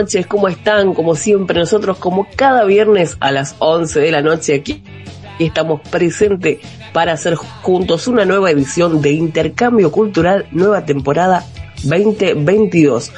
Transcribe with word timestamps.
noches, 0.00 0.26
¿cómo 0.26 0.48
están? 0.48 0.92
Como 0.92 1.14
siempre, 1.14 1.58
nosotros 1.58 1.96
como 1.96 2.26
cada 2.36 2.64
viernes 2.64 3.16
a 3.20 3.32
las 3.32 3.56
11 3.60 3.98
de 4.00 4.10
la 4.10 4.20
noche 4.20 4.54
aquí 4.54 4.82
estamos 5.38 5.80
presentes 5.88 6.58
para 6.92 7.12
hacer 7.12 7.34
juntos 7.34 8.06
una 8.06 8.26
nueva 8.26 8.50
edición 8.50 9.00
de 9.00 9.12
Intercambio 9.12 9.90
Cultural, 9.90 10.46
nueva 10.50 10.84
temporada 10.84 11.46
2022. 11.82 13.10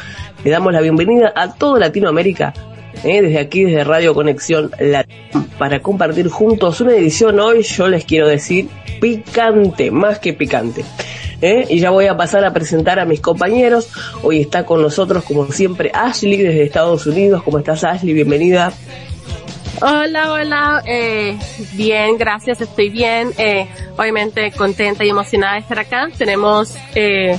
Le 0.45 0.51
damos 0.53 0.73
la 0.73 0.81
bienvenida 0.81 1.33
a 1.35 1.53
toda 1.53 1.81
Latinoamérica, 1.81 2.55
eh, 3.03 3.23
desde 3.23 3.41
aquí, 3.41 3.65
desde 3.65 3.83
Radio 3.83 4.15
Conexión 4.15 4.71
Latina, 4.79 5.47
para 5.59 5.81
compartir 5.81 6.29
juntos 6.29 6.81
una 6.81 6.95
edición 6.95 7.41
hoy, 7.41 7.63
yo 7.63 7.89
les 7.89 8.05
quiero 8.05 8.29
decir, 8.29 8.69
picante, 9.01 9.91
más 9.91 10.21
que 10.21 10.33
picante. 10.33 10.85
¿Eh? 11.41 11.67
Y 11.69 11.81
ya 11.81 11.91
voy 11.91 12.07
a 12.07 12.17
pasar 12.17 12.45
a 12.45 12.53
presentar 12.53 12.99
a 12.99 13.05
mis 13.05 13.21
compañeros. 13.21 13.89
Hoy 14.23 14.41
está 14.41 14.65
con 14.65 14.83
nosotros, 14.83 15.25
como 15.25 15.51
siempre, 15.53 15.91
Ashley 15.93 16.37
desde 16.37 16.65
Estados 16.65 17.07
Unidos. 17.07 17.43
¿Cómo 17.43 17.59
estás, 17.59 17.85
Ashley? 17.85 18.15
Bienvenida. 18.15 18.73
Hola, 19.81 20.33
hola, 20.33 20.83
eh, 20.87 21.39
bien, 21.75 22.19
gracias, 22.19 22.61
estoy 22.61 22.89
bien, 22.89 23.31
eh, 23.39 23.69
obviamente 23.97 24.51
contenta 24.51 25.05
y 25.05 25.11
emocionada 25.11 25.55
de 25.55 25.61
estar 25.61 25.79
acá. 25.79 26.09
Tenemos 26.19 26.75
eh, 26.97 27.39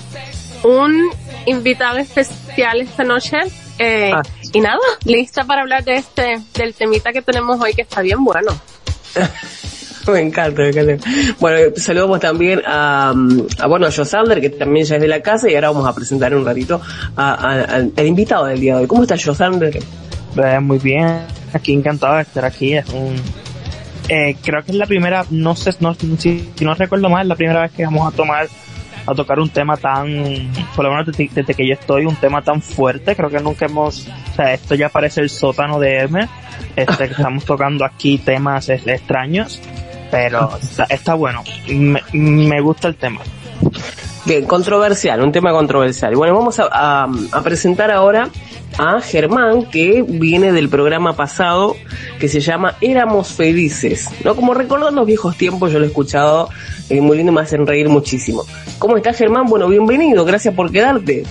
un 0.64 1.10
invitado 1.46 1.98
especial 1.98 2.80
esta 2.80 3.04
noche 3.04 3.40
eh, 3.78 4.12
ah. 4.14 4.22
y 4.54 4.62
nada, 4.62 4.80
lista 5.04 5.44
para 5.44 5.62
hablar 5.62 5.84
de 5.84 5.96
este, 5.96 6.40
del 6.54 6.74
temita 6.74 7.12
que 7.12 7.22
tenemos 7.22 7.60
hoy 7.60 7.74
que 7.74 7.82
está 7.82 8.02
bien 8.02 8.24
bueno. 8.24 8.52
me 10.12 10.22
encanta, 10.22 10.62
me 10.62 10.70
encanta. 10.70 11.10
Bueno, 11.40 11.74
saludamos 11.76 12.20
también 12.20 12.62
a, 12.66 13.14
a 13.60 13.68
bueno, 13.68 13.88
a 13.88 13.92
Josander, 13.92 14.42
que 14.42 14.50
también 14.50 14.86
ya 14.86 14.96
es 14.96 15.02
de 15.02 15.08
la 15.08 15.22
casa, 15.22 15.50
y 15.50 15.56
ahora 15.56 15.72
vamos 15.72 15.88
a 15.88 15.94
presentar 15.94 16.34
un 16.36 16.46
ratito 16.46 16.82
al 17.16 17.92
invitado 18.06 18.46
del 18.46 18.60
día 18.60 18.76
de 18.76 18.82
hoy. 18.82 18.88
¿Cómo 18.88 19.04
está 19.04 19.16
Josander? 19.18 19.80
Eh, 20.38 20.60
muy 20.60 20.78
bien, 20.78 21.24
aquí 21.54 21.74
encantado 21.74 22.16
de 22.16 22.22
estar 22.22 22.46
aquí. 22.46 22.74
Es 22.74 22.88
un, 22.90 23.16
eh, 24.10 24.36
creo 24.44 24.64
que 24.64 24.72
es 24.72 24.78
la 24.78 24.86
primera, 24.86 25.26
no 25.30 25.56
sé, 25.56 25.72
no, 25.80 25.94
si, 25.94 26.52
no 26.62 26.74
recuerdo 26.74 27.10
mal, 27.10 27.24
es 27.24 27.28
la 27.28 27.36
primera 27.36 27.62
vez 27.62 27.72
que 27.72 27.86
vamos 27.86 28.12
a 28.12 28.16
tomar 28.16 28.48
a 29.06 29.16
tocar 29.16 29.40
un 29.40 29.50
tema 29.50 29.78
tan, 29.78 30.52
por 30.76 30.86
lo 30.86 30.92
menos 30.92 31.08
desde, 31.08 31.54
que 31.54 31.68
yo 31.68 31.74
estoy, 31.74 32.06
un 32.06 32.16
tema 32.16 32.42
tan 32.44 32.62
fuerte, 32.62 33.16
creo 33.16 33.30
que 33.30 33.40
nunca 33.40 33.66
hemos, 33.66 34.08
o 34.08 34.36
sea, 34.36 34.54
esto 34.54 34.76
ya 34.76 34.90
parece 34.90 35.22
el 35.22 35.30
sótano 35.30 35.80
de 35.80 36.02
M, 36.02 36.28
este, 36.76 37.08
que 37.08 37.14
estamos 37.18 37.46
tocando 37.46 37.86
aquí 37.86 38.18
temas 38.18 38.70
extraños, 38.70 39.62
pero 40.12 40.50
está, 40.90 41.14
bueno, 41.14 41.44
me, 41.68 42.02
me, 42.14 42.62
gusta 42.62 42.88
el 42.88 42.96
tema. 42.96 43.22
Bien, 44.26 44.46
controversial, 44.46 45.22
un 45.22 45.32
tema 45.32 45.52
controversial. 45.52 46.16
Bueno, 46.16 46.36
vamos 46.36 46.60
a, 46.60 47.08
a 47.32 47.42
presentar 47.42 47.92
ahora 47.92 48.30
a 48.78 49.02
Germán, 49.02 49.66
que 49.66 50.04
viene 50.08 50.52
del 50.52 50.70
programa 50.70 51.14
pasado 51.14 51.76
que 52.20 52.30
se 52.30 52.40
llama 52.40 52.76
Éramos 52.82 53.30
Felices. 53.30 54.10
¿no? 54.24 54.36
Como 54.36 54.54
recordar 54.54 54.94
los 54.94 55.06
viejos 55.06 55.38
tiempos, 55.38 55.72
yo 55.72 55.80
lo 55.80 55.86
he 55.86 55.90
escuchado 55.90 56.50
eh, 56.90 57.02
muy 57.02 57.18
lindo 57.18 57.32
y 57.32 57.36
me 57.36 57.42
hacen 57.42 57.66
reír 57.66 57.90
muchísimo. 57.90 58.46
¿Cómo 58.78 58.98
estás, 58.98 59.18
Germán? 59.18 59.48
Bueno, 59.48 59.68
bienvenido, 59.68 60.24
gracias 60.26 60.54
por 60.54 60.72
quedarte. 60.72 61.24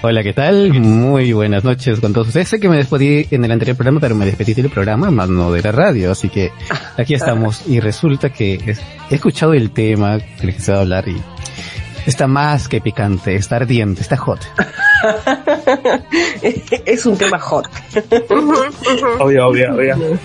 Hola, 0.00 0.22
¿qué 0.22 0.32
tal? 0.32 0.72
Muy 0.74 1.32
buenas 1.32 1.64
noches 1.64 1.98
con 1.98 2.12
todos 2.12 2.28
ustedes. 2.28 2.48
Sé 2.48 2.60
que 2.60 2.68
me 2.68 2.76
despedí 2.76 3.26
en 3.32 3.44
el 3.44 3.50
anterior 3.50 3.76
programa, 3.76 3.98
pero 3.98 4.14
me 4.14 4.26
despedí 4.26 4.54
del 4.54 4.70
programa, 4.70 5.10
más 5.10 5.28
no 5.28 5.50
de 5.50 5.60
la 5.60 5.72
radio, 5.72 6.12
así 6.12 6.28
que 6.28 6.52
aquí 6.96 7.14
estamos. 7.14 7.66
Y 7.66 7.80
resulta 7.80 8.30
que 8.30 8.76
he 9.10 9.14
escuchado 9.14 9.54
el 9.54 9.72
tema 9.72 10.20
que 10.40 10.52
se 10.52 10.70
va 10.70 10.78
a 10.78 10.80
hablar 10.82 11.08
y 11.08 11.16
está 12.06 12.28
más 12.28 12.68
que 12.68 12.80
picante, 12.80 13.34
está 13.34 13.56
ardiente, 13.56 14.02
está 14.02 14.16
hot. 14.16 14.38
es 16.86 17.04
un 17.04 17.18
tema 17.18 17.40
hot. 17.40 17.68
obvio, 19.18 19.48
obvio, 19.48 19.74
obvio. 19.74 20.18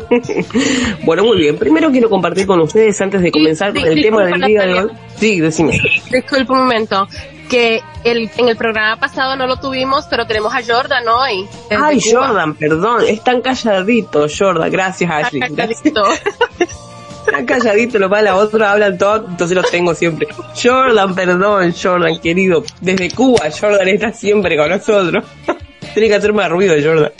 bueno, 1.04 1.24
muy 1.24 1.38
bien. 1.38 1.56
Primero 1.58 1.90
quiero 1.90 2.08
compartir 2.08 2.46
con 2.46 2.60
ustedes, 2.60 3.00
antes 3.00 3.22
de 3.22 3.30
comenzar 3.30 3.72
con 3.74 3.86
el 3.86 4.00
tema 4.00 4.24
del 4.24 4.40
día 4.42 4.62
de 4.62 4.74
hoy. 4.80 4.90
Sí, 5.16 5.40
decime. 5.40 5.80
Disculpe 6.10 6.52
un 6.52 6.58
momento. 6.58 7.08
Que 7.48 7.80
el, 8.02 8.28
en 8.38 8.48
el 8.48 8.56
programa 8.56 8.98
pasado 8.98 9.36
no 9.36 9.46
lo 9.46 9.58
tuvimos, 9.58 10.06
pero 10.10 10.26
tenemos 10.26 10.52
a 10.52 10.62
Jordan 10.66 11.06
hoy. 11.06 11.46
Ay, 11.70 12.00
Jordan, 12.00 12.54
perdón. 12.56 13.04
Es 13.06 13.22
tan 13.22 13.40
calladito, 13.40 14.26
Jordan. 14.28 14.68
Gracias, 14.68 15.08
Ashley. 15.08 15.42
Está 15.42 15.68
calladito, 17.46 18.00
lo 18.00 18.08
la 18.08 18.34
otra 18.34 18.72
hablan 18.72 18.98
todo, 18.98 19.26
entonces 19.28 19.54
los 19.54 19.70
tengo 19.70 19.94
siempre. 19.94 20.26
Jordan, 20.60 21.14
perdón, 21.14 21.72
Jordan, 21.80 22.18
querido. 22.18 22.64
Desde 22.80 23.12
Cuba, 23.12 23.48
Jordan 23.48 23.86
está 23.86 24.12
siempre 24.12 24.56
con 24.56 24.68
nosotros. 24.68 25.24
Tiene 25.94 26.08
que 26.08 26.14
hacer 26.16 26.32
más 26.32 26.50
ruido, 26.50 26.74
Jordan. 26.82 27.12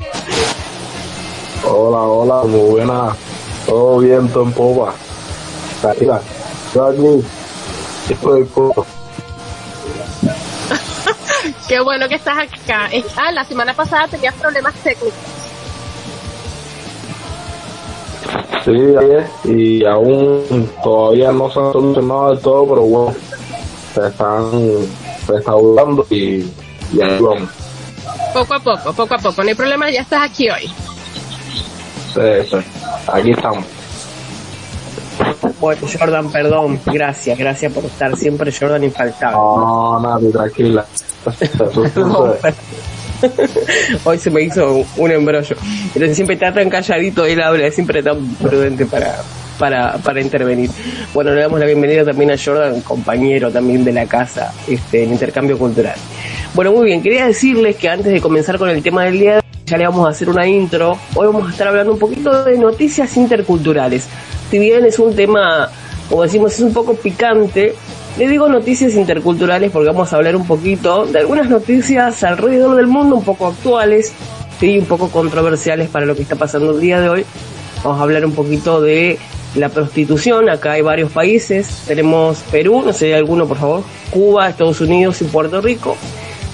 Hola, 1.68 1.98
hola, 1.98 2.44
muy 2.44 2.70
buena. 2.70 3.16
Todo 3.66 3.98
bien, 3.98 4.28
todo 4.28 4.44
en 4.44 4.52
popa. 4.52 4.94
Mira, 6.00 6.16
aquí. 6.16 7.24
Estoy 8.08 8.44
poco. 8.44 8.86
Qué 11.68 11.80
bueno 11.80 12.08
que 12.08 12.14
estás 12.14 12.38
acá. 12.38 12.88
Ah, 13.16 13.32
la 13.32 13.44
semana 13.44 13.74
pasada 13.74 14.06
tenías 14.06 14.34
problemas 14.34 14.74
técnicos. 14.74 15.12
Sí, 18.64 19.50
y 19.50 19.84
aún 19.84 20.70
todavía 20.84 21.32
no 21.32 21.50
se 21.50 21.58
han 21.58 21.72
solucionado 21.72 22.30
del 22.30 22.40
todo, 22.40 22.68
pero 22.68 22.82
bueno, 22.82 23.14
se 23.92 24.06
están 24.06 24.50
restaurando 25.26 26.06
y, 26.10 26.48
y 26.92 27.00
ahí 27.02 27.18
vamos. 27.20 27.48
Poco 28.32 28.54
a 28.54 28.60
poco, 28.60 28.92
poco 28.92 29.14
a 29.14 29.18
poco, 29.18 29.42
no 29.42 29.48
hay 29.48 29.54
problema, 29.54 29.90
ya 29.90 30.02
estás 30.02 30.22
aquí 30.22 30.48
hoy. 30.50 30.70
Sí, 32.16 32.56
aquí 33.12 33.30
estamos. 33.30 33.64
Bueno, 35.60 35.80
Jordan, 35.98 36.30
perdón, 36.30 36.80
gracias, 36.86 37.38
gracias 37.38 37.72
por 37.72 37.84
estar 37.84 38.16
siempre, 38.16 38.52
Jordan, 38.52 38.84
infaltable. 38.84 39.36
No, 39.36 40.00
nada, 40.00 40.30
tranquila. 40.32 40.84
Hoy 44.04 44.18
se 44.18 44.30
me 44.30 44.42
hizo 44.42 44.84
un 44.96 45.10
embrollo. 45.10 45.56
Pero 45.92 46.14
siempre 46.14 46.34
está 46.34 46.52
tan 46.52 46.68
calladito, 46.68 47.24
él 47.24 47.40
habla, 47.40 47.66
es 47.66 47.74
siempre 47.74 48.02
tan 48.02 48.34
prudente 48.36 48.86
para, 48.86 49.16
para, 49.58 49.98
para 49.98 50.20
intervenir. 50.20 50.70
Bueno, 51.14 51.34
le 51.34 51.42
damos 51.42 51.60
la 51.60 51.66
bienvenida 51.66 52.04
también 52.04 52.30
a 52.30 52.36
Jordan, 52.42 52.80
compañero 52.82 53.50
también 53.50 53.84
de 53.84 53.92
la 53.92 54.06
casa, 54.06 54.52
este, 54.68 55.04
en 55.04 55.12
intercambio 55.12 55.58
cultural. 55.58 55.96
Bueno, 56.54 56.72
muy 56.72 56.86
bien, 56.86 57.02
quería 57.02 57.26
decirles 57.26 57.76
que 57.76 57.88
antes 57.88 58.12
de 58.12 58.20
comenzar 58.20 58.58
con 58.58 58.68
el 58.70 58.82
tema 58.82 59.04
del 59.04 59.18
día, 59.18 59.40
ya 59.66 59.76
le 59.76 59.84
vamos 59.84 60.06
a 60.06 60.10
hacer 60.10 60.28
una 60.28 60.46
intro. 60.46 60.96
Hoy 61.16 61.26
vamos 61.26 61.48
a 61.48 61.50
estar 61.50 61.66
hablando 61.66 61.92
un 61.92 61.98
poquito 61.98 62.44
de 62.44 62.56
noticias 62.56 63.16
interculturales. 63.16 64.06
Si 64.48 64.60
bien 64.60 64.84
es 64.84 65.00
un 65.00 65.16
tema, 65.16 65.68
como 66.08 66.22
decimos, 66.22 66.54
es 66.54 66.60
un 66.60 66.72
poco 66.72 66.94
picante, 66.94 67.74
le 68.16 68.28
digo 68.28 68.48
noticias 68.48 68.94
interculturales 68.94 69.72
porque 69.72 69.88
vamos 69.88 70.12
a 70.12 70.16
hablar 70.16 70.36
un 70.36 70.46
poquito 70.46 71.06
de 71.06 71.18
algunas 71.18 71.50
noticias 71.50 72.22
alrededor 72.22 72.76
del 72.76 72.86
mundo, 72.86 73.16
un 73.16 73.24
poco 73.24 73.48
actuales, 73.48 74.12
sí, 74.60 74.78
un 74.78 74.86
poco 74.86 75.08
controversiales 75.10 75.88
para 75.88 76.06
lo 76.06 76.14
que 76.14 76.22
está 76.22 76.36
pasando 76.36 76.70
el 76.70 76.80
día 76.80 77.00
de 77.00 77.08
hoy. 77.08 77.26
Vamos 77.82 77.98
a 77.98 78.04
hablar 78.04 78.24
un 78.24 78.32
poquito 78.32 78.80
de 78.80 79.18
la 79.56 79.68
prostitución. 79.68 80.48
Acá 80.48 80.72
hay 80.72 80.82
varios 80.82 81.10
países. 81.10 81.82
Tenemos 81.88 82.38
Perú, 82.52 82.82
no 82.86 82.92
sé 82.92 83.16
alguno, 83.16 83.48
por 83.48 83.58
favor. 83.58 83.82
Cuba, 84.10 84.48
Estados 84.48 84.80
Unidos 84.80 85.20
y 85.22 85.24
Puerto 85.24 85.60
Rico. 85.60 85.96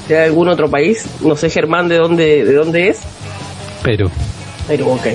Hay 0.09 0.17
algún 0.17 0.49
otro 0.49 0.69
país, 0.69 1.07
no 1.21 1.37
sé 1.37 1.51
Germán 1.51 1.89
de 1.89 1.97
dónde, 1.97 2.45
de 2.45 2.55
dónde 2.55 2.89
es. 2.89 3.01
Perú. 3.83 4.11
Perú, 4.69 4.91
ok. 4.91 5.07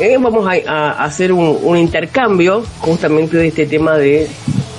Eh, 0.00 0.16
vamos 0.18 0.48
a, 0.66 1.04
hacer 1.04 1.32
un, 1.32 1.58
un, 1.62 1.76
intercambio 1.76 2.64
justamente 2.80 3.36
de 3.36 3.48
este 3.48 3.66
tema 3.66 3.96
de 3.98 4.28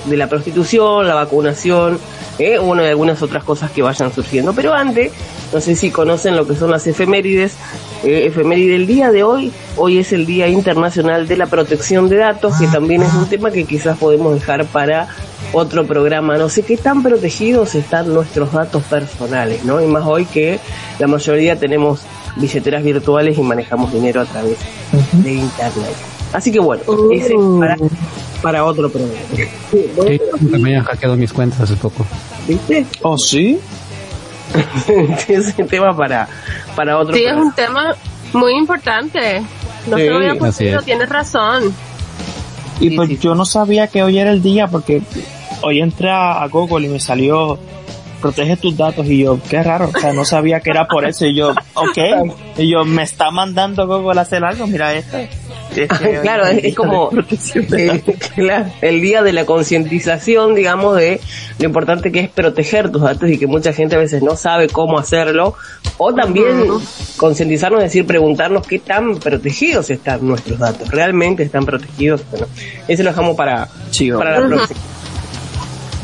de 0.06 0.16
la 0.16 0.28
prostitución, 0.28 1.06
la 1.06 1.14
vacunación, 1.14 1.98
¿eh? 2.38 2.58
bueno, 2.58 2.82
y 2.82 2.86
algunas 2.86 3.22
otras 3.22 3.44
cosas 3.44 3.70
que 3.70 3.82
vayan 3.82 4.12
surgiendo. 4.12 4.52
Pero 4.52 4.74
antes, 4.74 5.12
no 5.52 5.60
sé 5.60 5.76
si 5.76 5.90
conocen 5.90 6.36
lo 6.36 6.46
que 6.46 6.54
son 6.54 6.70
las 6.70 6.86
efemérides. 6.86 7.56
Eh, 8.02 8.26
efeméride 8.26 8.72
del 8.72 8.86
día 8.86 9.10
de 9.10 9.22
hoy, 9.22 9.52
hoy 9.76 9.98
es 9.98 10.12
el 10.12 10.26
Día 10.26 10.48
Internacional 10.48 11.26
de 11.26 11.36
la 11.36 11.46
Protección 11.46 12.08
de 12.08 12.16
Datos, 12.16 12.56
que 12.58 12.66
también 12.66 13.02
es 13.02 13.14
un 13.14 13.26
tema 13.26 13.50
que 13.50 13.64
quizás 13.64 13.96
podemos 13.96 14.34
dejar 14.34 14.66
para 14.66 15.08
otro 15.52 15.86
programa. 15.86 16.36
No 16.36 16.48
sé 16.48 16.62
qué 16.62 16.76
tan 16.76 17.02
protegidos 17.02 17.74
están 17.74 18.12
nuestros 18.12 18.52
datos 18.52 18.82
personales, 18.84 19.64
¿no? 19.64 19.80
Y 19.80 19.86
más 19.86 20.04
hoy 20.04 20.26
que 20.26 20.60
la 20.98 21.06
mayoría 21.06 21.58
tenemos 21.58 22.02
billeteras 22.36 22.82
virtuales 22.82 23.38
y 23.38 23.42
manejamos 23.42 23.92
dinero 23.92 24.20
a 24.20 24.26
través 24.26 24.58
de 25.12 25.32
Internet. 25.32 25.94
Así 26.32 26.50
que 26.50 26.58
bueno, 26.58 26.82
ese 27.12 27.34
para 27.60 27.76
para 28.44 28.62
otro 28.62 28.90
programa. 28.90 29.18
Sí, 29.70 30.20
también 30.52 30.76
han 30.76 30.84
hackeado 30.84 31.16
mis 31.16 31.32
cuentas 31.32 31.62
hace 31.62 31.76
poco. 31.76 32.06
¿Viste? 32.46 32.84
¿Oh, 33.00 33.16
sí? 33.16 33.58
es 35.28 35.54
un 35.58 35.66
tema 35.66 35.96
para, 35.96 36.28
para 36.76 36.98
otro 36.98 37.14
Sí, 37.14 37.24
es 37.24 37.34
un 37.34 37.54
tema 37.54 37.96
muy 38.34 38.52
importante. 38.52 39.42
No 39.86 39.96
se 39.96 40.10
lo 40.10 40.16
había 40.16 40.34
puesto, 40.34 40.82
tienes 40.84 41.08
razón. 41.08 41.74
Y 42.80 42.90
pues 42.90 43.18
yo 43.18 43.34
no 43.34 43.46
sabía 43.46 43.86
que 43.86 44.02
hoy 44.02 44.18
era 44.18 44.30
el 44.30 44.42
día 44.42 44.66
porque 44.66 45.00
hoy 45.62 45.80
entré 45.80 46.10
a 46.10 46.46
Google 46.48 46.86
y 46.86 46.90
me 46.90 47.00
salió 47.00 47.58
protege 48.24 48.56
tus 48.56 48.74
datos 48.74 49.06
y 49.06 49.18
yo, 49.18 49.38
qué 49.50 49.62
raro, 49.62 49.90
o 49.94 50.00
sea, 50.00 50.14
no 50.14 50.24
sabía 50.24 50.60
que 50.60 50.70
era 50.70 50.88
por 50.88 51.06
eso 51.06 51.26
y 51.26 51.34
yo, 51.34 51.50
ok, 51.74 51.98
y 52.56 52.70
yo, 52.70 52.82
me 52.86 53.02
está 53.02 53.30
mandando 53.30 53.86
Google 53.86 54.18
a 54.18 54.22
hacer 54.22 54.42
algo, 54.42 54.66
mira 54.66 54.94
esto. 54.94 55.18
Este, 55.76 55.88
claro, 56.22 56.46
es, 56.46 56.74
como 56.74 57.10
eh, 57.76 58.02
el 58.80 59.00
día 59.00 59.22
de 59.22 59.32
la 59.32 59.44
concientización, 59.44 60.54
digamos, 60.54 60.96
de 60.96 61.20
lo 61.58 61.66
importante 61.66 62.12
que 62.12 62.20
es 62.20 62.28
proteger 62.28 62.90
tus 62.90 63.02
datos 63.02 63.28
y 63.30 63.38
que 63.38 63.46
mucha 63.46 63.72
gente 63.72 63.96
a 63.96 63.98
veces 63.98 64.22
no 64.22 64.36
sabe 64.36 64.68
cómo 64.68 64.98
hacerlo, 64.98 65.54
o 65.98 66.14
también 66.14 66.68
concientizarnos, 67.16 67.80
es 67.80 67.86
decir, 67.86 68.06
preguntarnos 68.06 68.66
qué 68.66 68.78
tan 68.78 69.18
protegidos 69.18 69.90
están 69.90 70.26
nuestros 70.26 70.58
datos, 70.58 70.88
realmente 70.90 71.42
están 71.42 71.64
protegidos. 71.64 72.22
Bueno, 72.30 72.46
eso 72.88 73.02
lo 73.02 73.10
dejamos 73.10 73.36
para, 73.36 73.68
para 74.18 74.40
la 74.40 74.46
próxima. 74.48 74.80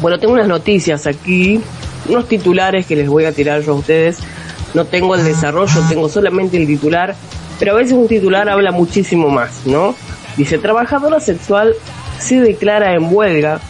Bueno, 0.01 0.19
tengo 0.19 0.33
unas 0.33 0.49
noticias 0.49 1.07
aquí, 1.07 1.61
unos 2.09 2.27
titulares 2.27 2.87
que 2.87 2.97
les 2.97 3.09
voy 3.09 3.27
a 3.27 3.33
tirar 3.33 3.63
yo 3.63 3.73
a 3.73 3.75
ustedes. 3.77 4.19
No 4.73 4.85
tengo 4.85 5.15
el 5.15 5.25
desarrollo, 5.25 5.81
tengo 5.89 6.09
solamente 6.09 6.57
el 6.57 6.67
titular, 6.67 7.15
pero 7.61 7.73
a 7.73 7.75
veces 7.75 7.93
un 7.93 8.09
titular 8.09 8.49
habla 8.49 8.73
muchísimo 8.73 9.29
más, 9.29 9.67
¿no? 9.67 9.95
Dice, 10.37 10.59
trabajadora 10.59 11.21
sexual 11.21 11.75
se 12.19 12.41
declara 12.41 12.95
en 12.95 13.15
huelga, 13.15 13.61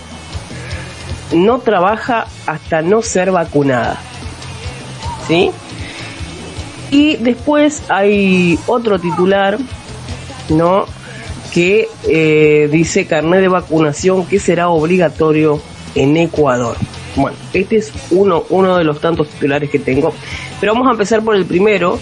no 1.33 1.59
trabaja 1.59 2.27
hasta 2.47 2.83
no 2.83 3.03
ser 3.03 3.33
vacunada. 3.33 3.99
¿Sí? 5.27 5.51
Y 6.93 7.17
después 7.17 7.83
hay 7.89 8.59
otro 8.67 9.01
titular, 9.01 9.59
¿no? 10.49 10.87
Que 11.53 11.89
eh, 12.09 12.69
dice 12.71 13.07
carnet 13.07 13.41
de 13.41 13.49
vacunación 13.49 14.25
que 14.25 14.39
será 14.39 14.69
obligatorio 14.69 15.61
en 15.97 16.17
Ecuador. 16.17 16.77
Bueno, 17.17 17.37
este 17.53 17.77
es 17.77 17.93
uno, 18.13 18.45
uno 18.51 18.77
de 18.77 18.85
los 18.85 19.01
tantos 19.01 19.29
titulares 19.29 19.69
que 19.69 19.81
tengo. 19.81 20.15
Pero 20.61 20.75
vamos 20.75 20.87
a 20.89 20.93
empezar 20.93 21.23
por 21.23 21.35
el 21.35 21.45
primero. 21.45 21.99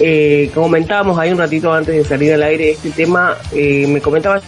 Eh, 0.00 0.50
comentábamos 0.52 1.18
ahí 1.18 1.30
un 1.30 1.38
ratito 1.38 1.72
antes 1.72 1.94
de 1.94 2.04
salir 2.04 2.34
al 2.34 2.42
aire 2.42 2.72
este 2.72 2.90
tema, 2.90 3.36
eh, 3.52 3.86
me 3.86 4.00
comentaba 4.00 4.40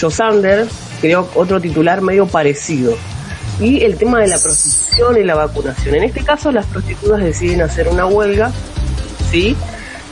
Josander, 0.00 0.66
creo 1.00 1.28
otro 1.34 1.60
titular 1.60 2.00
medio 2.00 2.26
parecido. 2.26 2.96
Y 3.60 3.82
el 3.84 3.96
tema 3.96 4.20
de 4.20 4.28
la 4.28 4.38
prostitución 4.38 5.18
y 5.18 5.24
la 5.24 5.34
vacunación. 5.34 5.94
En 5.94 6.04
este 6.04 6.24
caso, 6.24 6.50
las 6.50 6.66
prostitutas 6.66 7.22
deciden 7.22 7.62
hacer 7.62 7.86
una 7.88 8.06
huelga, 8.06 8.50
¿sí? 9.30 9.56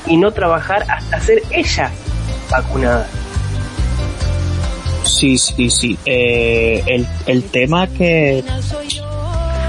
Y 0.06 0.16
no 0.16 0.30
trabajar 0.32 0.84
hasta 0.88 1.20
ser 1.20 1.42
ellas 1.50 1.90
vacunadas. 2.50 3.08
Sí, 5.04 5.36
sí, 5.36 5.70
sí. 5.70 5.98
Eh, 6.06 6.82
el, 6.86 7.06
el 7.26 7.44
tema 7.44 7.86
que, 7.88 8.44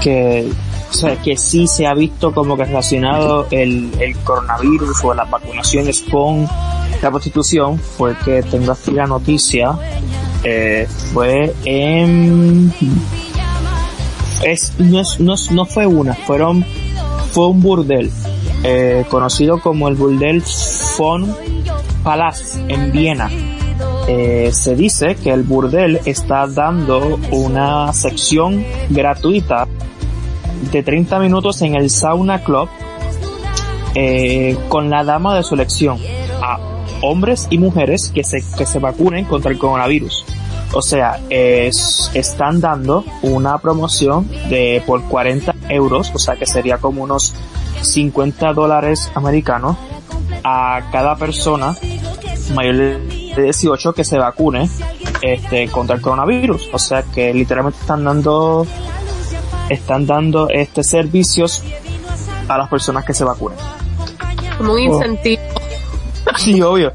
que, 0.00 0.48
o 0.92 0.94
sea, 0.94 1.16
que 1.16 1.38
sí 1.38 1.66
se 1.66 1.86
ha 1.86 1.94
visto 1.94 2.34
como 2.34 2.54
que 2.54 2.66
relacionado 2.66 3.46
el, 3.50 3.90
el 3.98 4.14
coronavirus 4.18 5.02
o 5.04 5.14
las 5.14 5.30
vacunaciones 5.30 6.04
con 6.10 6.46
la 7.00 7.10
prostitución 7.10 7.78
fue 7.78 8.14
que 8.22 8.42
tengo 8.42 8.72
aquí 8.72 8.90
la 8.90 9.06
noticia, 9.06 9.72
eh, 10.44 10.86
fue 11.14 11.54
en, 11.64 12.70
es, 14.42 14.74
no, 14.78 15.00
es, 15.00 15.18
no, 15.18 15.34
no 15.52 15.64
fue 15.64 15.86
una, 15.86 16.12
fueron, 16.12 16.62
fue 17.32 17.48
un 17.48 17.62
burdel, 17.62 18.10
eh, 18.62 19.06
conocido 19.08 19.60
como 19.60 19.88
el 19.88 19.94
burdel 19.94 20.42
von 20.98 21.34
Palace 22.04 22.60
en 22.68 22.92
Viena. 22.92 23.30
Eh, 24.08 24.50
se 24.52 24.76
dice 24.76 25.14
que 25.14 25.30
el 25.30 25.42
burdel 25.42 26.00
está 26.04 26.46
dando 26.48 27.18
una 27.30 27.92
sección 27.94 28.62
gratuita 28.90 29.66
de 30.70 30.82
30 30.82 31.18
minutos 31.18 31.62
en 31.62 31.74
el 31.74 31.90
Sauna 31.90 32.42
Club 32.44 32.68
eh, 33.94 34.56
con 34.68 34.90
la 34.90 35.04
dama 35.04 35.34
de 35.36 35.42
su 35.42 35.54
elección 35.54 35.98
a 36.40 36.58
hombres 37.02 37.48
y 37.50 37.58
mujeres 37.58 38.10
que 38.14 38.24
se, 38.24 38.42
que 38.56 38.64
se 38.64 38.78
vacunen 38.78 39.24
contra 39.24 39.50
el 39.50 39.58
coronavirus. 39.58 40.24
O 40.74 40.80
sea, 40.80 41.20
es, 41.28 42.10
están 42.14 42.60
dando 42.60 43.04
una 43.22 43.58
promoción 43.58 44.28
de 44.48 44.82
por 44.86 45.02
40 45.02 45.54
euros, 45.68 46.10
o 46.14 46.18
sea 46.18 46.36
que 46.36 46.46
sería 46.46 46.78
como 46.78 47.02
unos 47.02 47.34
50 47.82 48.52
dólares 48.54 49.10
americanos 49.14 49.76
a 50.44 50.88
cada 50.90 51.16
persona 51.16 51.76
mayor 52.54 52.76
de 52.76 53.22
de 53.34 53.44
18 53.44 53.92
que 53.94 54.04
se 54.04 54.18
vacune 54.18 54.68
este 55.22 55.68
contra 55.68 55.96
el 55.96 56.02
coronavirus. 56.02 56.70
O 56.72 56.78
sea 56.78 57.02
que 57.02 57.32
literalmente 57.32 57.80
están 57.80 58.04
dando 58.04 58.66
están 59.72 60.06
dando 60.06 60.48
este 60.50 60.82
servicios 60.82 61.62
a 62.48 62.58
las 62.58 62.68
personas 62.68 63.04
que 63.04 63.14
se 63.14 63.24
vacunen. 63.24 63.58
Como 64.58 64.74
un 64.74 64.80
incentivo. 64.80 65.42
Sí, 66.36 66.60
obvio. 66.62 66.92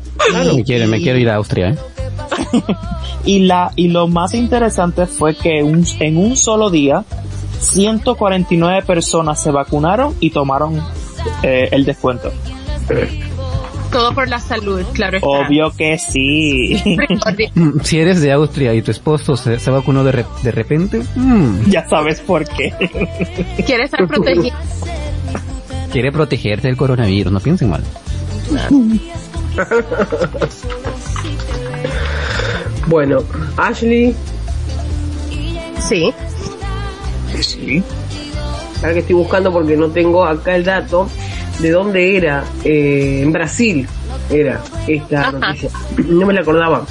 me, 0.56 0.64
quiero, 0.64 0.88
me 0.88 1.00
quiero 1.00 1.20
ir 1.20 1.30
a 1.30 1.36
Austria, 1.36 1.70
¿eh? 1.70 1.78
y 3.26 3.40
la 3.40 3.72
y 3.76 3.90
lo 3.90 4.08
más 4.08 4.34
interesante 4.34 5.06
fue 5.06 5.36
que 5.36 5.64
un, 5.64 5.86
en 6.00 6.18
un 6.18 6.36
solo 6.38 6.70
día 6.70 7.04
149 7.60 8.84
personas 8.84 9.42
se 9.42 9.52
vacunaron 9.52 10.16
y 10.20 10.30
tomaron 10.30 10.82
eh, 11.44 11.70
el 11.72 11.86
descuento. 11.86 12.32
Todo 13.92 14.14
por 14.14 14.28
la 14.28 14.40
salud, 14.40 14.84
claro. 14.94 15.20
Obvio 15.22 15.72
que 15.72 15.98
sí. 15.98 16.82
Mm, 17.56 17.80
si 17.82 18.00
eres 18.00 18.22
de 18.22 18.32
Austria 18.32 18.74
y 18.74 18.82
tu 18.82 18.92
esposo 18.92 19.36
se, 19.36 19.58
vacunó 19.72 20.04
de, 20.04 20.26
de 20.44 20.52
repente, 20.52 21.02
mm. 21.16 21.70
ya 21.70 21.88
sabes 21.88 22.20
por 22.22 22.46
qué. 22.48 22.74
Quiere 23.66 23.86
estar 23.86 24.06
protegido. 24.08 24.56
Quiere 25.92 26.12
protegerte 26.12 26.68
del 26.68 26.78
coronavirus, 26.78 27.32
no 27.32 27.40
piensen 27.40 27.70
mal. 27.70 27.84
bueno, 32.88 33.24
Ashley. 33.56 34.16
Sí. 35.80 36.14
Sí. 37.40 37.84
Ahora 38.78 38.94
que 38.94 39.00
estoy 39.00 39.16
buscando 39.16 39.52
porque 39.52 39.76
no 39.76 39.90
tengo 39.90 40.24
acá 40.26 40.56
el 40.56 40.64
dato 40.64 41.10
de 41.60 41.72
dónde 41.72 42.18
era, 42.18 42.44
eh, 42.64 43.22
en 43.24 43.32
Brasil 43.32 43.88
era 44.30 44.62
esta 44.88 45.32
noticia. 45.32 45.70
No 46.08 46.26
me 46.26 46.34
la 46.34 46.42
acordaba. 46.42 46.86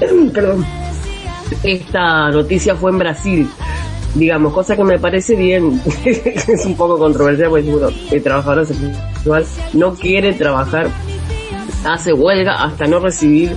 Perdón. 0.32 0.64
Esta 1.62 2.30
noticia 2.30 2.74
fue 2.74 2.90
en 2.90 2.98
Brasil, 2.98 3.48
digamos, 4.14 4.52
cosa 4.52 4.74
que 4.74 4.82
me 4.82 4.98
parece 4.98 5.36
bien, 5.36 5.80
es 6.04 6.66
un 6.66 6.76
poco 6.76 6.98
controversial 6.98 7.50
porque 7.50 7.70
bueno, 7.70 7.88
el 8.10 8.22
trabajador 8.22 8.66
sexual 8.66 9.44
no 9.72 9.94
quiere 9.94 10.32
trabajar, 10.32 10.88
hace 11.84 12.12
huelga 12.12 12.64
hasta 12.64 12.86
no 12.88 12.98
recibir 12.98 13.52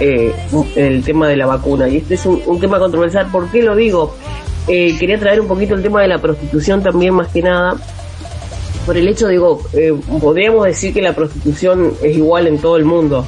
eh, 0.00 0.34
el 0.76 1.02
tema 1.04 1.28
de 1.28 1.36
la 1.36 1.46
vacuna. 1.46 1.88
Y 1.88 1.98
este 1.98 2.14
es 2.14 2.26
un, 2.26 2.60
tema 2.60 2.78
controversial. 2.78 3.26
¿Por 3.30 3.50
qué 3.50 3.62
lo 3.62 3.76
digo? 3.76 4.14
Eh, 4.68 4.96
quería 4.98 5.18
traer 5.18 5.40
un 5.40 5.48
poquito 5.48 5.74
el 5.74 5.82
tema 5.82 6.02
de 6.02 6.08
la 6.08 6.18
prostitución 6.18 6.82
también, 6.82 7.14
más 7.14 7.28
que 7.28 7.42
nada, 7.42 7.76
por 8.86 8.96
el 8.96 9.08
hecho, 9.08 9.26
digo, 9.26 9.60
eh, 9.72 9.92
podríamos 10.20 10.64
decir 10.64 10.94
que 10.94 11.02
la 11.02 11.12
prostitución 11.12 11.92
es 12.02 12.16
igual 12.16 12.46
en 12.46 12.58
todo 12.58 12.76
el 12.76 12.84
mundo, 12.84 13.26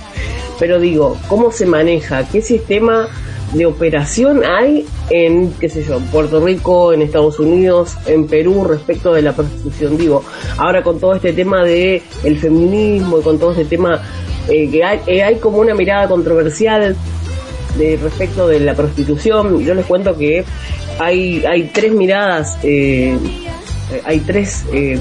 pero 0.58 0.78
digo, 0.78 1.16
¿cómo 1.28 1.50
se 1.50 1.66
maneja? 1.66 2.26
¿Qué 2.28 2.40
sistema 2.40 3.08
de 3.52 3.66
operación 3.66 4.44
hay 4.44 4.86
en, 5.10 5.52
qué 5.54 5.68
sé 5.68 5.82
yo, 5.82 5.98
Puerto 6.12 6.40
Rico, 6.40 6.92
en 6.92 7.02
Estados 7.02 7.40
Unidos, 7.40 7.96
en 8.06 8.28
Perú 8.28 8.64
respecto 8.64 9.12
de 9.12 9.22
la 9.22 9.32
prostitución? 9.32 9.98
Digo, 9.98 10.24
ahora 10.58 10.84
con 10.84 11.00
todo 11.00 11.14
este 11.14 11.32
tema 11.32 11.64
de 11.64 12.02
el 12.22 12.38
feminismo 12.38 13.18
y 13.18 13.22
con 13.22 13.38
todo 13.38 13.50
este 13.50 13.64
tema 13.64 14.00
eh, 14.48 14.70
que 14.70 14.84
hay, 14.84 15.00
eh, 15.08 15.22
hay 15.24 15.36
como 15.36 15.58
una 15.58 15.74
mirada 15.74 16.08
controversial 16.08 16.96
de 17.76 17.96
respecto 17.96 18.46
de 18.46 18.60
la 18.60 18.74
prostitución. 18.74 19.64
Yo 19.64 19.74
les 19.74 19.86
cuento 19.86 20.16
que 20.16 20.44
hay, 20.98 21.44
hay 21.44 21.70
tres 21.72 21.92
miradas 21.92 22.58
eh, 22.62 23.16
eh, 23.90 24.02
hay 24.04 24.20
tres 24.20 24.66
eh, 24.72 24.98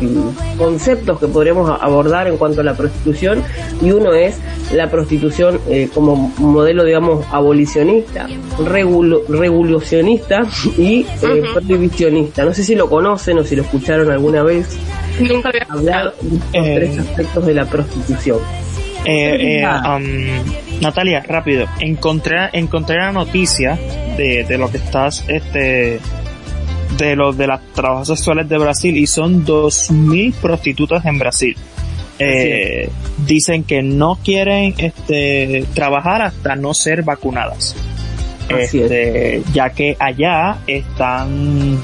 conceptos 0.58 1.20
que 1.20 1.28
podríamos 1.28 1.70
abordar 1.82 2.28
en 2.28 2.38
cuanto 2.38 2.62
a 2.62 2.64
la 2.64 2.76
prostitución 2.76 3.44
y 3.82 3.92
uno 3.92 4.14
es 4.14 4.40
la 4.74 4.90
prostitución 4.90 5.60
eh, 5.70 5.90
como 5.94 6.16
modelo, 6.38 6.84
digamos, 6.84 7.26
abolicionista, 7.32 8.28
revolucionista 8.60 10.44
y 10.78 11.06
prohibicionista. 11.54 12.46
No 12.46 12.54
sé 12.54 12.64
si 12.64 12.76
lo 12.76 12.90
conocen 12.90 13.38
o 13.40 13.44
si 13.44 13.56
lo 13.56 13.64
escucharon 13.64 14.10
alguna 14.12 14.44
vez. 14.44 14.78
Nunca 15.20 15.50
había 15.50 15.66
hablar 15.70 16.14
de 16.22 16.30
los 16.30 16.52
tres 16.52 17.00
aspectos 17.00 17.46
de 17.46 17.54
la 17.54 17.66
prostitución. 17.66 18.40
Um, 19.08 20.82
Natalia, 20.82 21.24
rápido, 21.26 21.66
encontré 21.80 22.50
encontré 22.54 22.98
la 22.98 23.12
noticia 23.12 23.80
de, 24.18 24.44
de 24.44 24.58
lo 24.58 24.70
que 24.70 24.78
estás 24.78 25.24
este 25.28 26.00
de 26.98 27.16
los 27.16 27.38
de 27.38 27.48
las 27.48 27.62
trabajadoras 27.74 28.08
sexuales 28.20 28.50
de 28.50 28.58
Brasil 28.58 28.96
y 28.98 29.08
son 29.08 29.46
2.000 29.46 30.34
prostitutas 30.34 31.06
en 31.06 31.20
Brasil. 31.20 31.56
Eh, 32.20 32.90
dicen 33.26 33.64
que 33.64 33.84
no 33.84 34.18
quieren 34.24 34.74
este, 34.78 35.66
trabajar 35.74 36.24
hasta 36.24 36.56
no 36.56 36.74
ser 36.74 37.04
vacunadas. 37.04 37.76
Este, 38.50 39.44
ya 39.54 39.72
que 39.72 39.98
allá 40.00 40.60
están 40.68 41.78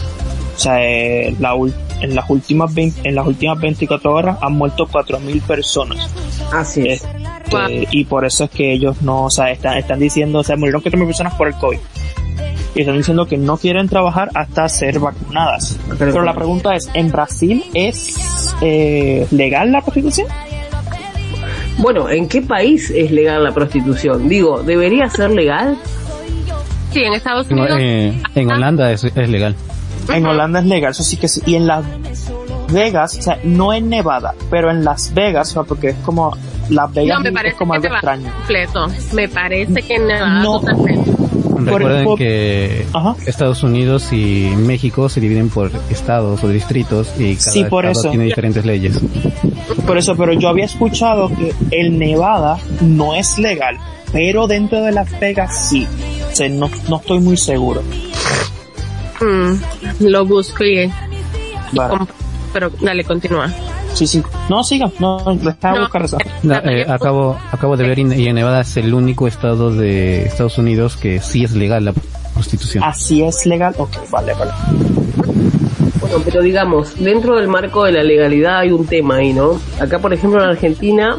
O 0.55 0.59
sea, 0.59 0.77
eh, 0.81 1.35
la 1.39 1.53
en 2.01 2.15
las 2.15 2.29
últimas 2.29 2.73
20 2.73 3.07
en 3.07 3.15
las 3.15 3.27
últimas 3.27 3.59
24 3.59 4.13
horas 4.13 4.37
han 4.41 4.53
muerto 4.53 4.87
4000 4.87 5.41
personas. 5.41 6.09
Así 6.51 6.87
es. 6.87 7.03
Este, 7.45 7.87
y 7.91 8.05
por 8.05 8.25
eso 8.25 8.45
es 8.45 8.49
que 8.49 8.73
ellos 8.73 9.01
no, 9.01 9.25
o 9.25 9.29
sea, 9.29 9.51
están, 9.51 9.77
están 9.77 9.99
diciendo, 9.99 10.39
o 10.39 10.43
sea, 10.43 10.55
murieron 10.55 10.81
4.000 10.81 11.05
personas 11.05 11.33
por 11.35 11.47
el 11.47 11.53
COVID. 11.55 11.79
Y 12.75 12.81
están 12.81 12.97
diciendo 12.97 13.25
que 13.27 13.37
no 13.37 13.57
quieren 13.57 13.87
trabajar 13.87 14.29
hasta 14.33 14.67
ser 14.67 14.99
vacunadas. 14.99 15.77
Pero 15.99 16.23
la 16.23 16.33
pregunta 16.33 16.73
es, 16.75 16.89
¿en 16.93 17.11
Brasil 17.11 17.63
es 17.73 18.55
eh, 18.61 19.27
legal 19.31 19.71
la 19.71 19.81
prostitución? 19.81 20.27
Bueno, 21.77 22.09
¿en 22.09 22.27
qué 22.27 22.41
país 22.41 22.89
es 22.91 23.11
legal 23.11 23.43
la 23.43 23.51
prostitución? 23.51 24.27
Digo, 24.29 24.63
¿debería 24.63 25.09
ser 25.09 25.31
legal? 25.31 25.77
Sí, 26.91 27.01
en 27.03 27.13
Estados 27.13 27.49
En, 27.49 27.59
Unidos. 27.59 27.77
eh, 27.81 28.21
en 28.35 28.51
Holanda 28.51 28.91
es, 28.91 29.03
es 29.03 29.29
legal. 29.29 29.55
En 30.13 30.25
Holanda 30.25 30.59
es 30.59 30.65
legal, 30.65 30.91
eso 30.91 31.03
sí 31.03 31.17
que 31.17 31.27
sí. 31.27 31.41
Y 31.45 31.55
en 31.55 31.65
Las 31.65 31.83
Vegas, 32.71 33.17
o 33.17 33.21
sea, 33.21 33.39
no 33.43 33.73
en 33.73 33.89
Nevada, 33.89 34.33
pero 34.49 34.69
en 34.69 34.83
Las 34.83 35.13
Vegas, 35.13 35.49
o 35.51 35.53
sea, 35.53 35.63
porque 35.63 35.89
es 35.89 35.95
como, 36.03 36.35
Las 36.69 36.93
Vegas 36.93 37.17
No, 37.17 37.23
me 37.23 37.29
es 37.29 37.35
parece 37.35 37.55
como 37.57 37.73
que 37.73 37.77
algo 37.87 37.95
extraño. 37.95 38.31
completo. 38.33 38.87
Me 39.13 39.27
parece 39.29 39.81
que 39.81 39.99
Nevada 39.99 40.41
No. 40.43 40.59
totalmente. 40.59 41.11
Recuerden 41.57 42.03
por- 42.05 42.17
que 42.17 42.85
Ajá. 42.93 43.15
Estados 43.25 43.63
Unidos 43.63 44.11
y 44.11 44.51
México 44.57 45.09
se 45.09 45.19
dividen 45.21 45.49
por 45.49 45.71
estados 45.89 46.43
o 46.43 46.47
distritos 46.47 47.11
y 47.17 47.35
cada 47.35 47.51
Sí, 47.51 47.63
por 47.65 47.85
estado 47.85 48.01
eso. 48.01 48.09
tiene 48.11 48.25
diferentes 48.25 48.65
leyes. 48.65 48.99
Por 49.85 49.97
eso, 49.97 50.15
pero 50.15 50.33
yo 50.33 50.49
había 50.49 50.65
escuchado 50.65 51.29
que 51.29 51.53
el 51.71 51.97
Nevada 51.99 52.57
no 52.81 53.15
es 53.15 53.37
legal, 53.37 53.77
pero 54.11 54.47
dentro 54.47 54.81
de 54.83 54.91
Las 54.91 55.19
Vegas 55.19 55.69
sí. 55.69 55.87
O 56.31 56.35
sea, 56.35 56.49
no, 56.49 56.69
no 56.89 56.97
estoy 56.97 57.19
muy 57.19 57.37
seguro. 57.37 57.81
Mm, 59.21 59.53
lo 60.07 60.25
busco 60.25 60.63
y, 60.63 60.83
y 60.83 60.91
Vale. 61.77 62.05
pero 62.51 62.69
dale, 62.81 63.03
continúa. 63.03 63.51
Sí, 63.93 64.07
sí. 64.07 64.23
No, 64.49 64.63
siga. 64.63 64.91
No, 64.99 65.17
déjame 65.35 65.77
No. 65.77 65.81
buscar 65.83 66.03
eso. 66.03 66.17
No, 66.41 66.55
eh, 66.55 66.85
acabo, 66.89 67.37
acabo 67.51 67.77
de 67.77 67.87
ver 67.87 67.99
y 67.99 68.13
y 68.23 68.27
en 68.27 68.35
Nevada 68.35 68.61
es 68.61 68.75
el 68.77 68.93
único 68.93 69.27
estado 69.27 69.71
de 69.71 70.23
Estados 70.25 70.57
Unidos 70.57 70.97
que 70.97 71.19
sí 71.21 71.43
es 71.43 71.51
legal 71.53 71.85
la 71.85 71.93
prostitución. 72.33 72.83
Así 72.83 73.23
es 73.23 73.45
legal. 73.45 73.75
Ok, 73.77 73.91
vale, 74.09 74.33
vale. 74.33 74.51
Bueno, 76.01 76.17
pero 76.25 76.41
digamos, 76.41 76.95
dentro 76.99 77.35
del 77.37 77.47
marco 77.47 77.85
de 77.85 77.91
la 77.93 78.03
legalidad 78.03 78.59
hay 78.59 78.71
un 78.71 78.85
tema 78.85 79.17
ahí, 79.17 79.31
¿no? 79.33 79.59
Acá, 79.79 79.99
por 79.99 80.13
ejemplo, 80.13 80.43
en 80.43 80.49
Argentina 80.49 81.17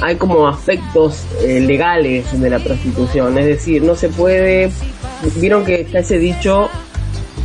hay 0.00 0.16
como 0.16 0.46
aspectos 0.48 1.24
eh, 1.42 1.60
legales 1.60 2.38
de 2.40 2.50
la 2.50 2.58
prostitución, 2.58 3.36
es 3.38 3.46
decir, 3.46 3.82
no 3.82 3.94
se 3.94 4.08
puede, 4.08 4.70
vieron 5.36 5.64
que 5.64 5.82
está 5.82 6.00
ese 6.00 6.18
dicho 6.18 6.68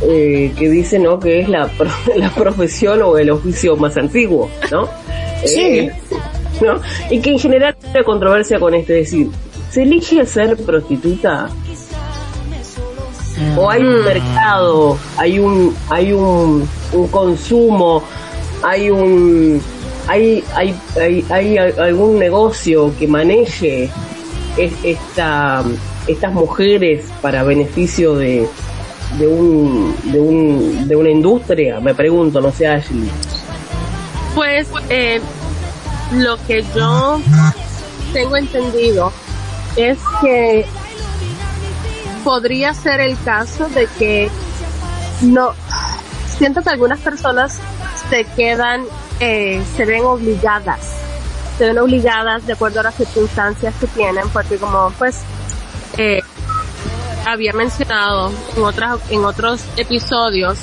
eh, 0.02 0.52
que 0.58 0.68
dice, 0.70 0.98
¿no? 0.98 1.18
Que 1.20 1.40
es 1.40 1.48
la, 1.48 1.66
pro- 1.68 1.90
la 2.16 2.30
profesión 2.30 3.02
o 3.02 3.16
el 3.18 3.30
oficio 3.30 3.76
más 3.76 3.96
antiguo, 3.96 4.48
¿no? 4.70 4.88
Sí. 5.44 5.60
Eh, 5.60 5.92
¿no? 6.60 6.80
Y 7.10 7.20
que 7.20 7.30
en 7.30 7.38
general 7.38 7.74
hay 7.82 7.90
una 7.94 8.04
controversia 8.04 8.58
con 8.60 8.74
esto, 8.74 8.92
es 8.92 9.10
decir, 9.10 9.28
¿se 9.70 9.82
elige 9.82 10.24
ser 10.26 10.56
prostituta? 10.56 11.48
o 13.56 13.70
hay 13.70 13.82
un 13.82 14.04
mercado, 14.04 14.98
hay 15.16 15.38
un, 15.38 15.74
hay 15.88 16.12
un, 16.12 16.68
un 16.92 17.08
consumo, 17.08 18.02
hay 18.62 18.90
un, 18.90 19.62
hay, 20.06 20.44
hay, 20.54 20.74
hay, 21.00 21.24
hay 21.30 21.56
algún 21.56 22.18
negocio 22.18 22.92
que 22.98 23.06
maneje 23.06 23.84
es- 24.58 24.72
esta, 24.84 25.64
estas 26.06 26.32
mujeres 26.34 27.04
para 27.22 27.42
beneficio 27.42 28.14
de, 28.16 28.46
de 29.18 29.26
un, 29.26 29.96
de 30.12 30.20
un, 30.20 30.88
de 30.88 30.96
una 30.96 31.10
industria, 31.10 31.80
me 31.80 31.94
pregunto, 31.94 32.40
no 32.40 32.52
sé, 32.52 32.66
Ashley. 32.66 33.10
Pues 34.34 34.68
eh, 34.88 35.20
lo 36.12 36.36
que 36.46 36.64
yo 36.74 37.20
tengo 38.12 38.36
entendido 38.36 39.12
es 39.76 39.98
que 40.20 40.64
podría 42.24 42.74
ser 42.74 43.00
el 43.00 43.16
caso 43.24 43.68
de 43.68 43.88
que 43.98 44.30
no 45.22 45.52
siento 46.38 46.62
que 46.62 46.70
algunas 46.70 47.00
personas 47.00 47.58
se 48.08 48.24
quedan 48.24 48.84
eh, 49.20 49.62
se 49.76 49.84
ven 49.84 50.04
obligadas 50.04 50.80
se 51.58 51.66
ven 51.66 51.78
obligadas 51.78 52.46
de 52.46 52.54
acuerdo 52.54 52.80
a 52.80 52.84
las 52.84 52.94
circunstancias 52.94 53.74
que 53.80 53.86
tienen 53.88 54.28
porque 54.30 54.56
como 54.56 54.90
pues 54.98 55.20
eh, 55.98 56.20
había 57.32 57.52
mencionado 57.52 58.32
en 58.56 58.62
otras 58.64 58.98
en 59.10 59.24
otros 59.24 59.60
episodios 59.76 60.58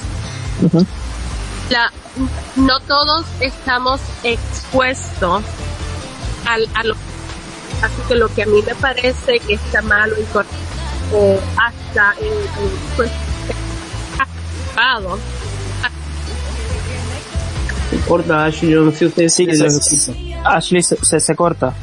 la, 1.69 1.91
no 2.55 2.79
todos 2.81 3.25
estamos 3.41 3.99
expuestos 4.23 5.43
al, 6.45 6.67
a 6.75 6.83
lo 6.83 6.95
así 7.83 8.01
que 8.07 8.15
lo 8.15 8.27
que 8.33 8.43
a 8.43 8.45
mí 8.45 8.61
me 8.65 8.73
parece 8.75 9.39
que 9.39 9.53
está 9.53 9.81
malo 9.81 10.15
y 10.19 10.23
correcto 10.25 10.55
o 11.13 11.39
hasta 11.57 12.13
en, 12.19 12.27
en, 12.33 12.71
pues. 12.95 13.09
Se 17.89 17.97
corta 18.01 18.45
Ashley, 18.45 18.71
yo 18.71 18.81
no 18.81 18.91
sé 18.91 19.05
ustedes 19.05 19.33
Sí, 19.33 19.45
si 19.45 19.55
se- 19.55 19.67
escuchan. 19.67 20.15
Ashley 20.45 20.83
se, 20.83 20.97
se, 21.01 21.19
se 21.19 21.35
corta. 21.35 21.73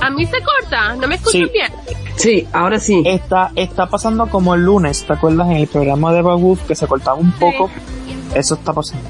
A 0.00 0.10
mí 0.10 0.26
se 0.26 0.36
corta 0.42 0.94
no 0.96 1.06
me 1.08 1.14
escuchan 1.16 1.42
Sí. 1.46 1.50
bien 1.52 1.72
Sí, 2.16 2.48
ahora 2.52 2.80
sí. 2.80 3.02
Está, 3.04 3.50
está 3.56 3.86
pasando 3.88 4.26
como 4.28 4.54
el 4.54 4.62
lunes, 4.64 5.04
¿te 5.06 5.12
acuerdas? 5.12 5.48
En 5.48 5.56
el 5.58 5.66
programa 5.68 6.14
de 6.14 6.22
Bagwood 6.22 6.60
que 6.60 6.74
se 6.74 6.86
cortaba 6.86 7.18
un 7.18 7.30
poco. 7.32 7.70
Eso 8.34 8.54
está 8.54 8.72
pasando. 8.72 9.06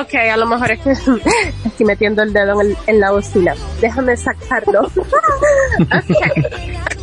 Ok, 0.00 0.14
a 0.32 0.36
lo 0.38 0.46
mejor 0.46 0.70
es 0.70 0.80
que 0.80 0.90
estoy 1.66 1.84
metiendo 1.86 2.22
el 2.22 2.32
dedo 2.32 2.58
en, 2.62 2.68
el- 2.68 2.76
en 2.86 2.98
la 2.98 3.10
bocina. 3.10 3.54
Déjame 3.80 4.16
sacarlo. 4.16 4.90
Ok. 5.80 6.16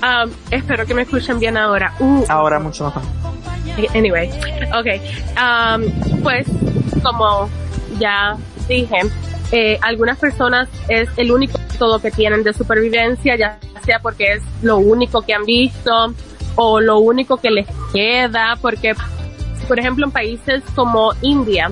Um, 0.00 0.30
espero 0.50 0.86
que 0.86 0.94
me 0.94 1.02
escuchen 1.02 1.38
bien 1.40 1.56
ahora. 1.56 1.92
Uh, 1.98 2.24
Ahora 2.28 2.60
mucho 2.60 2.84
mejor. 2.84 3.02
Anyway, 3.94 4.30
okay. 4.78 5.00
Um, 5.36 6.22
pues, 6.22 6.46
como 7.02 7.48
ya 7.98 8.36
dije, 8.68 9.00
eh, 9.50 9.78
algunas 9.82 10.18
personas 10.18 10.68
es 10.88 11.08
el 11.16 11.32
único 11.32 11.58
método 11.58 12.00
que 12.00 12.10
tienen 12.10 12.42
de 12.42 12.52
supervivencia, 12.52 13.36
ya 13.36 13.58
sea 13.84 14.00
porque 14.00 14.34
es 14.34 14.42
lo 14.62 14.78
único 14.78 15.22
que 15.22 15.34
han 15.34 15.44
visto 15.44 16.14
o 16.56 16.80
lo 16.80 16.98
único 16.98 17.36
que 17.38 17.50
les 17.50 17.66
queda, 17.92 18.58
porque, 18.60 18.94
por 19.66 19.78
ejemplo, 19.78 20.04
en 20.04 20.10
países 20.10 20.62
como 20.74 21.12
India, 21.22 21.70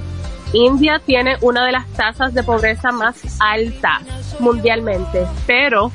India 0.52 1.00
tiene 1.04 1.37
una 1.40 1.66
de 1.66 1.73
las 1.73 1.87
tasas 1.92 2.33
de 2.33 2.42
pobreza 2.42 2.92
más 2.92 3.37
altas 3.40 4.02
mundialmente, 4.38 5.26
pero 5.47 5.90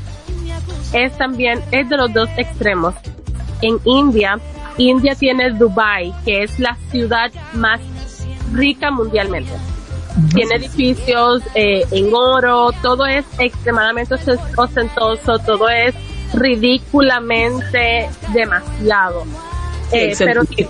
es 0.94 1.18
también, 1.18 1.62
es 1.72 1.90
de 1.90 1.98
los 1.98 2.14
dos 2.14 2.30
extremos. 2.38 2.94
En 3.62 3.80
India, 3.86 4.40
India 4.78 5.16
tiene 5.16 5.52
Dubai, 5.52 6.14
que 6.26 6.44
es 6.44 6.60
la 6.60 6.76
ciudad 6.92 7.32
más 7.54 7.80
rica 8.52 8.92
mundialmente. 8.92 9.52
Tiene 10.34 10.56
edificios 10.56 11.42
eh, 11.56 11.86
en 11.92 12.14
oro, 12.14 12.72
todo 12.82 13.06
es 13.06 13.26
extremadamente 13.40 14.16
os- 14.16 14.40
ostentoso, 14.58 15.40
todo 15.40 15.70
es 15.70 15.96
ridículamente 16.34 18.10
demasiado. 18.34 19.24
Eh, 19.92 20.14
pero 20.26 20.46
ti- 20.46 20.68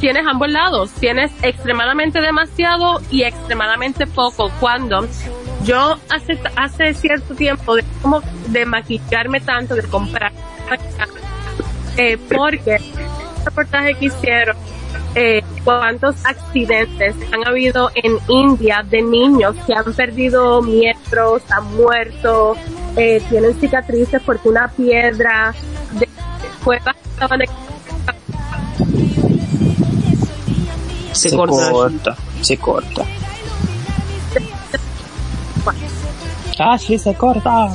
tienes 0.00 0.26
ambos 0.26 0.48
lados, 0.50 0.90
tienes 1.00 1.30
extremadamente 1.42 2.20
demasiado 2.20 3.00
y 3.10 3.22
extremadamente 3.24 4.06
poco. 4.06 4.50
Cuando 4.60 5.06
yo 5.64 5.96
hace, 6.10 6.38
hace 6.56 6.94
cierto 6.94 7.34
tiempo 7.34 7.76
de 7.76 7.84
como 8.02 8.20
de 8.48 8.66
maquillarme 8.66 9.40
tanto, 9.40 9.74
de 9.74 9.82
comprar 9.84 10.32
eh, 11.96 12.18
porque 12.34 12.76
el 12.76 13.44
reportaje 13.44 13.94
que 13.94 14.06
hicieron 14.06 14.56
eh, 15.18 15.42
cuántos 15.64 16.14
accidentes 16.26 17.16
han 17.32 17.48
habido 17.48 17.90
en 17.94 18.18
India 18.28 18.84
de 18.88 19.00
niños 19.00 19.56
que 19.66 19.72
han 19.72 19.94
perdido 19.94 20.60
miembros, 20.60 21.42
han 21.50 21.74
muerto, 21.74 22.54
eh, 22.96 23.22
tienen 23.30 23.58
cicatrices 23.58 24.20
porque 24.24 24.48
una 24.50 24.68
piedra 24.68 25.54
de 25.92 26.06
cueva 26.62 26.94
estaban 27.12 27.40
Se, 31.12 31.34
corta. 31.34 31.70
corta. 31.70 32.16
Se 32.42 32.56
corta. 32.58 33.02
Ashley 36.58 36.98
se 36.98 37.14
corta. 37.14 37.74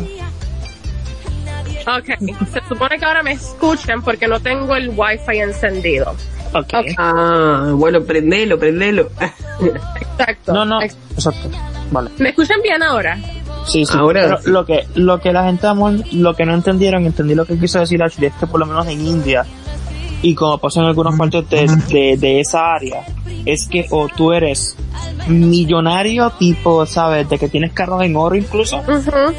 Ok, 1.87 2.05
se 2.53 2.61
supone 2.69 2.99
que 2.99 3.05
ahora 3.05 3.23
me 3.23 3.31
escuchan 3.31 4.03
porque 4.03 4.27
no 4.27 4.39
tengo 4.39 4.75
el 4.75 4.89
wifi 4.95 5.39
encendido. 5.39 6.15
Ok. 6.53 6.73
Ah, 6.97 7.71
bueno, 7.73 8.01
prendelo, 8.01 8.59
prendelo. 8.59 9.09
Exacto. 9.99 10.53
No, 10.53 10.65
no. 10.65 10.81
Ex- 10.81 10.97
Exacto. 11.15 11.49
Vale. 11.91 12.09
¿Me 12.19 12.29
escuchan 12.29 12.61
bien 12.61 12.81
ahora? 12.83 13.17
Sí, 13.65 13.85
sí. 13.85 13.93
Ahora 13.95 14.21
Pero 14.23 14.41
sí. 14.41 14.49
lo 14.49 14.65
que, 14.65 14.87
lo 14.95 15.19
que 15.19 15.31
la 15.33 15.43
gente, 15.43 15.67
amor, 15.67 15.93
lo 16.13 16.35
que 16.35 16.45
no 16.45 16.53
entendieron, 16.53 17.05
entendí 17.05 17.35
lo 17.35 17.45
que 17.45 17.59
quiso 17.59 17.79
decir 17.79 18.01
Ashley, 18.01 18.27
es 18.29 18.33
que 18.35 18.47
por 18.47 18.59
lo 18.59 18.65
menos 18.65 18.87
en 18.87 19.05
India, 19.05 19.45
y 20.21 20.33
como 20.35 20.57
pasa 20.57 20.79
en 20.81 20.87
algunas 20.87 21.17
partes 21.17 21.87
de, 21.89 22.17
de, 22.17 22.39
esa 22.39 22.73
área, 22.73 23.05
es 23.45 23.67
que 23.67 23.85
o 23.91 24.07
tú 24.07 24.31
eres 24.31 24.75
millonario 25.27 26.29
tipo, 26.31 26.85
¿sabes? 26.85 27.29
De 27.29 27.37
que 27.37 27.49
tienes 27.49 27.73
carros 27.73 28.03
en 28.03 28.15
oro 28.15 28.35
incluso, 28.35 28.81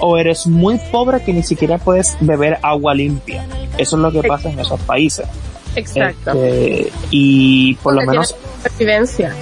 o 0.00 0.16
eres 0.18 0.46
muy 0.46 0.78
pobre 0.90 1.22
que 1.24 1.32
ni 1.32 1.42
siquiera 1.42 1.78
puedes 1.78 2.16
beber 2.20 2.58
agua 2.62 2.94
limpia. 2.94 3.44
Eso 3.78 3.96
es 3.96 4.02
lo 4.02 4.12
que 4.12 4.22
pasa 4.22 4.50
en 4.50 4.58
esos 4.60 4.80
países. 4.80 5.26
Exacto. 5.76 6.32
Este, 6.32 6.92
y 7.10 7.74
por 7.76 7.94
lo 7.94 8.02
menos... 8.02 8.34
Residencia. 8.62 9.34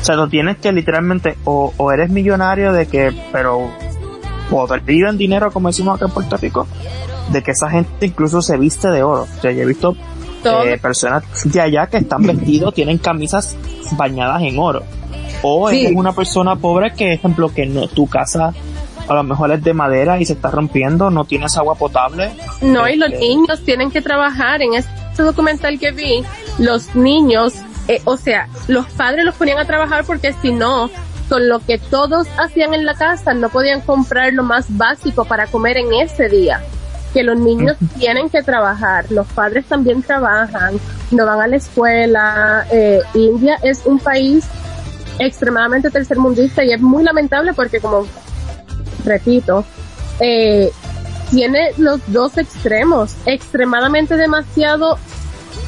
O 0.00 0.04
sea, 0.04 0.16
tú 0.16 0.28
tienes 0.28 0.58
que 0.58 0.70
literalmente, 0.72 1.36
o, 1.44 1.72
o 1.76 1.92
eres 1.92 2.10
millonario 2.10 2.72
de 2.72 2.86
que, 2.86 3.14
pero, 3.32 3.70
o 4.50 4.68
en 4.74 5.18
dinero 5.18 5.50
como 5.50 5.68
decimos 5.68 5.96
acá 5.96 6.06
en 6.06 6.10
Puerto 6.12 6.36
Rico, 6.36 6.66
de 7.30 7.42
que 7.42 7.52
esa 7.52 7.70
gente 7.70 8.06
incluso 8.06 8.42
se 8.42 8.58
viste 8.58 8.88
de 8.88 9.02
oro. 9.02 9.22
O 9.22 9.40
sea, 9.40 9.50
yo 9.52 9.62
he 9.62 9.66
visto 9.66 9.96
eh, 10.44 10.78
personas 10.80 11.24
de 11.44 11.60
allá 11.60 11.86
que 11.86 11.98
están 11.98 12.22
vestidos, 12.22 12.74
tienen 12.74 12.98
camisas 12.98 13.56
bañadas 13.92 14.42
en 14.42 14.58
oro. 14.58 14.82
O 15.42 15.70
es 15.70 15.90
una 15.94 16.12
persona 16.12 16.56
pobre 16.56 16.92
que, 16.94 17.14
ejemplo, 17.14 17.52
que 17.52 17.66
no, 17.66 17.86
tu 17.88 18.06
casa 18.06 18.52
a 19.08 19.14
lo 19.14 19.22
mejor 19.22 19.52
es 19.52 19.62
de 19.62 19.74
madera 19.74 20.18
y 20.18 20.24
se 20.24 20.32
está 20.32 20.50
rompiendo, 20.50 21.10
no 21.10 21.24
tienes 21.24 21.56
agua 21.56 21.74
potable. 21.74 22.30
No, 22.62 22.88
y 22.88 22.96
los 22.96 23.10
este, 23.10 23.20
niños 23.20 23.62
tienen 23.64 23.90
que 23.90 24.00
trabajar. 24.00 24.62
En 24.62 24.74
este 24.74 24.90
documental 25.22 25.78
que 25.78 25.92
vi, 25.92 26.24
los 26.58 26.94
niños, 26.94 27.54
eh, 27.88 28.00
o 28.04 28.16
sea, 28.16 28.48
los 28.68 28.86
padres 28.92 29.24
los 29.24 29.34
ponían 29.34 29.58
a 29.58 29.66
trabajar 29.66 30.04
porque 30.04 30.34
si 30.42 30.52
no, 30.52 30.90
con 31.28 31.48
lo 31.48 31.60
que 31.60 31.78
todos 31.78 32.26
hacían 32.38 32.74
en 32.74 32.84
la 32.84 32.94
casa, 32.94 33.34
no 33.34 33.48
podían 33.48 33.80
comprar 33.80 34.32
lo 34.32 34.42
más 34.42 34.66
básico 34.76 35.24
para 35.24 35.46
comer 35.46 35.76
en 35.76 35.92
ese 35.94 36.28
día 36.28 36.62
que 37.12 37.22
los 37.22 37.38
niños 37.38 37.76
tienen 37.96 38.28
que 38.28 38.42
trabajar, 38.42 39.06
los 39.10 39.26
padres 39.28 39.64
también 39.66 40.02
trabajan, 40.02 40.80
no 41.12 41.24
van 41.24 41.40
a 41.40 41.46
la 41.46 41.56
escuela. 41.56 42.66
Eh, 42.72 43.00
India 43.14 43.56
es 43.62 43.86
un 43.86 44.00
país 44.00 44.44
extremadamente 45.20 45.90
tercermundista 45.90 46.64
y 46.64 46.72
es 46.72 46.80
muy 46.80 47.04
lamentable 47.04 47.52
porque 47.54 47.78
como 47.78 48.04
repito, 49.04 49.64
eh, 50.18 50.72
tiene 51.30 51.72
los 51.78 52.00
dos 52.08 52.38
extremos, 52.38 53.14
extremadamente 53.26 54.16
demasiado 54.16 54.98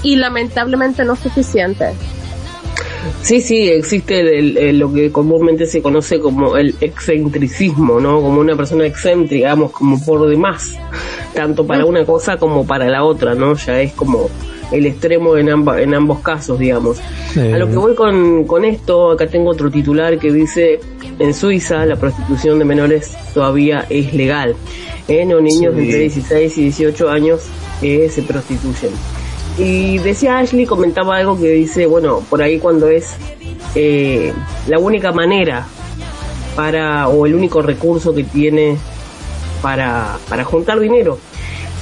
y 0.03 0.17
lamentablemente 0.17 1.05
no 1.05 1.17
suficiente. 1.17 1.93
Sí, 3.23 3.41
sí, 3.41 3.69
existe 3.69 4.73
lo 4.73 4.93
que 4.93 5.13
comúnmente 5.13 5.67
se 5.67 5.81
conoce 5.81 6.19
como 6.19 6.57
el 6.57 6.75
excentricismo, 6.81 8.01
¿no? 8.01 8.21
Como 8.21 8.41
una 8.41 8.57
persona 8.57 8.85
excéntrica, 8.87 9.47
digamos, 9.47 9.71
como 9.71 10.05
por 10.05 10.29
demás, 10.29 10.73
tanto 11.33 11.67
para 11.67 11.85
una 11.85 12.05
cosa 12.05 12.37
como 12.37 12.67
para 12.67 12.89
la 12.89 13.05
otra, 13.05 13.35
¿no? 13.35 13.55
Ya 13.55 13.81
es 13.81 13.93
como 13.93 14.29
el 14.73 14.87
extremo 14.87 15.37
en, 15.37 15.49
en 15.49 15.95
ambos 15.95 16.21
casos, 16.21 16.59
digamos. 16.59 16.99
A 17.37 17.59
lo 17.59 17.69
que 17.69 17.77
voy 17.77 17.95
con, 17.95 18.45
con 18.45 18.65
esto, 18.65 19.13
acá 19.13 19.27
tengo 19.27 19.51
otro 19.51 19.71
titular 19.71 20.19
que 20.19 20.33
dice, 20.33 20.81
en 21.19 21.35
Suiza 21.35 21.85
la 21.87 21.97
prostitución 21.97 22.59
de 22.59 22.65
menores 22.65 23.17
todavía 23.35 23.87
es 23.89 24.13
legal. 24.15 24.57
¿eh? 25.09 25.25
No 25.25 25.41
niños 25.41 25.75
entre 25.77 25.99
16 25.99 26.59
y 26.59 26.63
18 26.63 27.11
años 27.11 27.43
eh, 27.83 28.09
se 28.11 28.23
prostituyen. 28.23 28.93
Y 29.59 29.99
decía 29.99 30.39
Ashley, 30.39 30.67
comentaba 30.67 31.17
algo 31.17 31.39
que 31.39 31.51
dice, 31.51 31.87
bueno, 31.87 32.23
por 32.29 32.43
ahí 32.43 32.59
cuando 32.59 32.89
es 32.89 33.15
eh, 33.75 34.33
la 34.69 34.79
única 34.79 35.13
manera 35.13 35.67
para, 36.55 37.09
o 37.09 37.27
el 37.27 37.35
único 37.35 37.63
recurso 37.63 38.15
que 38.15 38.25
tiene 38.25 38.77
para, 39.63 40.19
para 40.29 40.45
juntar 40.45 40.79
dinero. 40.79 41.19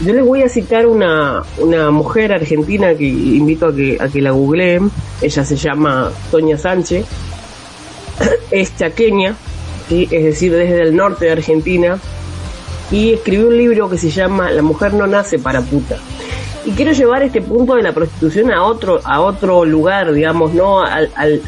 Yo 0.01 0.13
les 0.13 0.25
voy 0.25 0.43
a 0.43 0.49
citar 0.49 0.87
una, 0.87 1.43
una 1.59 1.91
mujer 1.91 2.33
argentina 2.33 2.95
que 2.95 3.05
invito 3.05 3.67
a 3.67 3.75
que, 3.75 3.97
a 4.01 4.09
que 4.09 4.21
la 4.21 4.33
googleen. 4.33 4.91
Ella 5.23 5.45
se 5.45 5.57
llama 5.57 6.11
Toña 6.31 6.59
Sánchez. 6.59 7.07
Es 8.51 8.77
chaqueña, 8.77 9.35
es 9.91 10.11
decir, 10.11 10.53
desde 10.53 10.83
el 10.83 10.95
norte 10.95 11.25
de 11.25 11.33
Argentina. 11.33 11.99
Y 12.91 13.15
escribió 13.15 13.49
un 13.49 13.57
libro 13.57 13.89
que 13.89 13.99
se 13.99 14.11
llama 14.11 14.51
La 14.51 14.63
mujer 14.63 14.95
no 14.95 15.07
nace 15.07 15.39
para 15.39 15.61
puta 15.63 15.99
y 16.67 16.71
quiero 16.73 16.93
llevar 16.93 17.23
este 17.23 17.43
punto 17.43 17.75
de 17.75 17.83
la 17.83 17.93
prostitución 17.93 18.51
a 18.51 18.63
otro 18.63 19.01
a 19.05 19.21
otro 19.21 19.65
lugar, 19.65 20.13
digamos, 20.13 20.55
no 20.55 20.83
a, 20.83 21.01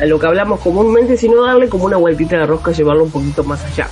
lo 0.07 0.19
que 0.19 0.27
hablamos 0.27 0.61
comúnmente, 0.61 1.17
sino 1.17 1.45
darle 1.45 1.69
como 1.69 1.85
una 1.85 1.97
vueltita 1.97 2.39
de 2.39 2.47
rosca, 2.47 2.73
llevarlo 2.73 3.05
un 3.05 3.11
poquito 3.11 3.43
más 3.45 3.65
allá. 3.65 3.89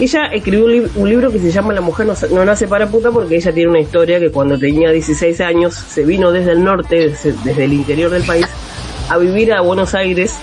Ella 0.00 0.28
escribió 0.32 0.64
un, 0.64 1.10
libro 1.10 1.30
que 1.30 1.38
se 1.38 1.50
llama 1.50 1.74
La 1.74 1.82
mujer 1.82 2.06
no, 2.30 2.44
nace 2.46 2.66
para 2.66 2.88
puta 2.88 3.10
porque 3.10 3.36
ella 3.36 3.52
tiene 3.52 3.68
una 3.68 3.80
historia 3.80 4.18
que 4.18 4.30
cuando 4.30 4.58
tenía 4.58 4.90
16 4.90 5.38
años 5.42 5.74
se 5.74 6.04
vino 6.04 6.32
desde 6.32 6.52
el 6.52 6.64
norte, 6.64 7.14
desde, 7.44 7.64
el 7.64 7.74
interior 7.74 8.10
del 8.10 8.22
país, 8.22 8.46
a 9.10 9.18
vivir 9.18 9.52
a 9.52 9.60
Buenos 9.60 9.94
Aires, 9.94 10.36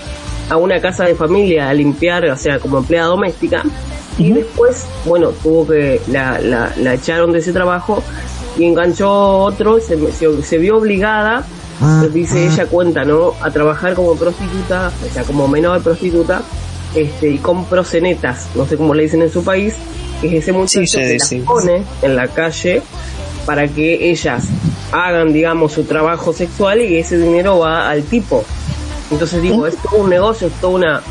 a 0.48 0.56
una 0.56 0.80
casa 0.80 1.06
de 1.06 1.16
familia, 1.16 1.68
a 1.68 1.74
limpiar, 1.74 2.24
o 2.26 2.36
sea, 2.36 2.60
como 2.60 2.78
empleada 2.78 3.08
doméstica. 3.08 3.64
Y 4.16 4.30
después, 4.30 4.86
bueno, 5.04 5.30
tuvo 5.30 5.66
que, 5.66 6.00
la, 6.06 6.38
la, 6.40 6.72
la 6.76 6.94
echaron 6.94 7.32
de 7.32 7.40
ese 7.40 7.52
trabajo 7.52 8.00
y 8.56 8.64
enganchó 8.64 9.38
otro, 9.38 9.80
se, 9.80 9.96
se, 10.12 10.58
vio 10.58 10.76
obligada, 10.76 11.44
ah, 11.80 12.06
dice 12.12 12.46
ah. 12.46 12.52
ella 12.52 12.66
cuenta, 12.66 13.04
¿no? 13.04 13.32
A 13.40 13.50
trabajar 13.50 13.94
como 13.94 14.14
prostituta, 14.14 14.92
o 15.04 15.12
sea, 15.12 15.24
como 15.24 15.48
menor 15.48 15.82
prostituta, 15.82 16.42
este, 17.02 17.30
y 17.30 17.38
con 17.38 17.64
prosenetas, 17.66 18.48
no 18.54 18.66
sé 18.66 18.76
cómo 18.76 18.94
le 18.94 19.04
dicen 19.04 19.22
en 19.22 19.30
su 19.30 19.44
país, 19.44 19.74
que 20.20 20.28
es 20.28 20.42
ese 20.42 20.52
muchacho 20.52 20.98
que 20.98 21.18
las 21.18 21.34
pone 21.44 21.82
en 22.02 22.16
la 22.16 22.28
calle 22.28 22.82
para 23.46 23.68
que 23.68 24.10
ellas 24.10 24.44
hagan, 24.92 25.32
digamos, 25.32 25.72
su 25.72 25.84
trabajo 25.84 26.32
sexual 26.32 26.82
y 26.82 26.96
ese 26.96 27.18
dinero 27.18 27.60
va 27.60 27.88
al 27.88 28.02
tipo. 28.02 28.44
Entonces 29.10 29.40
digo, 29.40 29.66
es 29.66 29.76
todo 29.76 30.02
un 30.02 30.10
negocio, 30.10 30.48
es 30.48 30.54
toda 30.60 30.74
una, 30.74 31.02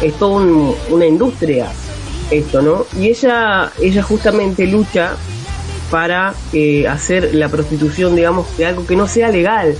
es 0.00 0.14
todo 0.14 0.42
una 0.88 1.06
industria 1.06 1.70
esto, 2.30 2.62
¿no? 2.62 2.86
Y 2.98 3.08
ella, 3.08 3.70
ella 3.80 4.02
justamente 4.02 4.66
lucha 4.66 5.16
para 5.90 6.34
eh, 6.52 6.88
hacer 6.88 7.34
la 7.34 7.48
prostitución, 7.48 8.16
digamos, 8.16 8.56
de 8.56 8.66
algo 8.66 8.86
que 8.86 8.96
no 8.96 9.06
sea 9.06 9.28
legal, 9.28 9.76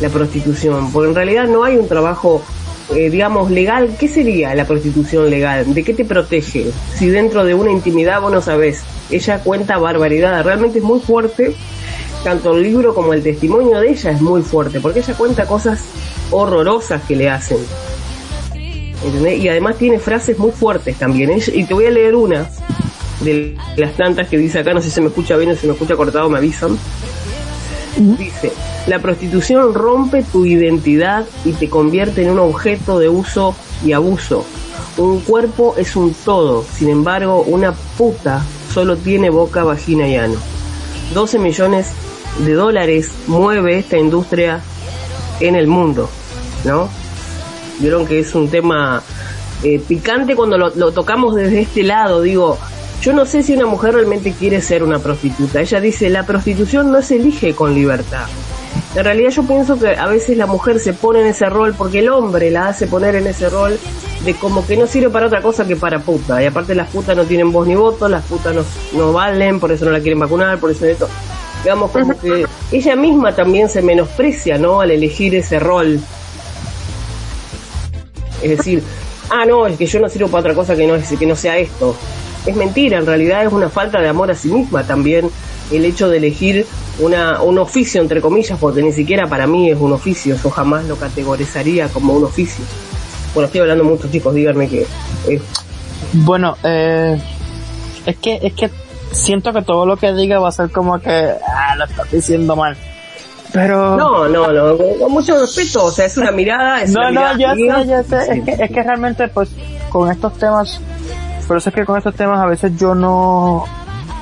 la 0.00 0.08
prostitución, 0.08 0.92
porque 0.92 1.10
en 1.10 1.14
realidad 1.14 1.46
no 1.46 1.62
hay 1.62 1.76
un 1.76 1.86
trabajo, 1.86 2.42
eh, 2.90 3.10
digamos, 3.10 3.50
legal. 3.50 3.96
¿Qué 3.98 4.08
sería 4.08 4.54
la 4.54 4.66
prostitución 4.66 5.30
legal? 5.30 5.72
¿De 5.74 5.82
qué 5.82 5.94
te 5.94 6.04
protege? 6.04 6.66
Si 6.94 7.08
dentro 7.08 7.44
de 7.44 7.54
una 7.54 7.70
intimidad 7.70 8.20
vos 8.20 8.32
no 8.32 8.40
sabés, 8.40 8.82
ella 9.10 9.38
cuenta 9.38 9.78
barbaridad, 9.78 10.44
realmente 10.44 10.78
es 10.78 10.84
muy 10.84 11.00
fuerte, 11.00 11.54
tanto 12.24 12.56
el 12.56 12.62
libro 12.62 12.94
como 12.94 13.12
el 13.12 13.22
testimonio 13.22 13.80
de 13.80 13.90
ella 13.90 14.10
es 14.10 14.20
muy 14.20 14.42
fuerte, 14.42 14.80
porque 14.80 15.00
ella 15.00 15.14
cuenta 15.14 15.46
cosas 15.46 15.84
horrorosas 16.30 17.02
que 17.04 17.16
le 17.16 17.30
hacen. 17.30 17.58
Y 19.36 19.48
además 19.48 19.78
tiene 19.78 19.98
frases 19.98 20.38
muy 20.38 20.52
fuertes 20.52 20.96
también. 20.96 21.30
Y 21.52 21.64
te 21.64 21.74
voy 21.74 21.86
a 21.86 21.90
leer 21.90 22.14
una 22.14 22.48
de 23.20 23.56
las 23.76 23.96
tantas 23.96 24.28
que 24.28 24.38
dice 24.38 24.60
acá, 24.60 24.72
no 24.72 24.80
sé 24.80 24.88
si 24.88 24.94
se 24.94 25.00
me 25.00 25.08
escucha 25.08 25.36
bien 25.36 25.50
o 25.50 25.56
si 25.56 25.66
me 25.66 25.72
escucha 25.72 25.96
cortado, 25.96 26.28
me 26.28 26.38
avisan. 26.38 26.78
Dice, 27.96 28.52
la 28.86 28.98
prostitución 28.98 29.74
rompe 29.74 30.24
tu 30.24 30.44
identidad 30.44 31.24
y 31.44 31.52
te 31.52 31.68
convierte 31.68 32.22
en 32.22 32.30
un 32.30 32.40
objeto 32.40 32.98
de 32.98 33.08
uso 33.08 33.54
y 33.84 33.92
abuso. 33.92 34.44
Un 34.96 35.20
cuerpo 35.20 35.74
es 35.76 35.94
un 35.94 36.12
todo, 36.12 36.64
sin 36.64 36.88
embargo, 36.88 37.42
una 37.42 37.72
puta 37.72 38.42
solo 38.72 38.96
tiene 38.96 39.30
boca, 39.30 39.62
vagina 39.62 40.08
y 40.08 40.16
ano. 40.16 40.34
12 41.14 41.38
millones 41.38 41.90
de 42.44 42.54
dólares 42.54 43.10
mueve 43.26 43.78
esta 43.78 43.98
industria 43.98 44.60
en 45.40 45.54
el 45.54 45.66
mundo, 45.66 46.08
¿no? 46.64 46.88
Vieron 47.78 48.06
que 48.06 48.18
es 48.18 48.34
un 48.34 48.48
tema 48.48 49.02
eh, 49.62 49.78
picante 49.78 50.34
cuando 50.34 50.58
lo, 50.58 50.70
lo, 50.74 50.92
tocamos 50.92 51.34
desde 51.34 51.60
este 51.60 51.82
lado, 51.82 52.20
digo, 52.20 52.58
yo 53.00 53.12
no 53.12 53.26
sé 53.26 53.42
si 53.42 53.52
una 53.54 53.66
mujer 53.66 53.94
realmente 53.94 54.32
quiere 54.32 54.60
ser 54.60 54.82
una 54.82 54.98
prostituta. 54.98 55.60
Ella 55.60 55.80
dice, 55.80 56.10
la 56.10 56.26
prostitución 56.26 56.90
no 56.90 57.02
se 57.02 57.16
elige 57.16 57.54
con 57.54 57.74
libertad. 57.74 58.26
En 58.94 59.04
realidad 59.04 59.30
yo 59.30 59.42
pienso 59.44 59.78
que 59.78 59.96
a 59.96 60.06
veces 60.06 60.36
la 60.36 60.46
mujer 60.46 60.78
se 60.78 60.92
pone 60.92 61.20
en 61.20 61.26
ese 61.26 61.48
rol 61.48 61.74
porque 61.76 62.00
el 62.00 62.08
hombre 62.10 62.50
la 62.50 62.68
hace 62.68 62.86
poner 62.86 63.14
en 63.14 63.26
ese 63.26 63.48
rol 63.48 63.78
de 64.24 64.34
como 64.34 64.66
que 64.66 64.76
no 64.76 64.86
sirve 64.86 65.08
para 65.10 65.26
otra 65.26 65.40
cosa 65.40 65.66
que 65.66 65.76
para 65.76 66.00
puta. 66.00 66.42
Y 66.42 66.46
aparte 66.46 66.74
las 66.74 66.88
putas 66.88 67.16
no 67.16 67.24
tienen 67.24 67.52
voz 67.52 67.66
ni 67.66 67.74
voto, 67.74 68.08
las 68.08 68.24
putas 68.24 68.54
no, 68.54 68.64
no 68.94 69.12
valen, 69.12 69.60
por 69.60 69.72
eso 69.72 69.84
no 69.84 69.92
la 69.92 70.00
quieren 70.00 70.18
vacunar, 70.18 70.58
por 70.58 70.70
eso 70.70 70.84
esto. 70.84 71.08
Digamos 71.62 71.90
como 71.90 72.18
que 72.18 72.44
ella 72.70 72.96
misma 72.96 73.34
también 73.34 73.68
se 73.68 73.82
menosprecia, 73.82 74.58
¿no? 74.58 74.80
Al 74.80 74.90
elegir 74.90 75.34
ese 75.34 75.58
rol. 75.58 76.00
Es 78.42 78.50
decir, 78.58 78.82
ah, 79.30 79.44
no, 79.46 79.66
es 79.66 79.78
que 79.78 79.86
yo 79.86 80.00
no 80.00 80.08
sirvo 80.08 80.28
para 80.28 80.40
otra 80.40 80.54
cosa 80.54 80.76
que 80.76 80.86
no, 80.86 80.94
que 81.18 81.26
no 81.26 81.36
sea 81.36 81.56
esto 81.56 81.96
es 82.46 82.56
mentira, 82.56 82.98
en 82.98 83.06
realidad 83.06 83.44
es 83.44 83.52
una 83.52 83.68
falta 83.68 84.00
de 84.00 84.08
amor 84.08 84.30
a 84.30 84.34
sí 84.34 84.48
misma 84.48 84.84
también 84.84 85.30
el 85.76 85.84
hecho 85.84 86.08
de 86.08 86.18
elegir 86.18 86.66
una, 86.98 87.42
un 87.42 87.58
oficio, 87.58 88.00
entre 88.00 88.20
comillas, 88.20 88.58
porque 88.58 88.82
ni 88.82 88.92
siquiera 88.92 89.26
para 89.26 89.46
mí 89.46 89.70
es 89.70 89.78
un 89.78 89.92
oficio, 89.92 90.36
yo 90.42 90.50
jamás 90.50 90.84
lo 90.86 90.96
categorizaría 90.96 91.88
como 91.88 92.14
un 92.14 92.24
oficio. 92.24 92.64
Bueno, 93.34 93.46
estoy 93.46 93.62
hablando 93.62 93.84
mucho, 93.84 94.08
chicos, 94.10 94.34
díganme 94.34 94.68
que... 94.68 94.86
Bueno, 96.12 96.56
eh, 96.62 97.18
es 98.04 98.16
que 98.18 98.38
es 98.42 98.52
que 98.52 98.70
siento 99.12 99.52
que 99.52 99.62
todo 99.62 99.86
lo 99.86 99.96
que 99.96 100.12
diga 100.12 100.38
va 100.38 100.48
a 100.48 100.52
ser 100.52 100.70
como 100.70 100.98
que 100.98 101.10
ah, 101.46 101.76
lo 101.76 101.84
estás 101.84 102.10
diciendo 102.10 102.56
mal. 102.56 102.76
Pero... 103.52 103.96
No, 103.96 104.28
no, 104.28 104.50
no, 104.52 104.78
con, 104.78 105.12
mucho 105.12 105.38
respeto, 105.38 105.84
o 105.84 105.90
sea, 105.90 106.06
es 106.06 106.16
una 106.16 106.30
mirada, 106.30 106.82
es 106.82 106.92
no, 106.92 107.00
una 107.00 107.10
no, 107.10 107.34
mirada 107.34 107.36
ya 107.38 107.54
sé, 107.54 107.86
ya 107.86 108.02
sé. 108.02 108.38
Es, 108.38 108.44
que, 108.44 108.64
es 108.64 108.70
que 108.70 108.82
realmente, 108.82 109.28
pues, 109.28 109.50
con 109.90 110.10
estos 110.10 110.38
temas, 110.38 110.80
por 111.46 111.58
eso 111.58 111.68
es 111.68 111.74
que 111.74 111.84
con 111.84 111.98
estos 111.98 112.14
temas 112.14 112.40
a 112.40 112.46
veces 112.46 112.72
yo 112.78 112.94
no, 112.94 113.64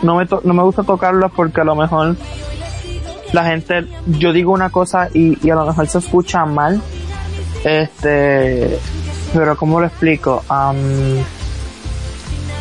no 0.02 0.16
me, 0.16 0.26
to- 0.26 0.40
no 0.44 0.54
me 0.54 0.62
gusta 0.62 0.82
tocarlos 0.82 1.30
porque 1.32 1.60
a 1.60 1.64
lo 1.64 1.74
mejor 1.74 2.16
la 3.32 3.44
gente, 3.44 3.86
yo 4.06 4.32
digo 4.32 4.52
una 4.52 4.70
cosa 4.70 5.08
y, 5.14 5.38
y 5.46 5.50
a 5.50 5.54
lo 5.54 5.66
mejor 5.66 5.86
se 5.88 5.98
escucha 5.98 6.44
mal. 6.46 6.80
Este, 7.64 8.78
pero 9.34 9.56
¿cómo 9.56 9.80
lo 9.80 9.86
explico? 9.86 10.42
Am, 10.48 10.76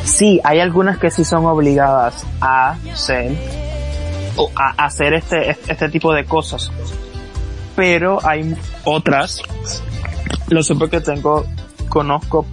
sí, 0.04 0.40
hay 0.44 0.60
algunas 0.60 0.98
que 0.98 1.10
sí 1.12 1.24
son 1.24 1.46
obligadas 1.46 2.26
a 2.42 2.76
ser, 2.94 3.32
o 4.36 4.50
a 4.56 4.86
hacer 4.86 5.14
este, 5.14 5.52
este 5.68 5.90
tipo 5.90 6.14
de 6.14 6.26
cosas. 6.26 6.72
Pero 7.76 8.20
hay 8.28 8.56
otras, 8.84 9.42
lo 10.50 10.62
sé 10.64 10.76
porque 10.76 11.00
tengo, 11.00 11.46
conozco, 11.88 12.46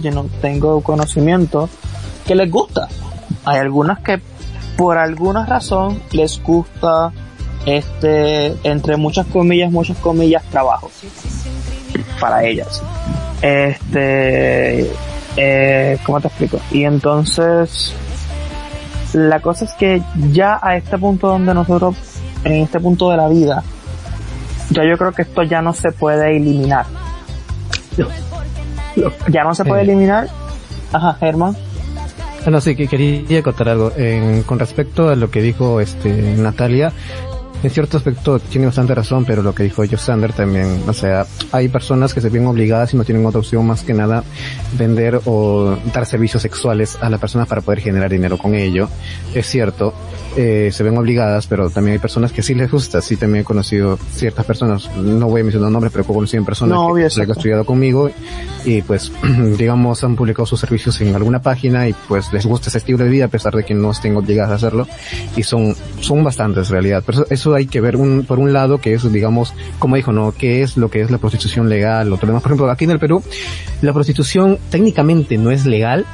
yo 0.00 0.10
no 0.10 0.26
tengo 0.42 0.82
conocimiento, 0.82 1.68
que 2.26 2.34
les 2.34 2.50
gusta. 2.50 2.88
Hay 3.46 3.58
algunas 3.58 4.00
que 4.00 4.20
por 4.76 4.98
alguna 4.98 5.46
razón 5.46 6.02
les 6.12 6.42
gusta 6.42 7.12
este, 7.66 8.54
entre 8.68 8.96
muchas 8.96 9.26
comillas, 9.26 9.70
muchas 9.70 9.96
comillas, 9.98 10.42
trabajo 10.50 10.90
para 12.20 12.44
ellas. 12.44 12.82
Este, 13.40 14.90
eh, 15.36 15.98
¿cómo 16.04 16.20
te 16.20 16.28
explico? 16.28 16.58
Y 16.70 16.84
entonces, 16.84 17.94
la 19.12 19.40
cosa 19.40 19.64
es 19.64 19.72
que 19.74 20.02
ya 20.32 20.58
a 20.62 20.76
este 20.76 20.98
punto 20.98 21.28
donde 21.28 21.54
nosotros, 21.54 21.96
en 22.44 22.54
este 22.62 22.80
punto 22.80 23.10
de 23.10 23.16
la 23.16 23.28
vida, 23.28 23.62
ya 24.70 24.82
yo 24.84 24.96
creo 24.98 25.12
que 25.12 25.22
esto 25.22 25.42
ya 25.42 25.62
no 25.62 25.72
se 25.72 25.92
puede 25.92 26.36
eliminar. 26.36 26.86
Ya 29.28 29.42
no 29.42 29.54
se 29.56 29.64
puede 29.64 29.82
Eh. 29.82 29.84
eliminar. 29.86 30.28
Ajá, 30.92 31.14
Germán. 31.18 31.56
Ah, 32.46 32.50
No, 32.50 32.60
sí, 32.60 32.76
que 32.76 32.86
quería 32.88 33.42
contar 33.42 33.68
algo. 33.70 33.92
En- 33.96 34.42
con 34.42 34.58
respecto 34.58 35.08
a 35.08 35.16
lo 35.16 35.30
que 35.30 35.40
dijo 35.40 35.80
este 35.80 36.10
Natalia, 36.36 36.92
en 37.64 37.70
cierto 37.70 37.96
aspecto 37.96 38.38
tiene 38.38 38.66
bastante 38.66 38.94
razón, 38.94 39.24
pero 39.24 39.42
lo 39.42 39.54
que 39.54 39.62
dijo 39.62 39.82
Josander 39.90 40.34
también, 40.34 40.82
o 40.86 40.92
sea, 40.92 41.26
hay 41.50 41.68
personas 41.68 42.12
que 42.12 42.20
se 42.20 42.28
ven 42.28 42.46
obligadas 42.46 42.92
y 42.92 42.96
no 42.98 43.04
tienen 43.04 43.24
otra 43.24 43.40
opción 43.40 43.66
más 43.66 43.82
que 43.82 43.94
nada 43.94 44.22
vender 44.76 45.22
o 45.24 45.74
dar 45.92 46.04
servicios 46.04 46.42
sexuales 46.42 46.98
a 47.00 47.08
la 47.08 47.16
persona 47.16 47.46
para 47.46 47.62
poder 47.62 47.80
generar 47.80 48.10
dinero 48.10 48.36
con 48.36 48.54
ello. 48.54 48.90
Es 49.34 49.46
cierto, 49.46 49.94
eh, 50.36 50.70
se 50.72 50.82
ven 50.82 50.98
obligadas, 50.98 51.46
pero 51.46 51.70
también 51.70 51.94
hay 51.94 51.98
personas 52.00 52.32
que 52.32 52.42
sí 52.42 52.54
les 52.54 52.70
gusta. 52.70 53.00
Sí, 53.00 53.16
también 53.16 53.42
he 53.42 53.44
conocido 53.44 53.98
ciertas 54.12 54.44
personas, 54.44 54.94
no 54.96 55.28
voy 55.28 55.40
a 55.40 55.44
mencionar 55.44 55.70
nombres, 55.70 55.90
pero 55.90 56.04
he 56.04 56.06
conocido 56.06 56.44
personas 56.44 56.76
No, 56.76 56.94
que, 56.94 57.08
que 57.08 57.22
han 57.22 57.30
estudiado 57.30 57.64
conmigo 57.64 58.10
y 58.66 58.82
pues, 58.82 59.10
digamos, 59.58 60.04
han 60.04 60.16
publicado 60.16 60.44
sus 60.44 60.60
servicios 60.60 61.00
en 61.00 61.14
alguna 61.14 61.40
página 61.40 61.88
y 61.88 61.94
pues 62.08 62.30
les 62.32 62.44
gusta 62.44 62.68
ese 62.68 62.78
estilo 62.78 62.98
de 62.98 63.08
vida 63.08 63.24
a 63.26 63.28
pesar 63.28 63.54
de 63.54 63.64
que 63.64 63.72
no 63.74 63.90
estén 63.90 64.16
obligadas 64.16 64.50
a 64.50 64.54
hacerlo 64.56 64.86
y 65.34 65.42
son, 65.44 65.74
son 66.00 66.22
bastantes 66.22 66.68
en 66.68 66.72
realidad. 66.72 67.02
Pero 67.06 67.22
eso, 67.22 67.26
eso 67.30 67.53
hay 67.54 67.66
que 67.66 67.80
ver 67.80 67.96
un, 67.96 68.24
por 68.24 68.38
un 68.38 68.52
lado 68.52 68.78
que 68.80 68.94
es, 68.94 69.10
digamos, 69.12 69.54
como 69.78 69.96
dijo, 69.96 70.12
¿no? 70.12 70.32
¿Qué 70.32 70.62
es 70.62 70.76
lo 70.76 70.90
que 70.90 71.00
es 71.00 71.10
la 71.10 71.18
prostitución 71.18 71.68
legal 71.68 72.12
o 72.12 72.16
todo 72.16 72.26
lo 72.26 72.32
demás? 72.32 72.42
Por 72.42 72.52
ejemplo, 72.52 72.70
aquí 72.70 72.84
en 72.84 72.90
el 72.90 72.98
Perú, 72.98 73.22
la 73.82 73.92
prostitución 73.92 74.58
técnicamente 74.70 75.36
no 75.38 75.50
es 75.50 75.66
legal, 75.66 76.04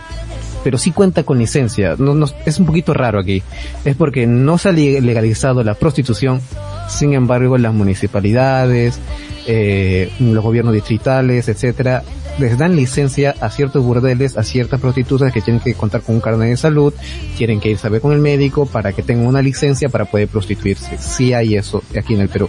pero 0.65 0.77
sí 0.79 0.91
cuenta 0.91 1.23
con 1.23 1.39
licencia. 1.39 1.95
No, 1.99 2.15
no, 2.15 2.27
es 2.45 2.59
un 2.59 2.67
poquito 2.67 2.93
raro 2.93 3.19
aquí. 3.19 3.43
Es 3.85 3.97
porque 3.97 4.27
no 4.27 4.59
se 4.59 4.69
ha 4.69 4.73
le- 4.73 5.01
legalizado 5.01 5.63
la 5.65 5.75
prostitución. 5.75 6.41
Sin 6.89 7.15
embargo, 7.15 7.57
las 7.57 7.73
municipalidades, 7.73 8.99
eh, 9.47 10.11
los 10.19 10.43
gobiernos 10.45 10.75
distritales, 10.75 11.49
etcétera, 11.49 12.03
les 12.39 12.57
dan 12.57 12.77
licencia 12.77 13.35
a 13.41 13.51
ciertos 13.51 13.85
burdeles, 13.85 14.37
a 14.37 14.43
ciertas 14.43 14.81
prostitutas 14.81 15.33
que 15.33 15.41
tienen 15.41 15.63
que 15.63 15.75
contar 15.75 16.03
con 16.03 16.17
un 16.17 16.21
carnet 16.21 16.51
de 16.51 16.57
salud, 16.57 16.95
tienen 17.37 17.61
que 17.61 17.71
irse 17.71 17.87
a 17.87 17.91
ver 17.91 18.01
con 18.01 18.13
el 18.13 18.19
médico 18.19 18.67
para 18.67 18.93
que 18.93 19.03
tengan 19.03 19.27
una 19.27 19.43
licencia 19.43 19.89
para 19.89 20.05
poder 20.05 20.29
prostituirse. 20.29 20.99
Sí 20.99 21.33
hay 21.35 21.57
eso 21.57 21.83
aquí 21.99 22.15
en 22.15 22.21
el 22.21 22.29
Perú. 22.29 22.49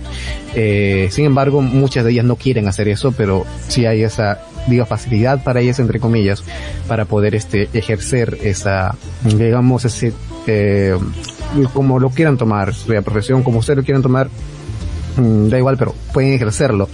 Eh, 0.55 1.09
sin 1.11 1.25
embargo, 1.25 1.61
muchas 1.61 2.05
de 2.05 2.11
ellas 2.11 2.25
no 2.25 2.35
quieren 2.35 2.67
hacer 2.67 2.87
eso, 2.87 3.11
pero 3.11 3.45
sí 3.67 3.85
hay 3.85 4.03
esa, 4.03 4.41
digo, 4.67 4.85
facilidad 4.85 5.43
para 5.43 5.59
ellas, 5.59 5.79
entre 5.79 5.99
comillas, 5.99 6.43
para 6.87 7.05
poder 7.05 7.35
este, 7.35 7.69
ejercer 7.73 8.37
esa, 8.43 8.95
digamos, 9.23 9.85
ese, 9.85 10.13
eh, 10.47 10.97
como 11.73 11.99
lo 11.99 12.09
quieran 12.09 12.37
tomar, 12.37 12.73
la 12.87 13.01
profesión, 13.01 13.43
como 13.43 13.59
ustedes 13.59 13.77
lo 13.77 13.83
quieran 13.83 14.01
tomar, 14.01 14.29
mm, 15.17 15.49
da 15.49 15.57
igual, 15.57 15.77
pero 15.77 15.93
pueden 16.13 16.33
ejercerlo. 16.33 16.87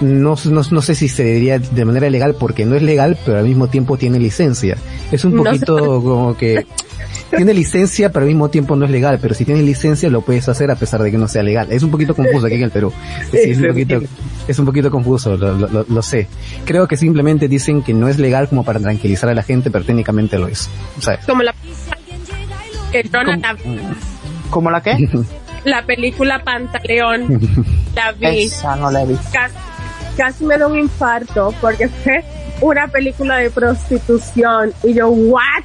No, 0.00 0.36
no, 0.44 0.62
no 0.70 0.82
sé 0.82 0.94
si 0.94 1.08
se 1.08 1.24
diría 1.24 1.58
de 1.58 1.84
manera 1.84 2.08
legal 2.08 2.36
porque 2.38 2.64
no 2.64 2.76
es 2.76 2.82
legal, 2.82 3.18
pero 3.26 3.38
al 3.38 3.44
mismo 3.44 3.66
tiempo 3.68 3.96
tiene 3.96 4.18
licencia. 4.20 4.76
Es 5.10 5.24
un 5.24 5.34
No 5.34 5.42
sé. 5.44 5.50
poquito 5.50 5.76
como 6.02 6.36
que 6.36 6.66
tiene 7.36 7.52
licencia, 7.52 8.10
pero 8.12 8.22
al 8.22 8.28
mismo 8.28 8.48
tiempo 8.48 8.76
no 8.76 8.84
es 8.84 8.90
legal, 8.92 9.18
pero 9.20 9.34
si 9.34 9.44
tiene 9.44 9.60
licencia 9.62 10.08
lo 10.08 10.20
puedes 10.22 10.48
hacer 10.48 10.70
a 10.70 10.76
pesar 10.76 11.02
de 11.02 11.10
que 11.10 11.18
no 11.18 11.26
sea 11.26 11.42
legal. 11.42 11.66
Es 11.70 11.82
un 11.82 11.90
poquito 11.90 12.14
confuso 12.14 12.46
aquí 12.46 12.54
en 12.54 12.62
el 12.62 12.70
Perú. 12.70 12.92
Sí, 13.32 13.38
es, 13.50 13.58
un 13.58 13.66
poquito, 13.68 14.00
es 14.46 14.58
un 14.58 14.64
poquito 14.66 14.90
confuso, 14.90 15.36
lo, 15.36 15.54
lo- 15.58 15.68
lo- 15.68 15.86
lo 15.88 16.02
sé. 16.02 16.28
Creo 16.64 16.86
que 16.86 16.96
simplemente 16.96 17.48
dicen 17.48 17.82
que 17.82 17.92
no 17.92 18.08
es 18.08 18.18
legal 18.18 18.48
como 18.48 18.64
para 18.64 18.78
tranquilizar 18.80 19.28
a 19.30 19.34
la 19.34 19.42
gente, 19.42 19.70
pero 19.70 19.84
técnicamente 19.84 20.38
lo 20.38 20.46
es. 20.48 20.70
¿sabes? 21.00 21.20
Como 21.26 21.42
la 21.42 21.54
¿Cómo 24.50 24.70
la 24.70 24.80
qué? 24.82 25.08
la 25.64 25.84
película 25.84 26.42
Pantaleón, 26.42 27.26
la 27.94 28.12
vi, 28.12 28.44
Esa 28.44 28.76
no 28.76 28.90
la 28.90 29.02
he 29.02 29.06
visto. 29.06 29.24
casi, 29.32 29.54
casi 30.18 30.44
me 30.44 30.58
da 30.58 30.66
un 30.66 30.76
infarto 30.76 31.54
porque 31.60 31.88
fue 31.88 32.24
una 32.60 32.88
película 32.88 33.36
de 33.36 33.50
prostitución 33.50 34.72
y 34.82 34.94
yo, 34.94 35.08
what? 35.08 35.64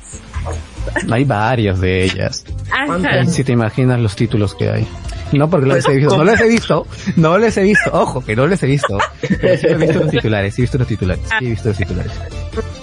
Hay 1.11 1.25
varias 1.25 1.81
de 1.81 2.03
ellas. 2.03 2.45
Ajá. 2.71 3.25
Si 3.25 3.43
te 3.43 3.51
imaginas 3.51 3.99
los 3.99 4.15
títulos 4.15 4.53
que 4.53 4.69
hay. 4.69 4.87
No 5.31 5.49
porque 5.49 5.65
los 5.65 5.87
he 5.89 5.95
visto, 5.95 6.15
no 6.15 6.23
los 6.23 6.39
he 6.39 6.47
visto, 6.47 6.85
no 7.15 7.37
los 7.39 7.57
he 7.57 7.63
visto, 7.63 7.89
ojo, 7.91 8.23
que 8.23 8.35
no 8.35 8.45
los 8.45 8.61
he 8.61 8.67
visto. 8.67 8.99
Pero 9.41 9.57
sí 9.57 9.67
he 9.67 9.73
visto 9.73 9.99
los 9.99 10.11
titulares, 10.11 10.53
sí 10.53 10.61
he 10.61 10.63
visto 10.63 10.77
los 10.77 10.87
titulares, 10.87 11.23
sí 11.39 11.45
he 11.45 11.49
visto 11.49 11.69
los 11.69 11.77
titulares. 11.77 12.11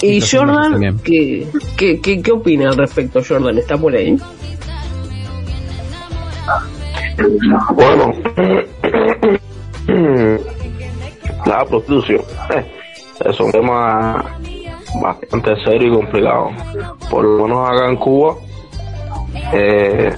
Y 0.02 0.20
los 0.20 0.33
Jordan. 0.33 0.98
¿qué, 1.04 1.46
qué, 1.76 2.00
qué, 2.00 2.20
qué 2.20 2.33
opina 2.33 2.70
al 2.70 2.76
respecto, 2.76 3.22
Jordan? 3.22 3.59
¿Está 3.59 3.76
por 3.76 3.94
ahí? 3.94 4.18
Bueno, 7.74 8.14
la 11.46 11.64
prostitución 11.64 12.22
es 13.24 13.40
un 13.40 13.53
tema 13.53 14.24
bastante 15.00 15.57
serio 15.64 15.92
y 15.92 15.96
complicado. 15.96 16.50
Por 17.11 17.24
lo 17.24 17.44
menos 17.44 17.70
acá 17.70 17.88
en 17.88 17.96
Cuba 17.96 18.37
eh, 19.53 20.11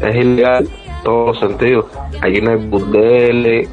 es 0.00 0.14
ilegal 0.14 0.64
en 0.64 1.02
todos 1.04 1.26
los 1.28 1.38
sentidos. 1.38 1.86
Aquí 2.20 2.40
no 2.40 2.50
hay 2.50 2.66
burdeles, 2.66 3.70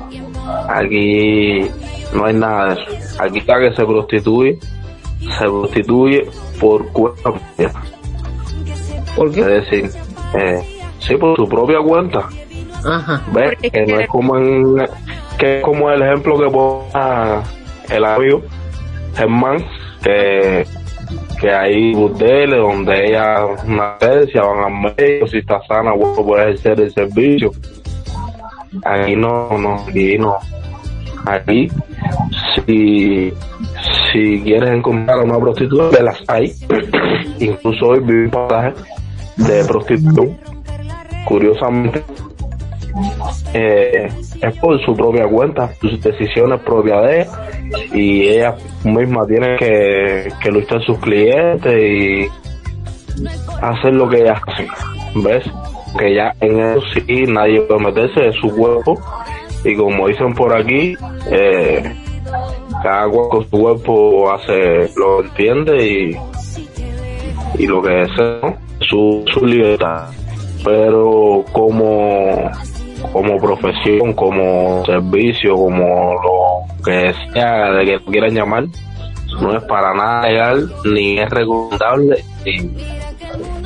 aquí 0.69 1.65
no 2.13 2.25
hay 2.25 2.33
nada 2.33 2.75
de 2.75 2.81
eso. 2.81 3.23
Aquí 3.23 3.41
cada 3.41 3.69
que 3.69 3.75
se 3.75 3.85
prostituye, 3.85 4.59
se 5.37 5.45
prostituye 5.45 6.27
por 6.59 6.87
cuenta 6.91 7.31
propia. 7.31 7.71
¿Por 9.15 9.31
qué? 9.31 9.41
Es 9.41 9.47
decir, 9.47 9.89
eh, 10.35 10.63
sí, 10.99 11.15
por 11.15 11.35
su 11.35 11.47
propia 11.47 11.79
cuenta. 11.79 12.29
Ajá. 12.85 13.21
Que 13.61 13.85
no 13.85 13.99
es 13.99 14.07
como 14.07 14.37
en, 14.37 14.77
que 15.37 15.57
es 15.57 15.63
como 15.63 15.89
el 15.89 16.01
ejemplo 16.01 16.37
que 16.37 16.49
pone 16.49 17.43
el 17.89 18.05
amigo 18.05 18.43
Germán, 19.15 19.65
que, 20.01 20.65
que 21.39 21.51
hay 21.51 21.93
burdeles 21.93 22.59
donde 22.59 23.09
ella 23.09 23.45
una 23.65 23.95
agencia 23.95 24.41
van 24.41 24.63
al 24.65 24.95
médico, 24.95 25.27
si 25.27 25.37
está 25.37 25.61
sana, 25.67 25.93
bueno, 25.93 26.15
puede 26.25 26.43
ejercer 26.43 26.81
el 26.81 26.93
servicio. 26.93 27.51
Aquí 28.83 29.15
no, 29.15 29.49
no, 29.57 29.85
aquí 29.87 30.17
no. 30.17 30.37
Aquí, 31.25 31.69
si, 32.55 33.33
si 34.11 34.41
quieres 34.41 34.71
encontrar 34.71 35.19
a 35.19 35.23
una 35.23 35.39
prostituta, 35.39 35.97
que 35.97 36.03
las 36.03 36.21
hay. 36.27 36.53
Incluso 37.39 37.87
hoy 37.87 37.99
vi 37.99 38.13
un 38.13 38.29
pasaje 38.29 38.73
de 39.37 39.63
prostitución. 39.65 40.37
Curiosamente, 41.25 42.03
eh, 43.53 44.09
es 44.41 44.57
por 44.57 44.83
su 44.85 44.95
propia 44.95 45.27
cuenta, 45.27 45.73
sus 45.81 45.99
decisiones 46.01 46.59
propias 46.61 47.03
de 47.03 47.21
ella 47.21 47.31
y 47.93 48.27
ella 48.27 48.55
misma 48.83 49.25
tiene 49.25 49.55
que, 49.57 50.31
que 50.41 50.51
luchar 50.51 50.83
sus 50.83 50.97
clientes 50.99 51.73
y 51.73 52.27
hacer 53.61 53.93
lo 53.93 54.09
que 54.09 54.21
ella 54.21 54.41
hace, 54.45 54.67
¿ves? 55.15 55.43
Que 55.97 56.15
ya 56.15 56.33
en 56.41 56.59
eso 56.59 56.81
sí 56.93 57.23
nadie 57.27 57.61
puede 57.61 57.85
meterse 57.85 58.19
de 58.21 58.33
su 58.33 58.49
cuerpo 58.55 58.99
y 59.63 59.75
como 59.75 60.07
dicen 60.07 60.33
por 60.33 60.53
aquí, 60.53 60.95
eh, 61.31 61.95
cada 62.81 63.07
cual 63.09 63.29
con 63.29 63.49
su 63.49 63.61
cuerpo 63.61 64.31
hace 64.31 64.89
lo 64.97 65.23
entiende 65.23 65.87
y, 65.87 66.17
y 67.59 67.67
lo 67.67 67.81
que 67.81 67.89
desea, 67.89 68.57
su, 68.81 69.23
su 69.31 69.45
libertad. 69.45 70.09
Pero 70.63 71.43
como 71.51 72.49
como 73.11 73.37
profesión, 73.37 74.13
como 74.13 74.83
servicio, 74.85 75.55
como 75.55 76.13
lo 76.13 76.83
que 76.83 77.13
sea 77.33 77.71
de 77.71 77.85
que 77.85 77.99
quieran 78.11 78.33
llamar, 78.33 78.65
no 79.41 79.57
es 79.57 79.63
para 79.63 79.93
nada 79.93 80.21
legal, 80.27 80.71
ni 80.85 81.19
es 81.19 81.29
recomendable, 81.29 82.23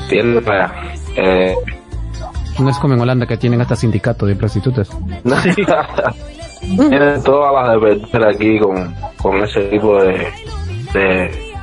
tiene 0.10 0.42
eh, 1.16 1.56
no 2.60 2.70
es 2.70 2.78
como 2.80 2.96
en 2.96 3.02
Holanda 3.02 3.28
que 3.28 3.38
tienen 3.38 3.62
hasta 3.62 3.76
sindicato 3.76 4.26
de 4.26 4.36
prostitutas. 4.36 4.90
tienen 6.62 7.24
todas 7.24 7.54
las 7.54 7.74
de 7.74 8.08
perder 8.08 8.28
aquí 8.30 8.60
con, 8.60 8.96
con 9.22 9.44
ese 9.44 9.62
tipo 9.66 10.02
de, 10.02 10.28
de, 10.94 11.54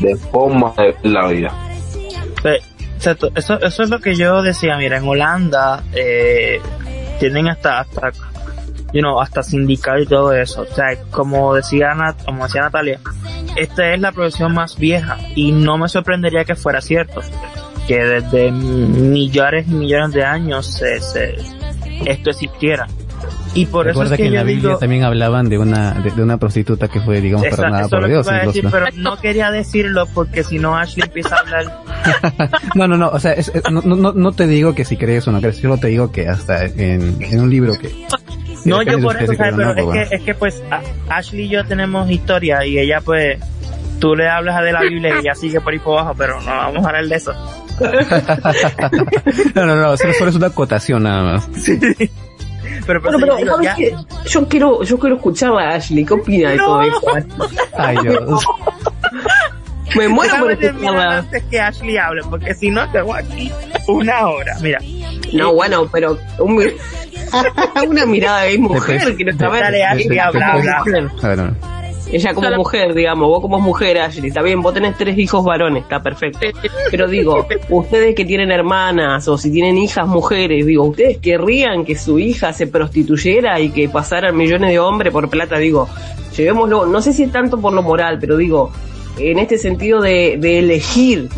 de 0.00 0.16
forma 0.32 0.72
de 0.78 0.96
la 1.10 1.28
vida. 1.28 1.65
Exacto, 2.96 3.30
eso, 3.34 3.60
eso 3.60 3.82
es 3.82 3.90
lo 3.90 4.00
que 4.00 4.14
yo 4.14 4.42
decía, 4.42 4.76
mira, 4.78 4.96
en 4.96 5.06
Holanda 5.06 5.82
eh, 5.92 6.60
tienen 7.20 7.46
hasta, 7.48 7.80
hasta, 7.80 8.10
you 8.92 9.00
know, 9.00 9.20
hasta 9.20 9.42
sindical 9.42 10.02
y 10.02 10.06
todo 10.06 10.32
eso. 10.32 10.62
O 10.62 10.74
sea, 10.74 10.96
como 11.10 11.54
decía, 11.54 11.94
como 12.24 12.44
decía 12.44 12.62
Natalia, 12.62 13.00
esta 13.54 13.92
es 13.92 14.00
la 14.00 14.12
profesión 14.12 14.54
más 14.54 14.78
vieja 14.78 15.18
y 15.34 15.52
no 15.52 15.76
me 15.76 15.88
sorprendería 15.88 16.44
que 16.44 16.54
fuera 16.54 16.80
cierto, 16.80 17.20
que 17.86 18.02
desde 18.02 18.50
millones 18.50 19.68
y 19.68 19.72
millones 19.72 20.14
de 20.14 20.24
años 20.24 20.66
se, 20.66 21.00
se, 21.00 21.36
esto 22.06 22.30
existiera. 22.30 22.86
Y 23.54 23.66
por 23.66 23.88
eso 23.88 24.02
es 24.02 24.10
que, 24.10 24.16
que 24.16 24.26
en 24.26 24.34
la 24.34 24.42
Biblia 24.42 24.76
también 24.78 25.04
hablaban 25.04 25.48
de 25.48 25.58
una 25.58 25.92
de, 25.94 26.22
una 26.22 26.36
prostituta 26.36 26.88
que 26.88 27.00
fue, 27.00 27.22
digamos, 27.22 27.46
perdonada 27.46 27.88
por 27.88 28.06
Dios. 28.06 28.26
Decir, 28.26 28.68
pero 28.70 28.86
no 28.96 29.16
quería 29.16 29.50
decirlo 29.50 30.06
porque 30.12 30.44
si 30.44 30.58
no 30.58 30.76
Ashley 30.76 31.04
empieza 31.06 31.36
a 31.36 31.40
hablar. 31.40 31.82
no, 32.74 32.88
no, 32.88 32.96
no, 32.96 33.08
o 33.08 33.20
sea, 33.20 33.32
es, 33.32 33.52
no, 33.70 33.80
no, 33.82 34.12
no 34.12 34.32
te 34.32 34.46
digo 34.46 34.74
que 34.74 34.84
si 34.84 34.96
crees 34.96 35.26
o 35.28 35.32
no 35.32 35.40
crees, 35.40 35.58
solo 35.58 35.78
te 35.78 35.88
digo 35.88 36.12
que 36.12 36.28
hasta 36.28 36.64
en, 36.64 37.16
en 37.20 37.40
un 37.40 37.50
libro 37.50 37.74
que... 37.78 38.06
No, 38.64 38.82
yo 38.82 39.00
por 39.00 39.16
eso, 39.22 39.32
¿sabes? 39.34 39.54
pero 39.56 39.72
es, 39.76 40.08
que, 40.08 40.16
es 40.16 40.22
que 40.22 40.34
pues 40.34 40.62
Ashley 41.08 41.44
y 41.44 41.48
yo 41.48 41.64
tenemos 41.64 42.10
historia 42.10 42.66
y 42.66 42.78
ella 42.78 43.00
pues, 43.04 43.38
tú 44.00 44.16
le 44.16 44.28
hablas 44.28 44.62
de 44.62 44.72
la 44.72 44.80
Biblia 44.80 45.14
y 45.14 45.18
ella 45.20 45.34
sigue 45.34 45.60
por 45.60 45.72
ahí 45.72 45.78
por 45.78 45.98
abajo, 45.98 46.14
pero 46.18 46.40
no 46.40 46.50
vamos 46.50 46.84
a 46.84 46.88
hablar 46.88 47.06
de 47.06 47.14
eso. 47.14 47.32
no, 49.54 49.66
no, 49.66 49.76
no, 49.76 49.96
solo 49.96 50.28
es 50.28 50.34
una 50.34 50.48
acotación 50.48 51.04
nada 51.04 51.22
más. 51.22 51.48
Sí. 51.56 51.78
Pero, 52.86 53.00
bueno, 53.00 53.18
pero 53.18 53.38
yo 54.24 54.48
quiero, 54.48 54.82
yo 54.82 54.98
quiero 54.98 55.16
escuchar 55.16 55.52
a 55.52 55.74
Ashley, 55.74 56.04
¿qué 56.04 56.14
opina 56.14 56.50
de 56.50 56.58
todo 56.58 56.82
esto? 56.82 57.06
Ay, 57.76 57.96
Dios. 58.02 58.44
Me 59.94 60.08
muero 60.08 60.38
por 60.38 60.52
escucharla. 60.52 61.18
antes 61.18 61.44
que 61.44 61.60
Ashley 61.60 61.96
hable, 61.96 62.22
porque 62.28 62.54
si 62.54 62.70
no 62.70 62.90
tengo 62.90 63.14
aquí 63.14 63.52
una 63.86 64.26
hora. 64.26 64.56
Mira. 64.60 64.78
No, 65.32 65.54
bueno, 65.54 65.88
pero 65.92 66.18
un, 66.38 66.62
una 67.88 68.06
mirada 68.06 68.42
de 68.42 68.58
mujer 68.58 69.16
que 69.16 69.24
no 69.24 69.30
está 69.30 69.48
Dale, 69.48 69.84
Ashley, 69.84 70.18
habla, 70.18 70.52
habla. 70.52 71.54
Ella 72.12 72.34
como 72.34 72.50
mujer, 72.52 72.94
digamos, 72.94 73.28
vos 73.28 73.40
como 73.40 73.58
mujer, 73.58 73.98
Ashley, 73.98 74.28
está 74.28 74.40
bien, 74.40 74.62
vos 74.62 74.72
tenés 74.72 74.96
tres 74.96 75.18
hijos 75.18 75.44
varones, 75.44 75.82
está 75.82 76.00
perfecto. 76.00 76.38
Pero 76.90 77.08
digo, 77.08 77.46
ustedes 77.68 78.14
que 78.14 78.24
tienen 78.24 78.52
hermanas 78.52 79.26
o 79.26 79.36
si 79.36 79.50
tienen 79.50 79.76
hijas 79.76 80.06
mujeres, 80.06 80.64
digo, 80.64 80.84
¿ustedes 80.84 81.18
querrían 81.18 81.84
que 81.84 81.96
su 81.96 82.20
hija 82.20 82.52
se 82.52 82.68
prostituyera 82.68 83.58
y 83.58 83.70
que 83.70 83.88
pasaran 83.88 84.36
millones 84.36 84.70
de 84.70 84.78
hombres 84.78 85.12
por 85.12 85.28
plata? 85.28 85.58
Digo, 85.58 85.88
llevémoslo, 86.36 86.86
no 86.86 87.02
sé 87.02 87.12
si 87.12 87.24
es 87.24 87.32
tanto 87.32 87.60
por 87.60 87.72
lo 87.72 87.82
moral, 87.82 88.18
pero 88.20 88.36
digo, 88.36 88.70
en 89.18 89.38
este 89.38 89.58
sentido 89.58 90.00
de, 90.00 90.36
de 90.38 90.58
elegir, 90.58 91.28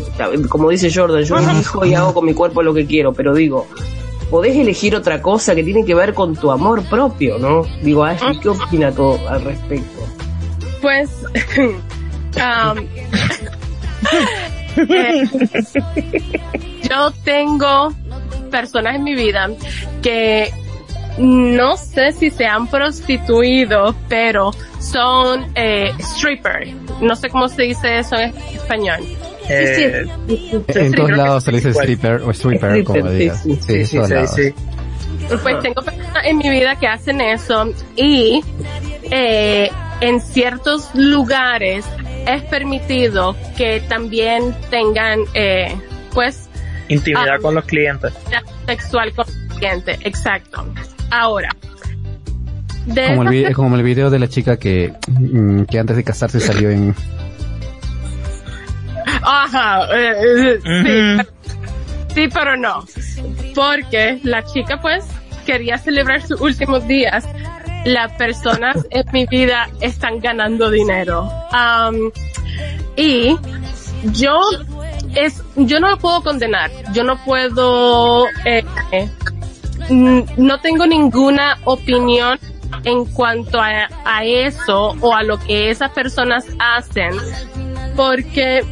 como 0.49 0.69
dice 0.69 0.91
Jordan, 0.93 1.23
yo 1.23 1.37
elijo 1.37 1.85
y 1.85 1.93
hago 1.93 2.13
con 2.13 2.25
mi 2.25 2.33
cuerpo 2.33 2.61
lo 2.61 2.73
que 2.73 2.85
quiero, 2.85 3.13
pero 3.13 3.33
digo, 3.33 3.67
podés 4.29 4.55
elegir 4.55 4.95
otra 4.95 5.21
cosa 5.21 5.55
que 5.55 5.63
tiene 5.63 5.85
que 5.85 5.95
ver 5.95 6.13
con 6.13 6.35
tu 6.35 6.51
amor 6.51 6.83
propio, 6.83 7.37
¿no? 7.39 7.63
Digo, 7.81 8.03
Ashley, 8.03 8.39
¿qué 8.39 8.49
opina 8.49 8.91
todo 8.91 9.27
al 9.29 9.43
respecto? 9.43 10.07
Pues, 10.81 11.09
um, 11.57 12.77
eh, 14.89 15.23
yo 16.89 17.11
tengo 17.23 17.93
personas 18.51 18.95
en 18.95 19.03
mi 19.03 19.15
vida 19.15 19.49
que 20.01 20.51
no 21.17 21.77
sé 21.77 22.11
si 22.11 22.29
se 22.29 22.45
han 22.45 22.67
prostituido, 22.67 23.95
pero 24.07 24.51
son 24.79 25.51
eh, 25.55 25.91
stripper. 25.99 26.73
No 27.01 27.15
sé 27.15 27.29
cómo 27.29 27.47
se 27.47 27.63
dice 27.63 27.99
eso 27.99 28.15
en 28.15 28.33
español. 28.53 28.99
Eh, 29.49 30.05
en 30.67 30.91
todos 30.93 31.11
lados 31.11 31.43
se 31.43 31.51
le 31.51 31.57
dice 31.57 31.69
stripper 31.71 32.21
o 32.21 32.31
stripper, 32.31 32.83
como 32.83 33.09
digas. 33.09 33.41
Sí, 33.41 33.59
sí, 33.59 33.85
sí, 33.85 33.99
sí, 34.35 34.53
Pues 35.41 35.59
tengo 35.61 35.81
personas 35.81 36.25
en 36.25 36.37
mi 36.37 36.49
vida 36.49 36.75
que 36.75 36.87
hacen 36.87 37.19
eso 37.19 37.73
y 37.95 38.43
eh, 39.09 39.71
en 40.01 40.21
ciertos 40.21 40.93
lugares 40.93 41.85
es 42.27 42.43
permitido 42.43 43.35
que 43.57 43.81
también 43.81 44.55
tengan, 44.69 45.21
eh, 45.33 45.75
pues, 46.13 46.47
intimidad 46.87 47.35
ah, 47.35 47.39
con 47.39 47.55
los 47.55 47.65
clientes. 47.65 48.13
Sexual 48.67 49.13
con 49.15 49.25
los 49.27 49.57
clientes, 49.57 49.99
exacto. 50.03 50.65
Ahora. 51.11 51.49
como, 52.85 53.29
el, 53.29 53.53
como 53.53 53.75
el 53.75 53.83
video 53.83 54.09
de 54.09 54.19
la 54.19 54.27
chica 54.27 54.57
que, 54.57 54.93
mm, 55.07 55.63
que 55.63 55.79
antes 55.79 55.95
de 55.95 56.03
casarse 56.03 56.39
salió 56.39 56.69
en... 56.69 56.95
Ajá, 59.21 59.85
eh, 59.95 60.59
eh, 60.65 61.17
sí, 62.13 62.29
pero 62.33 62.55
no. 62.57 62.85
Porque 63.53 64.19
la 64.23 64.43
chica 64.43 64.79
pues 64.81 65.05
quería 65.45 65.77
celebrar 65.77 66.21
sus 66.21 66.39
últimos 66.41 66.87
días 66.87 67.27
las 67.85 68.11
personas 68.13 68.77
en 68.89 69.05
mi 69.11 69.25
vida 69.25 69.69
están 69.81 70.19
ganando 70.19 70.69
dinero. 70.69 71.29
y 72.95 73.37
yo 74.11 74.39
es, 75.15 75.41
yo 75.55 75.79
no 75.79 75.89
lo 75.89 75.97
puedo 75.97 76.21
condenar. 76.21 76.71
Yo 76.93 77.03
no 77.03 77.23
puedo, 77.23 78.25
eh, 78.45 78.63
no 79.89 80.59
tengo 80.59 80.85
ninguna 80.85 81.57
opinión 81.65 82.39
en 82.83 83.05
cuanto 83.05 83.59
a, 83.59 84.23
eso 84.23 84.95
o 85.01 85.13
a 85.13 85.23
lo 85.23 85.39
que 85.39 85.69
esas 85.69 85.91
personas 85.91 86.45
hacen, 86.59 87.11
porque 87.95 88.63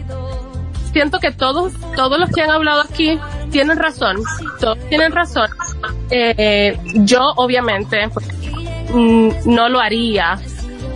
siento 0.94 1.20
que 1.20 1.32
todos, 1.32 1.74
todos 1.96 2.20
los 2.20 2.30
que 2.30 2.42
han 2.42 2.52
hablado 2.52 2.82
aquí 2.82 3.20
tienen 3.52 3.78
razón, 3.78 4.18
todos 4.60 4.78
tienen 4.90 5.12
razón. 5.12 5.50
Eh, 6.10 6.78
yo 7.04 7.34
obviamente, 7.36 8.10
Mm, 8.94 9.30
no 9.46 9.68
lo 9.68 9.80
haría, 9.80 10.40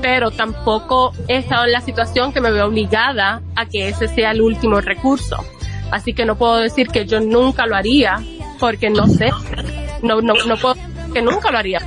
pero 0.01 0.31
tampoco 0.31 1.13
he 1.27 1.37
estado 1.37 1.65
en 1.65 1.73
la 1.73 1.81
situación 1.81 2.31
que 2.31 2.39
me 2.39 2.51
veo 2.51 2.67
obligada 2.67 3.41
a 3.55 3.65
que 3.65 3.89
ese 3.89 4.07
sea 4.07 4.31
el 4.31 4.41
último 4.41 4.79
recurso. 4.79 5.37
Así 5.91 6.13
que 6.13 6.25
no 6.25 6.37
puedo 6.37 6.57
decir 6.57 6.87
que 6.87 7.05
yo 7.05 7.19
nunca 7.19 7.65
lo 7.65 7.75
haría, 7.75 8.19
porque 8.59 8.89
no 8.89 9.07
sé, 9.07 9.29
no, 10.01 10.21
no, 10.21 10.33
no 10.45 10.57
puedo 10.57 10.75
que 11.13 11.21
nunca 11.21 11.51
lo 11.51 11.57
haría. 11.57 11.79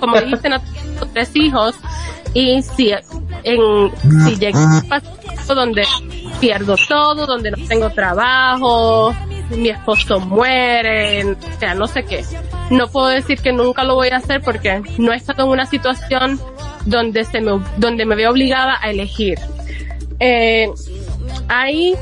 Como 0.00 0.20
dijiste, 0.20 0.48
no 0.48 0.60
tengo 0.60 1.06
tres 1.12 1.30
hijos 1.34 1.74
y 2.34 2.62
si 2.62 2.92
en, 3.44 3.92
si 4.24 4.36
llega 4.36 4.58
un 4.58 4.88
paso 4.88 5.54
donde 5.54 5.84
pierdo 6.40 6.76
todo, 6.88 7.26
donde 7.26 7.50
no 7.50 7.56
tengo 7.66 7.90
trabajo, 7.90 9.14
mi 9.50 9.70
esposo 9.70 10.20
muere, 10.20 11.24
o 11.24 11.36
sea, 11.58 11.74
no 11.74 11.86
sé 11.86 12.04
qué. 12.04 12.24
No 12.70 12.88
puedo 12.88 13.08
decir 13.08 13.40
que 13.40 13.52
nunca 13.52 13.82
lo 13.82 13.94
voy 13.94 14.08
a 14.08 14.16
hacer 14.16 14.42
porque 14.42 14.82
no 14.98 15.12
he 15.12 15.16
estado 15.16 15.44
en 15.44 15.50
una 15.50 15.66
situación 15.66 16.40
donde 16.84 17.24
se 17.24 17.40
me, 17.40 17.60
donde 17.76 18.04
me 18.04 18.14
veo 18.14 18.30
obligada 18.30 18.78
a 18.80 18.90
elegir. 18.90 19.38
Eh, 20.20 20.68
ahí, 21.48 21.94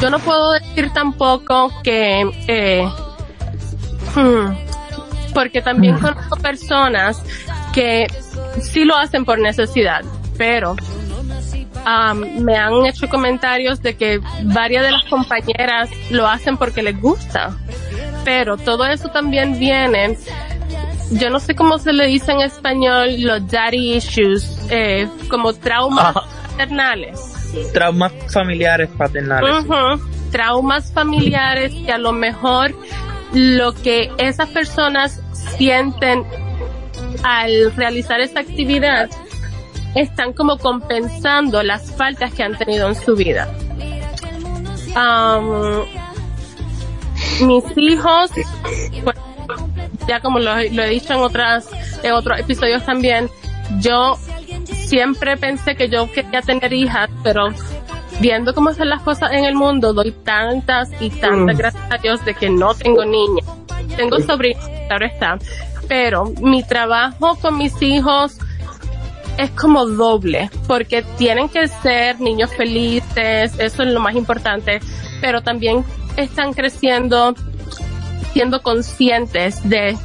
yo 0.00 0.10
no 0.10 0.18
puedo 0.18 0.52
decir 0.52 0.92
tampoco 0.92 1.70
que, 1.82 2.30
eh, 2.46 2.88
hmm, 4.14 5.32
porque 5.34 5.62
también 5.62 5.98
conozco 5.98 6.36
personas 6.36 7.22
que 7.72 8.06
sí 8.60 8.84
lo 8.84 8.96
hacen 8.96 9.24
por 9.24 9.38
necesidad, 9.38 10.02
pero 10.36 10.76
me 12.40 12.56
han 12.56 12.86
hecho 12.86 13.08
comentarios 13.08 13.82
de 13.82 13.94
que 13.96 14.20
varias 14.44 14.84
de 14.84 14.92
las 14.92 15.04
compañeras 15.06 15.90
lo 16.10 16.28
hacen 16.28 16.56
porque 16.56 16.82
les 16.82 17.00
gusta. 17.00 17.56
Pero 18.24 18.56
todo 18.56 18.86
eso 18.86 19.08
también 19.08 19.58
viene, 19.58 20.16
yo 21.10 21.28
no 21.30 21.40
sé 21.40 21.54
cómo 21.54 21.78
se 21.78 21.92
le 21.92 22.06
dice 22.06 22.32
en 22.32 22.40
español, 22.40 23.20
los 23.20 23.46
daddy 23.48 23.96
issues, 23.96 24.58
eh, 24.70 25.08
como 25.28 25.52
traumas 25.54 26.14
paternales. 26.14 27.20
Traumas 27.72 28.12
familiares 28.32 28.88
paternales. 28.96 29.66
Traumas 30.30 30.92
familiares 30.92 31.72
que 31.84 31.92
a 31.92 31.98
lo 31.98 32.12
mejor 32.12 32.74
lo 33.32 33.72
que 33.74 34.10
esas 34.18 34.48
personas 34.50 35.20
sienten 35.56 36.24
al 37.22 37.74
realizar 37.76 38.20
esa 38.20 38.40
actividad 38.40 39.08
están 39.94 40.32
como 40.32 40.58
compensando 40.58 41.62
las 41.62 41.92
faltas 41.92 42.32
que 42.32 42.42
han 42.42 42.56
tenido 42.56 42.88
en 42.88 42.94
su 42.94 43.14
vida. 43.14 43.48
mis 47.40 47.64
hijos, 47.76 48.30
ya 50.06 50.20
como 50.20 50.38
lo, 50.38 50.54
lo 50.54 50.82
he 50.82 50.88
dicho 50.88 51.12
en 51.12 51.20
otras, 51.20 51.68
en 52.02 52.12
otros 52.12 52.38
episodios 52.38 52.84
también, 52.84 53.28
yo 53.80 54.18
siempre 54.86 55.36
pensé 55.36 55.74
que 55.76 55.88
yo 55.88 56.10
quería 56.10 56.42
tener 56.42 56.72
hijas, 56.72 57.08
pero 57.22 57.48
viendo 58.22 58.54
cómo 58.54 58.72
son 58.72 58.88
las 58.88 59.02
cosas 59.02 59.32
en 59.32 59.44
el 59.44 59.54
mundo, 59.54 59.92
doy 59.92 60.12
tantas 60.12 60.88
y 61.00 61.10
tantas 61.10 61.56
Mm. 61.56 61.58
gracias 61.58 61.84
a 61.90 61.98
Dios 61.98 62.24
de 62.24 62.34
que 62.34 62.48
no 62.48 62.72
tengo 62.74 63.04
niñas. 63.04 63.44
Tengo 63.96 64.18
sobrinos, 64.20 64.64
claro 64.86 65.04
está. 65.04 65.38
Pero 65.88 66.32
mi 66.40 66.62
trabajo 66.62 67.36
con 67.36 67.58
mis 67.58 67.82
hijos 67.82 68.38
es 69.36 69.50
como 69.50 69.86
doble, 69.86 70.50
porque 70.66 71.02
tienen 71.18 71.48
que 71.48 71.66
ser 71.66 72.20
niños 72.20 72.50
felices, 72.54 73.58
eso 73.58 73.82
es 73.82 73.88
lo 73.92 74.00
más 74.00 74.14
importante, 74.14 74.80
pero 75.20 75.42
también 75.42 75.84
están 76.16 76.52
creciendo 76.52 77.34
siendo 78.32 78.62
conscientes 78.62 79.66
de, 79.68 79.96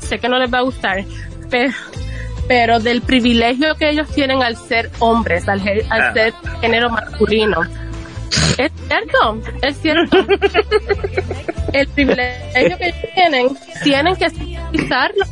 sé 0.00 0.18
que 0.18 0.28
no 0.28 0.38
les 0.38 0.52
va 0.52 0.58
a 0.58 0.62
gustar, 0.62 1.04
pero, 1.50 1.72
pero 2.48 2.78
del 2.80 3.02
privilegio 3.02 3.74
que 3.76 3.90
ellos 3.90 4.08
tienen 4.14 4.42
al 4.42 4.56
ser 4.56 4.90
hombres, 4.98 5.48
al, 5.48 5.60
al 5.90 6.00
Ah. 6.02 6.12
ser 6.12 6.32
género 6.60 6.90
masculino. 6.90 7.60
Es 8.58 8.72
cierto, 8.88 9.38
es 9.62 9.76
cierto. 9.80 10.16
El 11.72 11.88
privilegio 11.88 12.78
que 12.78 12.86
ellos 12.88 13.10
tienen, 13.14 13.48
tienen 13.82 14.16
que 14.16 14.26
utilizarlo. 14.26 15.24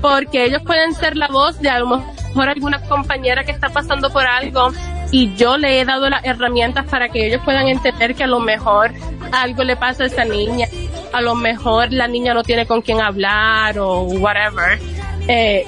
Porque 0.00 0.44
ellos 0.44 0.62
pueden 0.62 0.94
ser 0.94 1.16
la 1.16 1.28
voz 1.28 1.60
de 1.60 1.70
a 1.70 1.78
lo 1.78 1.86
mejor 1.86 2.48
alguna 2.48 2.80
compañera 2.82 3.44
que 3.44 3.52
está 3.52 3.68
pasando 3.68 4.10
por 4.10 4.26
algo 4.26 4.72
y 5.12 5.34
yo 5.34 5.56
le 5.58 5.80
he 5.80 5.84
dado 5.84 6.08
las 6.10 6.24
herramientas 6.24 6.86
para 6.86 7.08
que 7.08 7.26
ellos 7.26 7.40
puedan 7.44 7.68
entender 7.68 8.14
que 8.14 8.24
a 8.24 8.26
lo 8.26 8.40
mejor 8.40 8.90
algo 9.30 9.62
le 9.62 9.76
pasa 9.76 10.04
a 10.04 10.06
esa 10.06 10.24
niña, 10.24 10.66
a 11.12 11.20
lo 11.20 11.34
mejor 11.34 11.92
la 11.92 12.08
niña 12.08 12.34
no 12.34 12.42
tiene 12.42 12.66
con 12.66 12.80
quién 12.82 13.00
hablar 13.00 13.78
o 13.78 14.02
whatever. 14.02 14.80
Eh, 15.28 15.64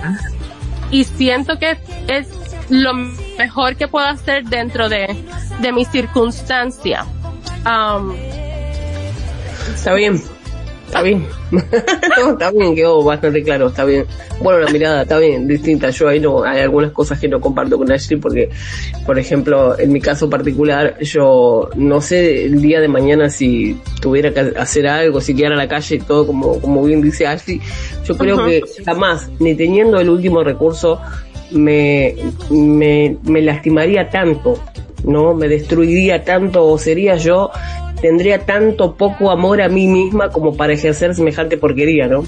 y 0.90 1.04
siento 1.04 1.58
que 1.58 1.78
es 2.08 2.28
lo 2.68 2.94
mejor 2.94 3.76
que 3.76 3.88
puedo 3.88 4.06
hacer 4.06 4.44
dentro 4.44 4.88
de, 4.88 5.16
de 5.60 5.72
mi 5.72 5.84
circunstancia. 5.84 7.06
Um, 7.66 8.14
Está 9.74 9.94
bien. 9.94 10.22
Está 10.86 11.02
bien. 11.02 11.26
No, 12.16 12.32
está 12.32 12.50
bien, 12.50 12.74
quedó 12.74 13.02
bastante 13.02 13.42
claro, 13.42 13.68
está 13.68 13.84
bien. 13.84 14.06
Bueno, 14.40 14.60
la 14.60 14.70
mirada 14.70 15.02
está 15.02 15.18
bien, 15.18 15.46
distinta. 15.46 15.90
Yo 15.90 16.08
ahí 16.08 16.20
no, 16.20 16.44
hay 16.44 16.60
algunas 16.60 16.92
cosas 16.92 17.18
que 17.18 17.28
no 17.28 17.40
comparto 17.40 17.76
con 17.76 17.90
Ashley 17.90 18.18
porque, 18.20 18.50
por 19.04 19.18
ejemplo, 19.18 19.78
en 19.78 19.92
mi 19.92 20.00
caso 20.00 20.28
particular, 20.30 20.98
yo 21.00 21.68
no 21.76 22.00
sé 22.00 22.44
el 22.46 22.60
día 22.60 22.80
de 22.80 22.88
mañana 22.88 23.30
si 23.30 23.76
tuviera 24.00 24.32
que 24.32 24.52
hacer 24.56 24.86
algo, 24.86 25.20
si 25.20 25.34
quedara 25.34 25.54
a 25.54 25.58
la 25.58 25.68
calle 25.68 25.96
y 25.96 25.98
todo 26.00 26.26
como, 26.26 26.60
como 26.60 26.84
bien 26.84 27.02
dice 27.02 27.26
Ashley. 27.26 27.60
Yo 28.04 28.16
creo 28.16 28.44
que 28.44 28.62
jamás, 28.84 29.28
ni 29.38 29.54
teniendo 29.54 29.98
el 29.98 30.10
último 30.10 30.44
recurso, 30.44 31.00
me, 31.50 32.14
me, 32.50 33.16
me 33.22 33.42
lastimaría 33.42 34.08
tanto, 34.08 34.58
¿no? 35.04 35.34
Me 35.34 35.48
destruiría 35.48 36.24
tanto 36.24 36.66
o 36.66 36.78
sería 36.78 37.16
yo 37.16 37.50
tendría 38.04 38.44
tanto 38.44 38.96
poco 38.96 39.30
amor 39.30 39.62
a 39.62 39.68
mí 39.70 39.86
misma 39.86 40.28
como 40.28 40.54
para 40.54 40.74
ejercer 40.74 41.14
semejante 41.14 41.56
porquería, 41.56 42.06
¿no? 42.06 42.22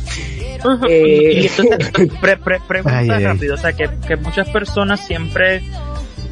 Eh, 0.88 1.42
Y 1.42 1.46
entonces, 1.48 1.90
pre- 2.22 2.38
pre- 2.38 2.60
pregunta 2.66 2.98
Ay, 2.98 3.10
rápido, 3.24 3.56
o 3.56 3.58
sea, 3.58 3.74
que, 3.74 3.90
que 4.08 4.16
muchas 4.16 4.48
personas 4.48 5.06
siempre, 5.06 5.62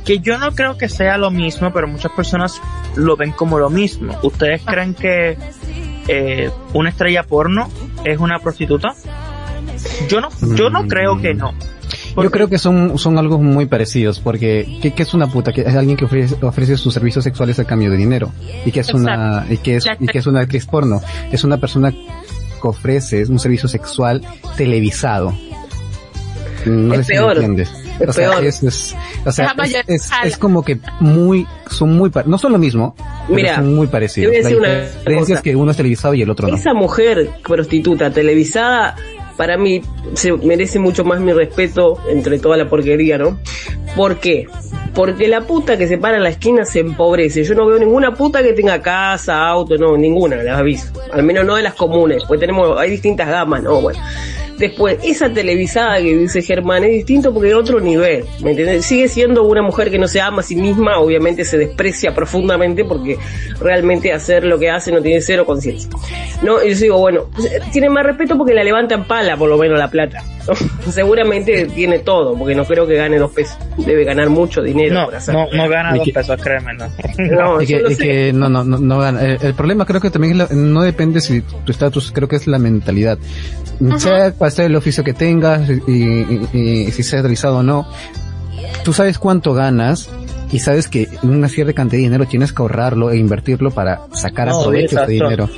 que 0.07 0.21
yo 0.21 0.39
no 0.39 0.53
creo 0.55 0.79
que 0.79 0.89
sea 0.89 1.19
lo 1.19 1.31
mismo, 1.31 1.75
pero 1.75 1.87
muchas 1.87 2.11
personas 2.13 2.59
lo 2.97 3.19
ven 3.19 3.33
como 3.33 3.59
lo 3.59 3.69
mismo. 3.69 4.17
¿Ustedes 4.23 4.63
creen 4.65 4.95
que 4.95 5.37
eh, 6.09 6.51
una 6.73 6.89
estrella 6.89 7.23
porno 7.25 7.69
es 8.03 8.19
una 8.19 8.39
prostituta? 8.39 8.95
Yo 10.09 10.23
no, 10.23 10.31
yo 10.57 10.71
no 10.71 10.85
Mm. 10.85 10.89
creo 10.89 11.21
que 11.21 11.35
no. 11.35 11.53
Yo 12.17 12.31
creo 12.31 12.49
que 12.49 12.59
son, 12.59 12.99
son 12.99 13.19
algo 13.19 13.39
muy 13.39 13.67
parecidos, 13.67 14.21
porque 14.21 14.79
¿qué, 14.81 14.93
qué 14.93 15.03
es 15.03 15.15
una 15.15 15.27
puta? 15.27 15.53
Que 15.53 15.63
es 15.63 15.75
alguien 15.75 15.97
que 15.97 16.05
ofrece, 16.05 16.37
ofrece 16.43 16.77
sus 16.77 16.95
servicios 16.95 17.25
sexuales 17.25 17.59
a 17.59 17.65
cambio 17.65 17.91
de 17.91 17.97
dinero. 17.97 18.31
Y 18.65 18.71
que 18.73 18.81
es 18.81 18.95
una, 18.95 19.47
y 19.51 19.57
que 19.59 19.77
es, 19.77 19.87
y 19.99 20.07
que 20.07 20.19
es 20.19 20.27
una 20.27 20.41
actriz 20.41 20.67
porno. 20.67 21.01
Es 21.33 21.43
una 21.45 21.59
persona 21.59 21.91
que 21.93 21.99
ofrece 22.63 23.25
un 23.25 23.39
servicio 23.39 23.69
sexual 23.69 24.23
televisado. 24.57 25.35
No 26.67 26.95
Es 26.95 27.01
sé 27.01 27.05
si 27.05 27.13
peor. 27.19 27.39
me 27.39 27.45
entiendes. 27.45 27.71
Es 28.01 28.09
o 28.09 28.13
sea, 28.13 28.31
peor. 28.31 28.45
es, 28.47 28.63
es- 28.63 28.95
o 29.25 29.31
sea, 29.33 29.55
como 30.39 30.63
que 30.65 30.79
muy, 30.99 31.47
son 31.71 31.97
muy, 31.97 32.11
no 32.27 32.39
son 32.39 32.53
lo 32.53 32.59
mismo, 32.59 32.95
pero 33.27 33.35
Mira, 33.37 33.55
son 33.57 33.75
muy 33.75 33.87
parecidos. 33.87 34.33
La 34.43 34.49
diferencia 34.49 35.37
es 35.37 35.43
que 35.43 35.55
uno 35.55 35.71
es 35.71 35.77
televisado 35.77 36.15
y 36.15 36.23
el 36.23 36.31
otro 36.31 36.49
no. 36.49 36.57
Esa 36.57 36.75
mujer 36.75 37.31
prostituta 37.47 38.11
televisada, 38.11 38.97
para 39.37 39.57
mí, 39.57 39.83
se 40.15 40.33
merece 40.33 40.79
mucho 40.79 41.05
más 41.05 41.21
mi 41.21 41.33
respeto 41.33 41.99
entre 42.09 42.39
toda 42.39 42.57
la 42.57 42.69
porquería, 42.69 43.19
¿no? 43.19 43.39
¿Por 43.97 44.19
qué? 44.19 44.47
Porque 44.95 45.27
la 45.27 45.41
puta 45.41 45.77
que 45.77 45.89
se 45.89 45.99
para 45.99 46.17
en 46.19 46.23
la 46.23 46.29
esquina 46.29 46.65
se 46.65 46.81
empobrece. 46.81 47.43
Yo 47.43 47.55
no 47.55 47.67
veo 47.67 47.79
ninguna 47.79 48.15
puta 48.15 48.43
que 48.43 48.53
tenga 48.53 48.81
casa, 48.81 49.47
auto, 49.49 49.77
no, 49.77 49.97
ninguna, 49.97 50.37
las 50.37 50.59
aviso. 50.59 50.93
Al 51.13 51.25
menos 51.25 51.45
no 51.45 51.57
de 51.57 51.63
las 51.63 51.75
comunes, 51.75 52.23
pues 52.29 52.39
tenemos, 52.39 52.79
hay 52.79 52.91
distintas 52.91 53.29
gamas, 53.29 53.63
¿no? 53.63 53.81
Bueno. 53.81 53.99
Después, 54.59 54.99
esa 55.03 55.33
televisada 55.33 55.99
que 55.99 56.17
dice 56.17 56.41
Germán 56.43 56.85
es 56.85 56.91
distinto 56.93 57.33
porque 57.35 57.49
es 57.49 57.55
otro 57.55 57.81
nivel, 57.81 58.25
¿me 58.43 58.51
entiendes? 58.51 58.85
Sigue 58.87 59.09
siendo 59.09 59.43
una 59.45 59.63
mujer 59.63 59.91
que 59.91 59.99
no 59.99 60.07
se 60.07 60.21
ama 60.21 60.41
a 60.41 60.43
sí 60.43 60.55
misma, 60.57 60.99
obviamente 60.99 61.45
se 61.45 61.59
desprecia 61.59 62.15
profundamente 62.15 62.85
porque 62.85 63.19
realmente 63.61 64.13
hacer 64.13 64.45
lo 64.45 64.59
que 64.59 64.71
hace 64.71 64.93
no 64.93 65.01
tiene 65.03 65.21
cero 65.21 65.45
conciencia. 65.45 65.91
No, 66.43 66.63
y 66.63 66.75
yo 66.75 66.81
digo, 66.81 66.99
bueno, 66.99 67.23
pues, 67.35 67.51
tiene 67.73 67.89
más 67.91 68.05
respeto 68.05 68.37
porque 68.39 68.55
la 68.55 68.63
levanta 68.63 68.95
en 68.95 69.05
pala, 69.05 69.37
por 69.37 69.49
lo 69.49 69.59
menos 69.59 69.79
la 69.79 69.89
plata. 69.91 70.23
¿no? 70.47 70.55
Seguramente 70.93 71.67
tiene 71.75 72.01
todo, 72.01 72.37
porque 72.39 72.55
no 72.55 72.65
creo 72.65 72.87
que 72.87 72.95
gane 72.95 73.19
dos 73.19 73.33
pesos. 73.33 73.57
Debe 73.79 74.05
ganar 74.05 74.29
mucho 74.31 74.63
dinero 74.63 74.95
No, 74.95 75.05
por 75.07 75.17
hacer. 75.17 75.35
no, 75.35 75.47
no 75.53 75.69
gana 75.69 75.95
Y 75.95 75.99
dos 75.99 76.05
que- 76.07 76.13
pesos, 76.13 76.41
créeme, 76.43 76.75
no. 76.75 76.87
No, 77.19 77.63
y 77.63 77.67
yo 77.67 77.79
que, 77.99 78.33
no, 78.33 78.49
no, 78.49 78.63
no, 78.63 78.79
no 78.79 78.99
gana. 78.99 79.23
El, 79.25 79.39
el 79.43 79.55
problema 79.55 79.85
creo 79.87 80.01
que 80.01 80.11
también 80.11 80.33
es 80.41 80.51
la- 80.51 80.57
no 80.57 80.83
depende 80.83 81.21
si 81.21 81.41
tu 81.41 81.73
estatus, 81.73 82.13
creo 82.13 82.29
que 82.29 82.37
es 82.37 82.47
la 82.47 82.59
mentalidad. 82.59 83.19
Sea 83.99 84.33
cual 84.33 84.53
sea 84.53 84.67
el 84.67 84.77
oficio 84.77 85.03
que 85.05 85.13
tengas 85.15 85.69
y, 85.69 85.93
y- 85.93 86.49
y 86.87 86.91
si 86.93 87.03
seas 87.03 87.23
realizado 87.23 87.59
o 87.59 87.63
no, 87.63 87.87
tú 88.85 88.93
sabes 88.93 89.19
cuánto 89.19 89.53
ganas 89.55 90.09
y 90.53 90.61
sabes 90.61 90.89
que 90.89 91.09
una 91.23 91.49
cierta 91.49 91.73
cantidad 91.73 91.99
de 91.99 92.05
dinero 92.05 92.27
tienes 92.27 92.53
que 92.53 92.63
ahorrarlo 92.63 93.11
e 93.11 93.17
invertirlo 93.17 93.71
para 93.73 94.03
sacar 94.13 94.49
No, 94.49 94.61
a 94.61 94.63
provecho 94.63 95.03
ese 95.03 95.13
dinero. 95.13 95.49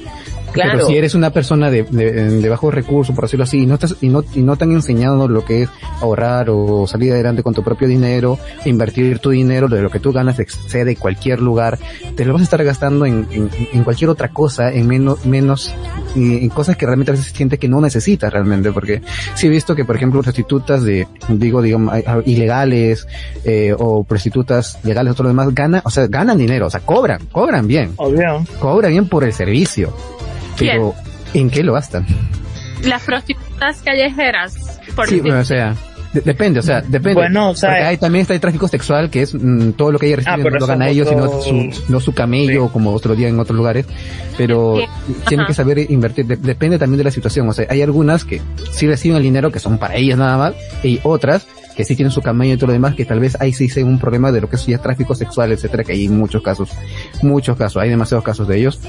Claro. 0.56 0.72
Pero 0.72 0.86
si 0.86 0.96
eres 0.96 1.14
una 1.14 1.30
persona 1.30 1.70
de, 1.70 1.84
de, 1.84 2.12
de 2.40 2.48
bajos 2.48 2.72
recursos, 2.74 3.14
por 3.14 3.24
decirlo 3.24 3.44
así, 3.44 3.62
y 3.62 3.66
no, 3.66 3.74
estás, 3.74 3.96
y, 4.00 4.08
no, 4.08 4.24
y 4.34 4.40
no 4.40 4.56
te 4.56 4.64
han 4.64 4.72
enseñado 4.72 5.28
lo 5.28 5.44
que 5.44 5.62
es 5.62 5.68
ahorrar 6.00 6.48
o 6.50 6.86
salir 6.86 7.12
adelante 7.12 7.42
con 7.42 7.54
tu 7.54 7.62
propio 7.62 7.86
dinero, 7.88 8.38
invertir 8.64 9.18
tu 9.18 9.30
dinero, 9.30 9.68
de 9.68 9.82
lo 9.82 9.90
que 9.90 10.00
tú 10.00 10.12
ganas 10.12 10.38
excede 10.38 10.84
de 10.84 10.96
cualquier 10.96 11.40
lugar, 11.40 11.78
te 12.14 12.24
lo 12.24 12.32
vas 12.32 12.42
a 12.42 12.44
estar 12.44 12.64
gastando 12.64 13.06
en, 13.06 13.26
en, 13.30 13.50
en 13.72 13.84
cualquier 13.84 14.10
otra 14.10 14.28
cosa, 14.28 14.72
en 14.72 14.86
menos, 14.86 15.24
menos, 15.26 15.74
y 16.14 16.38
en 16.38 16.48
cosas 16.48 16.76
que 16.76 16.86
realmente 16.86 17.10
a 17.12 17.14
veces 17.14 17.32
sientes 17.32 17.58
que 17.58 17.68
no 17.68 17.80
necesitas 17.80 18.32
realmente, 18.32 18.72
porque 18.72 19.02
sí 19.34 19.46
he 19.46 19.50
visto 19.50 19.74
que, 19.74 19.84
por 19.84 19.96
ejemplo, 19.96 20.22
prostitutas 20.22 20.82
de, 20.82 21.06
digo, 21.28 21.62
digamos, 21.62 21.94
ilegales, 22.24 23.06
eh, 23.44 23.74
o 23.78 24.04
prostitutas 24.04 24.78
legales 24.84 25.12
o 25.12 25.14
todo 25.14 25.24
lo 25.24 25.28
demás, 25.30 25.54
ganan, 25.54 25.82
o 25.84 25.90
sea, 25.90 26.06
ganan 26.06 26.38
dinero, 26.38 26.66
o 26.66 26.70
sea, 26.70 26.80
cobran, 26.80 27.26
cobran 27.32 27.66
bien, 27.66 27.92
Obvio. 27.96 28.44
cobran 28.60 28.92
bien 28.92 29.08
por 29.08 29.24
el 29.24 29.32
servicio. 29.32 29.92
Pero, 30.58 30.94
¿en 31.34 31.50
qué 31.50 31.62
lo 31.62 31.72
gastan? 31.74 32.06
Las 32.82 33.02
prostitutas 33.02 33.78
callejeras, 33.84 34.54
por 34.94 35.08
Sí, 35.08 35.20
bueno, 35.20 35.40
o 35.40 35.44
sea, 35.44 35.74
de- 36.12 36.20
depende, 36.20 36.60
o 36.60 36.62
sea, 36.62 36.80
depende. 36.82 37.14
Bueno, 37.14 37.50
o 37.50 37.54
sea, 37.54 37.70
Porque 37.70 37.84
hay, 37.84 37.96
también 37.96 38.22
está 38.22 38.34
el 38.34 38.40
tráfico 38.40 38.68
sexual, 38.68 39.10
que 39.10 39.22
es 39.22 39.34
mm, 39.34 39.72
todo 39.72 39.92
lo 39.92 39.98
que 39.98 40.06
ellos 40.06 40.20
Ah, 40.26 40.36
reciben, 40.36 40.44
pero 40.44 40.54
no 40.54 40.60
lo 40.60 40.66
ganan 40.66 40.88
ellos, 40.88 41.08
sino 41.08 41.40
su, 41.42 41.82
no 41.92 42.00
su 42.00 42.12
camello, 42.14 42.66
Sí. 42.66 42.70
como 42.72 42.92
otro 42.92 43.14
día 43.16 43.28
en 43.28 43.38
otros 43.38 43.56
lugares. 43.56 43.86
Pero 44.36 44.76
Sí. 44.78 45.12
tienen 45.28 45.40
Ajá. 45.44 45.48
que 45.48 45.54
saber 45.54 45.90
invertir, 45.90 46.26
de- 46.26 46.36
depende 46.36 46.78
también 46.78 46.98
de 46.98 47.04
la 47.04 47.10
situación. 47.10 47.48
O 47.48 47.52
sea, 47.52 47.66
hay 47.68 47.82
algunas 47.82 48.24
que 48.24 48.40
sí 48.72 48.86
reciben 48.86 49.16
el 49.16 49.22
dinero, 49.22 49.50
que 49.50 49.58
son 49.58 49.78
para 49.78 49.96
ellas 49.96 50.18
nada 50.18 50.36
más, 50.36 50.54
y 50.82 51.00
otras 51.02 51.46
que 51.76 51.84
sí 51.84 51.94
tienen 51.94 52.10
su 52.10 52.22
camello 52.22 52.54
y 52.54 52.56
todo 52.56 52.68
lo 52.68 52.72
demás, 52.72 52.94
que 52.94 53.04
tal 53.04 53.20
vez 53.20 53.36
ahí 53.40 53.52
sí 53.52 53.68
sea 53.68 53.84
un 53.84 53.98
problema 53.98 54.32
de 54.32 54.40
lo 54.40 54.48
que 54.48 54.56
es 54.56 54.66
ya 54.66 54.78
tráfico 54.78 55.14
sexual, 55.14 55.52
etcétera, 55.52 55.84
que 55.84 55.92
hay 55.92 56.08
muchos 56.08 56.42
casos, 56.42 56.70
muchos 57.22 57.56
casos, 57.56 57.82
hay 57.82 57.90
demasiados 57.90 58.24
casos 58.24 58.48
de 58.48 58.58
ellos. 58.58 58.80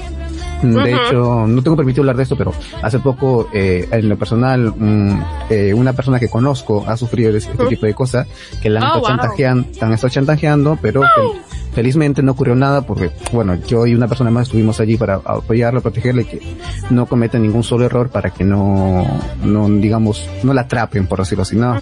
De 0.62 0.92
hecho, 0.92 1.46
no 1.46 1.62
tengo 1.62 1.76
permitido 1.76 2.02
hablar 2.02 2.16
de 2.16 2.24
esto, 2.24 2.36
pero 2.36 2.52
hace 2.82 2.98
poco, 2.98 3.48
eh, 3.52 3.86
en 3.92 4.08
lo 4.08 4.16
personal, 4.16 4.72
mm, 4.76 5.22
eh, 5.50 5.72
una 5.74 5.92
persona 5.92 6.18
que 6.18 6.28
conozco 6.28 6.84
ha 6.88 6.96
sufrido 6.96 7.36
este 7.36 7.52
tipo 7.68 7.86
de 7.86 7.94
cosas, 7.94 8.26
que 8.60 8.68
la 8.70 8.80
han 8.80 8.84
Oh, 8.86 8.96
estado 8.96 9.00
wow. 9.00 9.08
chantajeando, 9.08 9.68
la 9.80 9.86
han 9.86 9.92
estado 9.92 10.12
chantajeando, 10.12 10.78
pero 10.82 11.02
felizmente 11.78 12.24
no 12.24 12.32
ocurrió 12.32 12.56
nada 12.56 12.82
porque, 12.82 13.12
bueno, 13.32 13.54
yo 13.68 13.86
y 13.86 13.94
una 13.94 14.08
persona 14.08 14.32
más 14.32 14.48
estuvimos 14.48 14.80
allí 14.80 14.96
para 14.96 15.14
apoyarla, 15.24 15.80
protegerle, 15.80 16.24
que 16.24 16.40
no 16.90 17.06
cometa 17.06 17.38
ningún 17.38 17.62
solo 17.62 17.84
error 17.86 18.08
para 18.10 18.30
que 18.30 18.42
no, 18.42 19.06
no, 19.44 19.68
digamos, 19.68 20.28
no 20.42 20.52
la 20.54 20.62
atrapen, 20.62 21.06
por 21.06 21.20
decirlo 21.20 21.42
así, 21.42 21.54
nada. 21.54 21.78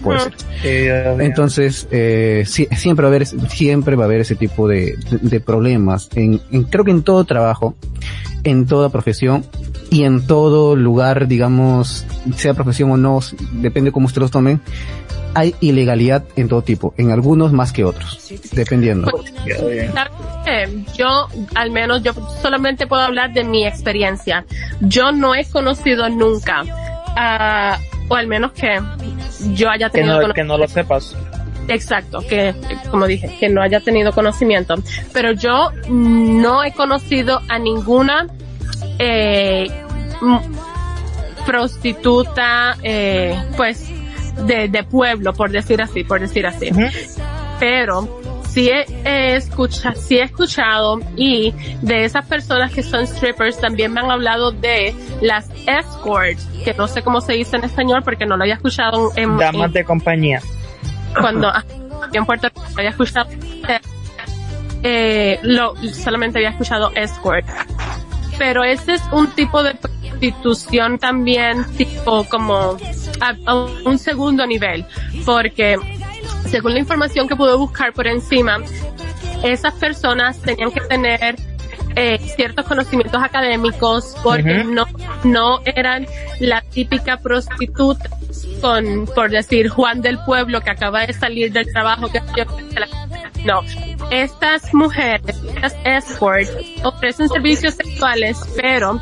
Sí, 0.61 0.67
obvio. 0.67 1.19
Entonces, 1.21 1.87
eh, 1.89 2.43
sí, 2.45 2.67
siempre 2.77 3.05
va 3.05 3.07
a 3.07 3.15
haber, 3.15 3.25
siempre 3.25 3.95
va 3.95 4.03
a 4.03 4.05
haber 4.05 4.21
ese 4.21 4.35
tipo 4.35 4.67
de, 4.67 4.97
de, 5.09 5.17
de 5.19 5.39
problemas. 5.39 6.09
En, 6.13 6.39
en- 6.51 6.65
creo 6.65 6.85
que 6.85 6.91
en 6.91 7.01
todo 7.01 7.23
trabajo, 7.25 7.73
en 8.43 8.67
toda 8.67 8.89
profesión, 8.89 9.45
y 9.89 10.03
en 10.03 10.27
todo 10.27 10.75
lugar, 10.75 11.27
digamos, 11.27 12.05
sea 12.35 12.53
profesión 12.53 12.91
o 12.91 12.97
no, 12.97 13.19
depende 13.53 13.91
cómo 13.91 14.05
ustedes 14.05 14.21
los 14.23 14.31
tomen, 14.31 14.61
hay 15.37 15.53
ilegalidad 15.59 16.23
en 16.35 16.47
todo 16.47 16.63
tipo, 16.63 16.95
en 16.97 17.11
algunos 17.11 17.53
más 17.53 17.71
que 17.71 17.83
otros, 17.83 18.33
dependiendo. 18.53 19.11
Yo, 20.95 21.27
al 21.53 21.69
menos, 21.69 22.01
yo 22.01 22.13
solamente 22.41 22.87
puedo 22.87 23.03
hablar 23.03 23.33
de 23.33 23.43
mi 23.43 23.67
experiencia. 23.67 24.45
Yo 24.81 25.11
no 25.11 25.35
he 25.35 25.45
conocido 25.45 26.09
nunca, 26.09 26.63
uh, 26.63 28.11
o 28.11 28.15
al 28.15 28.25
menos 28.25 28.53
que 28.53 28.81
yo 29.53 29.69
haya 29.69 29.91
tenido 29.91 30.21
que 30.21 30.27
no, 30.27 30.33
que 30.33 30.43
no 30.43 30.57
lo 30.57 30.67
sepas. 30.67 31.15
Exacto, 31.67 32.21
que 32.27 32.55
como 32.89 33.05
dije, 33.05 33.29
que 33.39 33.47
no 33.47 33.61
haya 33.61 33.79
tenido 33.79 34.13
conocimiento. 34.13 34.73
Pero 35.13 35.33
yo 35.33 35.69
no 35.87 36.63
he 36.63 36.71
conocido 36.71 37.43
a 37.47 37.59
ninguna 37.59 38.25
eh, 38.97 39.67
prostituta, 41.45 42.75
eh, 42.81 43.39
pues, 43.55 43.91
de, 44.45 44.67
de, 44.67 44.83
pueblo, 44.83 45.33
por 45.33 45.51
decir 45.51 45.81
así, 45.81 46.03
por 46.03 46.19
decir 46.19 46.45
así. 46.45 46.69
Pero 47.59 48.07
sí 48.57 48.69
he, 48.69 49.35
escuchado, 49.35 49.95
sí 49.99 50.17
he 50.17 50.23
escuchado 50.23 50.99
y 51.15 51.53
de 51.83 52.05
esas 52.05 52.25
personas 52.25 52.71
que 52.71 52.81
son 52.81 53.05
strippers 53.05 53.59
también 53.59 53.93
me 53.93 53.99
han 53.99 54.09
hablado 54.09 54.51
de 54.51 54.95
las 55.21 55.47
escorts, 55.67 56.43
que 56.63 56.73
no 56.73 56.87
sé 56.87 57.03
cómo 57.03 57.21
se 57.21 57.33
dice 57.33 57.57
en 57.57 57.65
español 57.65 58.01
porque 58.03 58.25
no 58.25 58.35
lo 58.35 58.43
había 58.43 58.55
escuchado 58.55 59.11
en... 59.15 59.37
Damas 59.37 59.73
de 59.73 59.83
compañía. 59.83 60.41
Cuando 61.19 61.51
en 62.13 62.25
Puerto 62.25 62.47
Rico 62.47 62.63
había 62.77 62.89
escuchado, 62.89 63.29
eh, 64.81 65.39
lo, 65.43 65.75
solamente 65.93 66.39
había 66.39 66.49
escuchado 66.49 66.91
escort. 66.95 67.45
Pero 68.37 68.63
ese 68.63 68.95
es 68.95 69.01
un 69.11 69.27
tipo 69.31 69.63
de 69.63 69.75
prostitución 69.75 70.99
también 70.99 71.65
tipo 71.75 72.23
como 72.25 72.77
a, 73.19 73.55
un 73.85 73.97
segundo 73.97 74.45
nivel, 74.45 74.85
porque 75.25 75.77
según 76.49 76.73
la 76.73 76.79
información 76.79 77.27
que 77.27 77.35
pude 77.35 77.55
buscar 77.55 77.93
por 77.93 78.07
encima, 78.07 78.59
esas 79.43 79.73
personas 79.75 80.39
tenían 80.41 80.71
que 80.71 80.81
tener 80.81 81.35
eh, 81.99 82.19
ciertos 82.19 82.63
conocimientos 82.65 83.21
académicos 83.23 84.15
porque 84.21 84.63
no 84.63 84.85
no 85.23 85.61
eran 85.65 86.05
la 86.39 86.61
típica 86.61 87.17
prostituta 87.17 88.07
con 88.61 89.07
por 89.15 89.31
decir 89.31 89.67
Juan 89.69 90.01
del 90.01 90.19
pueblo 90.19 90.61
que 90.61 90.69
acaba 90.69 91.07
de 91.07 91.13
salir 91.13 91.51
del 91.51 91.65
trabajo 91.73 92.07
que 92.11 92.21
no. 93.45 93.61
Estas 94.11 94.71
mujeres 94.75 95.41
estas 95.55 95.75
escorts 95.83 96.51
ofrecen 96.83 97.29
servicios 97.29 97.73
sexuales 97.73 98.37
pero 98.55 99.01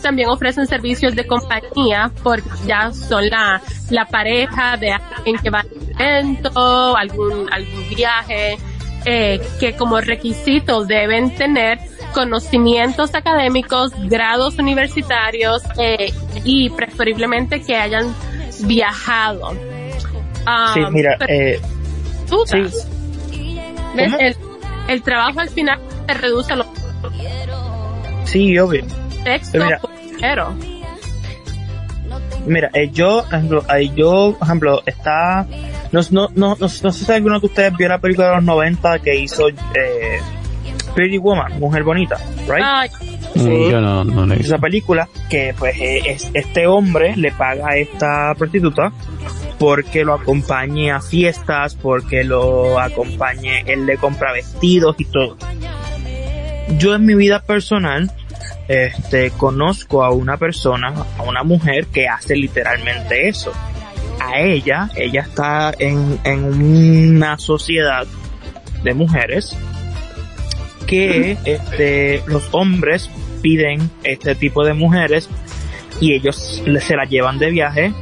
también 0.00 0.28
ofrecen 0.28 0.68
servicios 0.68 1.16
de 1.16 1.26
compañía 1.26 2.12
porque 2.22 2.48
ya 2.64 2.92
son 2.92 3.28
la 3.28 3.60
la 3.90 4.04
pareja 4.04 4.76
de 4.76 4.92
alguien 4.92 5.36
que 5.42 5.50
va 5.50 5.60
a 5.60 5.64
evento 5.98 6.96
algún 6.96 7.52
algún 7.52 7.88
viaje 7.88 8.56
eh, 9.04 9.40
que 9.58 9.74
como 9.76 10.00
requisito 10.00 10.84
deben 10.84 11.34
tener 11.34 11.78
conocimientos 12.16 13.14
académicos, 13.14 13.92
grados 14.08 14.58
universitarios 14.58 15.62
eh, 15.78 16.14
y 16.44 16.70
preferiblemente 16.70 17.60
que 17.60 17.76
hayan 17.76 18.14
viajado. 18.60 19.52
sí, 20.72 20.80
um, 20.80 20.92
mira, 20.94 21.18
eh, 21.28 21.60
sí. 22.46 23.58
El, 23.98 24.34
el, 24.88 25.02
trabajo 25.02 25.40
al 25.40 25.50
final 25.50 25.78
se 26.06 26.14
reduce 26.14 26.54
a 26.54 26.56
lo 26.56 26.64
Sí, 28.24 28.58
obvio. 28.58 28.82
Texto, 29.22 29.58
mira, 29.58 29.80
mira 32.46 32.70
eh, 32.72 32.90
yo, 32.92 33.26
ejemplo, 33.30 33.62
yo, 33.94 34.36
por 34.38 34.46
ejemplo, 34.46 34.82
está 34.86 35.46
no, 35.92 36.00
no, 36.10 36.28
no, 36.34 36.56
no, 36.58 36.68
sé 36.68 36.92
si 36.92 37.12
alguno 37.12 37.40
de 37.40 37.46
ustedes 37.46 37.76
vio 37.76 37.88
la 37.88 37.98
película 37.98 38.30
de 38.30 38.36
los 38.36 38.44
90 38.44 39.00
que 39.00 39.16
hizo 39.16 39.48
eh, 39.48 40.20
Pretty 40.96 41.18
Woman, 41.18 41.60
Mujer 41.60 41.84
Bonita, 41.84 42.16
right? 42.48 42.90
Sí. 43.34 43.68
Yo 43.70 43.82
no, 43.82 44.02
no 44.02 44.32
Esa 44.32 44.56
película 44.56 45.10
que 45.28 45.54
pues 45.56 45.78
eh, 45.78 46.00
es, 46.06 46.30
este 46.32 46.66
hombre 46.66 47.14
le 47.16 47.32
paga 47.32 47.68
a 47.68 47.76
esta 47.76 48.34
prostituta 48.34 48.92
porque 49.58 50.04
lo 50.04 50.14
acompañe 50.14 50.90
a 50.90 51.02
fiestas, 51.02 51.74
porque 51.74 52.24
lo 52.24 52.80
acompañe, 52.80 53.62
él 53.66 53.84
le 53.84 53.98
compra 53.98 54.32
vestidos 54.32 54.96
y 54.98 55.04
todo. 55.04 55.36
Yo 56.78 56.94
en 56.94 57.04
mi 57.04 57.14
vida 57.14 57.42
personal, 57.42 58.10
este, 58.66 59.30
conozco 59.32 60.02
a 60.02 60.10
una 60.12 60.38
persona, 60.38 60.94
a 61.18 61.22
una 61.22 61.42
mujer 61.42 61.88
que 61.88 62.08
hace 62.08 62.36
literalmente 62.36 63.28
eso. 63.28 63.52
A 64.18 64.40
ella, 64.40 64.88
ella 64.96 65.20
está 65.20 65.74
en, 65.78 66.18
en 66.24 67.16
una 67.16 67.36
sociedad 67.36 68.06
de 68.82 68.94
mujeres 68.94 69.56
que 70.86 71.36
este, 71.44 72.22
los 72.26 72.48
hombres 72.52 73.10
piden 73.42 73.90
este 74.02 74.34
tipo 74.34 74.64
de 74.64 74.74
mujeres 74.74 75.28
y 76.00 76.14
ellos 76.14 76.62
se 76.80 76.96
la 76.96 77.04
llevan 77.04 77.38
de 77.38 77.50
viaje. 77.50 77.92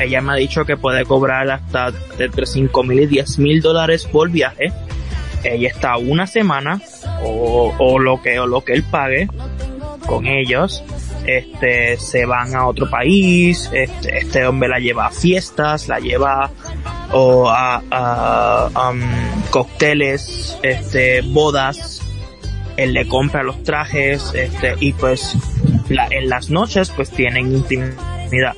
Ella 0.00 0.20
me 0.20 0.32
ha 0.32 0.36
dicho 0.36 0.64
que 0.64 0.76
puede 0.76 1.04
cobrar 1.04 1.48
hasta 1.48 1.92
entre 2.18 2.44
5 2.44 2.82
mil 2.82 3.00
y 3.00 3.06
10 3.06 3.38
mil 3.38 3.60
dólares 3.60 4.04
por 4.04 4.28
viaje. 4.30 4.72
Ella 5.44 5.68
está 5.68 5.96
una 5.96 6.26
semana 6.26 6.80
o, 7.22 7.72
o, 7.78 7.98
lo 7.98 8.20
que 8.20 8.38
o 8.40 8.46
lo 8.46 8.62
que 8.64 8.72
él 8.72 8.82
pague 8.82 9.28
con 10.06 10.26
ellos. 10.26 10.82
Este 11.24 11.96
se 11.98 12.26
van 12.26 12.54
a 12.56 12.66
otro 12.66 12.90
país. 12.90 13.70
Este, 13.72 14.18
este 14.18 14.46
hombre 14.46 14.68
la 14.68 14.80
lleva 14.80 15.06
a 15.06 15.10
fiestas, 15.10 15.86
la 15.86 16.00
lleva 16.00 16.50
o 17.12 17.48
a, 17.48 17.82
a 17.90 18.90
um, 18.90 19.00
cócteles, 19.50 20.58
este, 20.62 21.22
bodas, 21.22 22.02
él 22.76 22.92
le 22.92 23.06
compra 23.08 23.42
los 23.42 23.62
trajes, 23.62 24.32
este, 24.34 24.74
y 24.80 24.92
pues 24.92 25.36
la, 25.88 26.06
en 26.10 26.28
las 26.28 26.50
noches 26.50 26.90
pues 26.90 27.10
tienen 27.10 27.52
intimidad. 27.52 28.54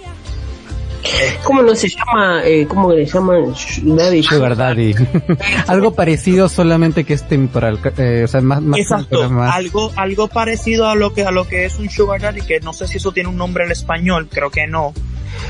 ¿Cómo 1.42 1.62
no 1.62 1.74
se 1.74 1.88
llama? 1.88 2.42
Eh, 2.44 2.66
¿Cómo 2.68 2.92
le 2.92 3.04
llaman? 3.04 3.54
Daddy. 3.82 4.22
Sugar 4.22 4.56
Daddy. 4.56 4.94
algo 5.66 5.94
parecido, 5.94 6.48
solamente 6.48 7.04
que 7.04 7.14
es 7.14 7.26
temporal. 7.26 7.80
Eh, 7.98 8.22
o 8.24 8.28
sea, 8.28 8.40
más, 8.40 8.62
más 8.62 8.78
Exacto. 8.78 9.22
Algo, 9.40 9.90
algo 9.96 10.28
parecido 10.28 10.88
a 10.88 10.94
lo 10.94 11.12
que 11.12 11.24
a 11.24 11.30
lo 11.30 11.46
que 11.46 11.64
es 11.64 11.78
un 11.78 11.90
Sugar 11.90 12.20
Daddy, 12.20 12.42
que 12.42 12.60
no 12.60 12.72
sé 12.72 12.86
si 12.86 12.98
eso 12.98 13.12
tiene 13.12 13.28
un 13.28 13.36
nombre 13.36 13.64
en 13.64 13.72
español, 13.72 14.28
creo 14.30 14.50
que 14.50 14.66
no. 14.66 14.94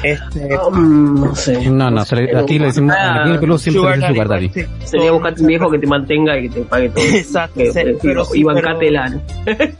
Este, 0.03 0.59
um, 0.59 1.21
no 1.21 1.35
sé. 1.35 1.71
No, 1.71 1.91
no, 1.91 2.03
aquí 2.03 2.59
le 2.59 2.67
decimos, 2.67 2.97
aquí 2.97 3.29
en 3.29 3.35
el 3.35 3.41
Perú 3.41 3.59
siempre 3.59 3.83
sugar, 3.83 4.09
sugar 4.09 4.29
daddy. 4.29 4.51
Sería 4.85 5.13
buscar 5.13 5.35
un 5.39 5.47
viejo 5.47 5.71
que 5.71 5.79
te 5.79 5.87
mantenga 5.87 6.39
y 6.39 6.49
que 6.49 6.61
te 6.61 6.61
pague 6.63 6.89
todo. 6.89 7.05
Exacto. 7.13 7.61
pero, 8.03 8.27
y 8.35 8.43
bancate 8.43 8.93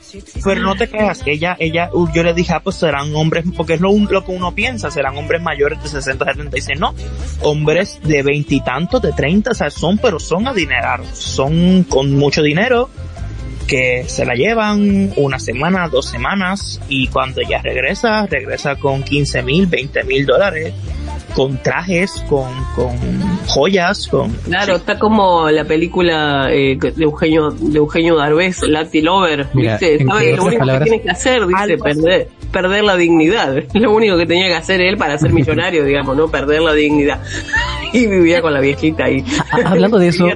pero 0.45 0.61
no 0.63 0.75
te 0.75 0.89
creas, 0.89 1.23
ella, 1.27 1.57
ella, 1.59 1.91
yo 2.15 2.23
le 2.23 2.35
dije, 2.35 2.53
ah, 2.55 2.61
pues 2.61 2.77
serán 2.77 3.15
hombres, 3.15 3.45
porque 3.57 3.75
es 3.75 3.81
lo, 3.81 3.93
lo 3.93 4.25
que 4.25 4.33
uno 4.33 4.55
piensa, 4.55 4.91
serán 4.91 5.17
hombres 5.17 5.43
mayores 5.43 5.83
de 5.83 5.89
60, 5.89 6.25
70, 6.25 6.55
dice, 6.55 6.75
no, 6.75 6.95
hombres 7.41 8.01
de 8.03 8.23
veintitantos, 8.23 9.03
de 9.03 9.13
treinta, 9.13 9.51
o 9.51 9.55
sea, 9.55 9.71
son, 9.71 9.99
pero 9.99 10.19
son 10.19 10.47
adinerados, 10.47 11.09
son 11.19 11.85
con 11.85 12.13
mucho 12.17 12.43
dinero, 12.43 12.91
que 13.73 14.05
se 14.07 14.27
la 14.27 14.35
llevan 14.35 15.15
una 15.17 15.39
semana, 15.39 15.89
dos 15.89 16.05
semanas 16.05 16.79
y 16.91 17.09
cuando 17.09 17.41
ella 17.41 17.63
regresa, 17.63 18.27
regresa 18.27 18.77
con 18.77 19.03
15 19.03 19.43
mil, 19.43 19.67
20 19.67 20.05
mil 20.05 20.27
dólares, 20.27 20.75
con 21.35 21.63
trajes, 21.63 22.25
con, 22.29 22.51
con 22.75 22.97
joyas, 23.47 24.07
con... 24.09 24.33
Claro, 24.45 24.77
está 24.77 24.99
como 24.99 25.51
la 25.51 25.65
película 25.65 26.53
eh, 26.53 26.77
de 26.79 27.05
Eugenio 27.05 27.51
de 27.51 27.79
Eugenio 27.79 28.17
Darbés, 28.17 28.63
Lati 28.63 29.01
Lover, 29.01 29.47
¿viste? 29.55 30.05
¿Sabe 30.05 30.37
lo 30.37 30.45
único 30.45 30.65
que 30.67 30.81
tiene 30.81 31.03
que 31.03 31.11
hacer? 31.11 31.47
Dice, 31.47 31.79
perder, 31.79 32.29
perder 32.53 32.85
la 32.85 32.97
dignidad. 32.97 33.63
Lo 33.75 33.93
único 33.93 34.17
que 34.17 34.27
tenía 34.27 34.49
que 34.49 34.55
hacer 34.55 34.81
él 34.81 34.97
para 34.97 35.19
ser 35.19 35.33
millonario, 35.33 35.85
digamos, 35.87 36.17
¿no? 36.17 36.29
Perder 36.29 36.61
la 36.61 36.73
dignidad. 36.73 37.21
y 37.93 38.07
vivía 38.07 38.41
con 38.41 38.55
la 38.55 38.61
viejita 38.61 39.05
ahí. 39.05 39.25
hablando 39.65 39.99
de 39.99 40.09
eso, 40.09 40.27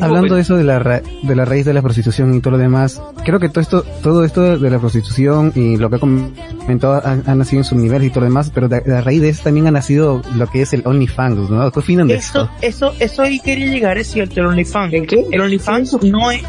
hablando 0.00 0.34
de 0.34 0.40
eso 0.40 0.56
de 0.56 0.64
la, 0.64 1.02
de 1.22 1.36
la 1.36 1.44
raíz 1.44 1.64
de 1.64 1.72
la 1.72 1.82
prostitución 1.82 2.34
y 2.34 2.40
todo 2.40 2.52
lo 2.52 2.58
demás, 2.58 3.00
creo 3.24 3.38
que 3.38 3.48
todo 3.48 3.60
esto, 3.60 3.84
todo 4.02 4.24
esto 4.24 4.58
de 4.58 4.70
la 4.70 4.78
prostitución 4.78 5.52
y 5.54 5.76
lo 5.76 5.90
que 5.90 5.96
ha 5.96 5.98
comentado 5.98 7.02
ha, 7.04 7.34
nacido 7.34 7.60
en 7.60 7.64
su 7.64 7.76
nivel 7.76 8.04
y 8.04 8.10
todo 8.10 8.20
lo 8.20 8.26
demás, 8.26 8.50
pero 8.52 8.68
de, 8.68 8.82
la 8.84 9.00
raíz 9.00 9.20
de 9.22 9.28
eso 9.28 9.44
también 9.44 9.66
ha 9.66 9.70
nacido 9.70 10.22
lo 10.36 10.43
que 10.46 10.62
es 10.62 10.72
el 10.72 10.82
OnlyFans, 10.84 11.50
¿no? 11.50 11.70
¿Qué 11.70 11.80
opinan 11.80 12.08
de 12.08 12.14
eso? 12.14 12.48
Eso, 12.60 12.92
eso 12.98 13.22
ahí 13.22 13.40
quería 13.40 13.66
llegar, 13.66 13.98
es 13.98 14.08
cierto, 14.08 14.40
el 14.40 14.46
OnlyFans. 14.46 14.94
¿El 14.94 15.06
qué? 15.06 15.24
El 15.30 15.40
OnlyFans 15.40 16.02
no 16.02 16.30
es, 16.30 16.42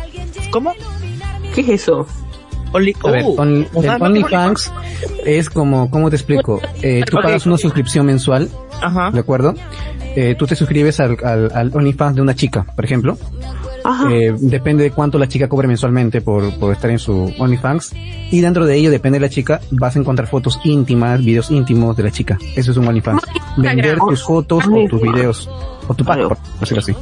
¿cómo? 0.51 0.73
¿Qué 1.53 1.61
es 1.61 1.69
eso? 1.69 2.05
Only, 2.71 2.93
a 3.05 3.11
ver, 3.11 3.23
oh, 3.25 3.43
el 3.43 4.01
OnlyFans 4.01 4.71
es 5.25 5.49
como, 5.49 5.89
¿cómo 5.89 6.09
te 6.09 6.17
explico? 6.17 6.59
Eh, 6.81 7.03
tú 7.09 7.17
pagas 7.21 7.45
una 7.45 7.57
suscripción 7.57 8.05
mensual, 8.05 8.49
Ajá. 8.81 9.11
¿de 9.11 9.19
acuerdo? 9.19 9.53
Eh, 10.15 10.35
tú 10.37 10.45
te 10.45 10.55
suscribes 10.55 10.99
al, 10.99 11.17
al, 11.23 11.51
al 11.53 11.71
OnlyFans 11.73 12.15
de 12.15 12.21
una 12.21 12.35
chica, 12.35 12.65
por 12.75 12.83
ejemplo. 12.83 13.17
Eh, 14.09 14.33
depende 14.39 14.83
de 14.83 14.91
cuánto 14.91 15.19
la 15.19 15.27
chica 15.27 15.47
cobre 15.47 15.67
mensualmente 15.67 16.21
por, 16.21 16.57
por 16.57 16.73
estar 16.73 16.89
en 16.89 16.99
su 16.99 17.33
OnlyFans. 17.37 17.93
Y 18.31 18.41
dentro 18.41 18.65
de 18.65 18.75
ello, 18.75 18.89
depende 18.89 19.19
de 19.19 19.25
la 19.25 19.29
chica, 19.29 19.61
vas 19.71 19.95
a 19.95 19.99
encontrar 19.99 20.27
fotos 20.27 20.59
íntimas, 20.63 21.23
videos 21.23 21.51
íntimos 21.51 21.95
de 21.95 22.03
la 22.03 22.11
chica. 22.11 22.37
Eso 22.55 22.71
es 22.71 22.77
un 22.77 22.87
OnlyFans. 22.87 23.21
Vender 23.57 23.99
tus 23.99 24.23
fotos 24.23 24.65
o 24.67 24.87
tus 24.89 25.01
videos, 25.01 25.49
o 25.87 25.93
tu 25.93 26.03
pago, 26.03 26.29
por 26.29 26.37
decirlo 26.59 26.81
así. 26.81 26.95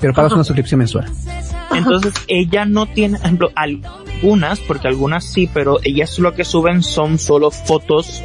Pero 0.00 0.14
pagas 0.14 0.32
una 0.32 0.44
suscripción 0.44 0.78
mensual. 0.78 1.10
Entonces 1.74 2.14
ella 2.28 2.64
no 2.64 2.86
tiene, 2.86 3.18
por 3.18 3.26
ejemplo, 3.26 3.50
algunas, 3.54 4.60
porque 4.60 4.88
algunas 4.88 5.24
sí, 5.24 5.48
pero 5.52 5.78
ellas 5.82 6.18
lo 6.18 6.34
que 6.34 6.44
suben 6.44 6.82
son 6.82 7.18
solo 7.18 7.50
fotos 7.50 8.22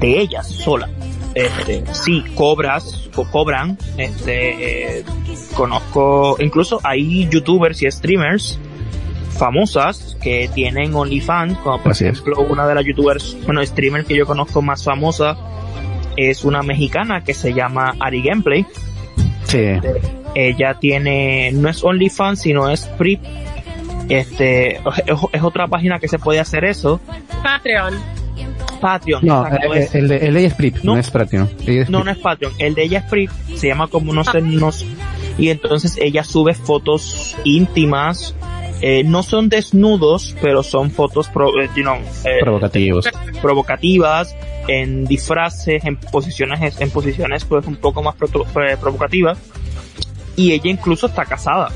de 0.00 0.20
ellas 0.20 0.48
sola. 0.48 0.88
Este, 1.34 1.84
sí, 1.92 2.24
cobras 2.34 3.08
o 3.14 3.24
cobran. 3.24 3.78
Este, 3.96 4.98
eh, 4.98 5.04
conozco, 5.64 6.36
incluso 6.40 6.80
hay 6.82 7.28
youtubers 7.28 7.82
y 7.82 7.90
streamers 7.90 8.58
famosas 9.38 10.16
que 10.22 10.48
tienen 10.54 10.94
OnlyFans, 10.94 11.58
como 11.58 11.82
por 11.82 11.92
Así 11.92 12.04
es. 12.06 12.12
ejemplo 12.12 12.40
una 12.48 12.66
de 12.66 12.74
las 12.74 12.84
youtubers, 12.84 13.36
bueno, 13.44 13.64
streamer 13.64 14.04
que 14.06 14.16
yo 14.16 14.24
conozco 14.26 14.62
más 14.62 14.82
famosa 14.84 15.36
es 16.16 16.44
una 16.44 16.62
mexicana 16.62 17.22
que 17.24 17.34
se 17.34 17.52
llama 17.52 17.94
Ari 18.00 18.22
Gameplay. 18.22 18.64
Sí. 19.44 19.64
Ella 20.34 20.74
tiene, 20.80 21.50
no 21.52 21.68
es 21.68 21.82
OnlyFans, 21.84 22.40
sino 22.40 22.68
es 22.70 22.86
Prip. 22.98 23.20
Este, 24.08 24.76
es, 24.76 24.82
es 25.32 25.42
otra 25.42 25.66
página 25.68 25.98
que 25.98 26.08
se 26.08 26.18
puede 26.18 26.40
hacer 26.40 26.64
eso. 26.64 27.00
Patreon. 27.42 27.94
Patreon. 28.80 29.24
No, 29.26 29.46
eh, 29.46 29.58
es- 29.76 29.94
el 29.94 30.08
de, 30.08 30.16
el 30.16 30.34
de 30.34 30.40
ella 30.40 30.48
es 30.48 30.54
PRIP, 30.54 30.76
no, 30.82 30.94
No. 30.94 30.98
es 31.00 31.12
es 31.66 31.90
no, 31.90 32.02
no 32.04 32.10
es 32.10 32.18
Patreon. 32.18 32.52
El 32.58 32.74
de 32.74 32.82
ella 32.84 32.98
es 33.00 33.04
Prip. 33.04 33.30
Se 33.56 33.68
llama 33.68 33.88
como 33.88 34.12
no 34.12 34.24
sé, 34.24 34.40
no. 34.40 34.70
Y 35.38 35.48
entonces 35.50 35.96
ella 36.00 36.24
sube 36.24 36.54
fotos 36.54 37.36
íntimas. 37.44 38.34
eh, 38.82 39.04
no 39.04 39.22
son 39.22 39.50
desnudos, 39.50 40.34
pero 40.40 40.62
son 40.62 40.90
fotos, 40.90 41.28
pro, 41.28 41.48
eh, 41.60 41.68
you 41.76 41.82
know, 41.82 41.96
eh, 42.24 42.38
provocativos. 42.40 43.06
provocativas, 43.42 44.34
en 44.68 45.04
disfraces, 45.04 45.84
en 45.84 45.96
posiciones, 45.96 46.80
en 46.80 46.90
posiciones 46.90 47.44
pues 47.44 47.66
un 47.66 47.76
poco 47.76 48.02
más 48.02 48.14
pro- 48.16 48.46
eh, 48.62 48.76
provocativas. 48.80 49.36
Y 50.36 50.52
ella 50.52 50.70
incluso 50.70 51.08
está 51.08 51.26
casada. 51.26 51.70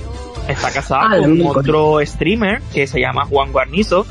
Está 0.49 0.71
casada 0.71 1.09
Ah, 1.13 1.19
con 1.19 1.43
otro 1.47 1.99
streamer 2.07 2.63
que 2.73 2.87
se 2.87 3.01
llama 3.01 3.27
Juan 3.27 3.53
Guarnizo. 3.53 4.07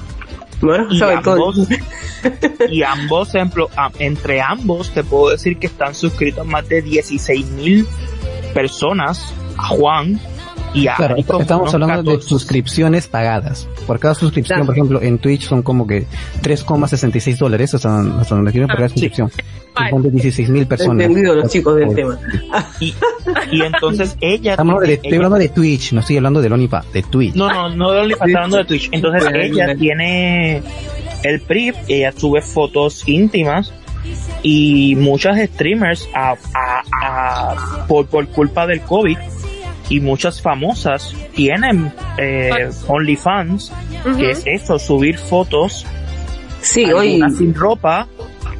Bueno, 0.61 0.87
Y 0.91 1.01
ambos, 1.01 1.67
y 2.69 2.83
ambos, 2.83 3.33
ejemplo, 3.35 3.69
entre 3.99 4.39
ambos 4.41 4.91
te 4.91 5.03
puedo 5.03 5.29
decir 5.31 5.57
que 5.57 5.67
están 5.67 5.93
suscritos 5.95 6.45
más 6.45 6.67
de 6.69 6.81
16 6.83 7.45
mil 7.51 7.87
personas 8.53 9.33
a 9.57 9.67
Juan 9.67 10.19
y 10.73 10.87
a 10.87 10.95
Claro, 10.95 11.15
como 11.27 11.41
estamos 11.41 11.73
hablando 11.73 11.97
de 12.11 12.17
14. 12.17 12.27
suscripciones 12.29 13.07
pagadas. 13.07 13.67
Por 13.85 13.99
cada 13.99 14.15
suscripción, 14.15 14.57
Claro. 14.57 14.65
por 14.65 14.75
ejemplo, 14.75 15.01
en 15.01 15.19
Twitch 15.19 15.43
son 15.47 15.61
como 15.61 15.85
que 15.85 16.07
3,66 16.41 17.37
dólares 17.37 17.73
hasta, 17.75 17.99
hasta 18.19 18.35
donde 18.35 18.51
quieren 18.51 18.67
por 18.67 18.77
cada 18.77 18.87
Ah, 18.87 18.89
suscripción. 18.89 19.31
Son 19.89 20.01
de 20.03 20.11
16 20.11 20.49
mil 20.49 20.65
personas. 20.67 21.05
Entendido 21.05 21.35
los 21.35 21.51
chicos 21.51 21.75
del 21.75 21.85
Por- 21.87 21.95
tema. 21.95 22.19
Y, 22.79 22.93
y 23.51 23.61
entonces 23.61 24.15
ella, 24.21 24.51
Estamos 24.51 24.73
hablando 24.75 24.87
de, 24.87 24.93
estoy 24.95 25.07
ella- 25.09 25.17
hablando 25.17 25.37
de 25.37 25.49
Twitch, 25.49 25.93
no 25.93 25.99
estoy 25.99 26.17
hablando 26.17 26.41
del 26.41 26.53
OnlyFans, 26.53 26.93
de 26.93 27.03
Twitch. 27.03 27.35
No, 27.35 27.49
no, 27.51 27.69
no 27.75 27.91
de 27.91 27.99
OnlyFans, 28.01 28.29
está 28.29 28.39
hablando 28.39 28.57
de 28.57 28.65
Twitch. 28.65 28.89
Entonces 28.91 29.29
ella 29.33 29.75
tiene 29.75 30.61
el 31.23 31.41
PRIP, 31.41 31.75
ella 31.87 32.11
sube 32.15 32.41
fotos 32.41 33.07
íntimas 33.07 33.71
y 34.41 34.95
muchas 34.97 35.37
streamers 35.49 36.07
a, 36.13 36.35
a- 36.53 36.83
a- 37.01 37.87
por, 37.87 38.07
por 38.07 38.27
culpa 38.27 38.67
del 38.67 38.81
COVID 38.81 39.17
y 39.89 39.99
muchas 39.99 40.41
famosas 40.41 41.13
tienen 41.35 41.91
eh, 42.17 42.69
OnlyFans, 42.87 43.71
que 44.17 44.31
es 44.31 44.43
eso, 44.45 44.79
subir 44.79 45.17
fotos, 45.17 45.85
Sí, 46.61 46.85
hoy. 46.91 47.21
sin 47.37 47.53
ropa, 47.53 48.07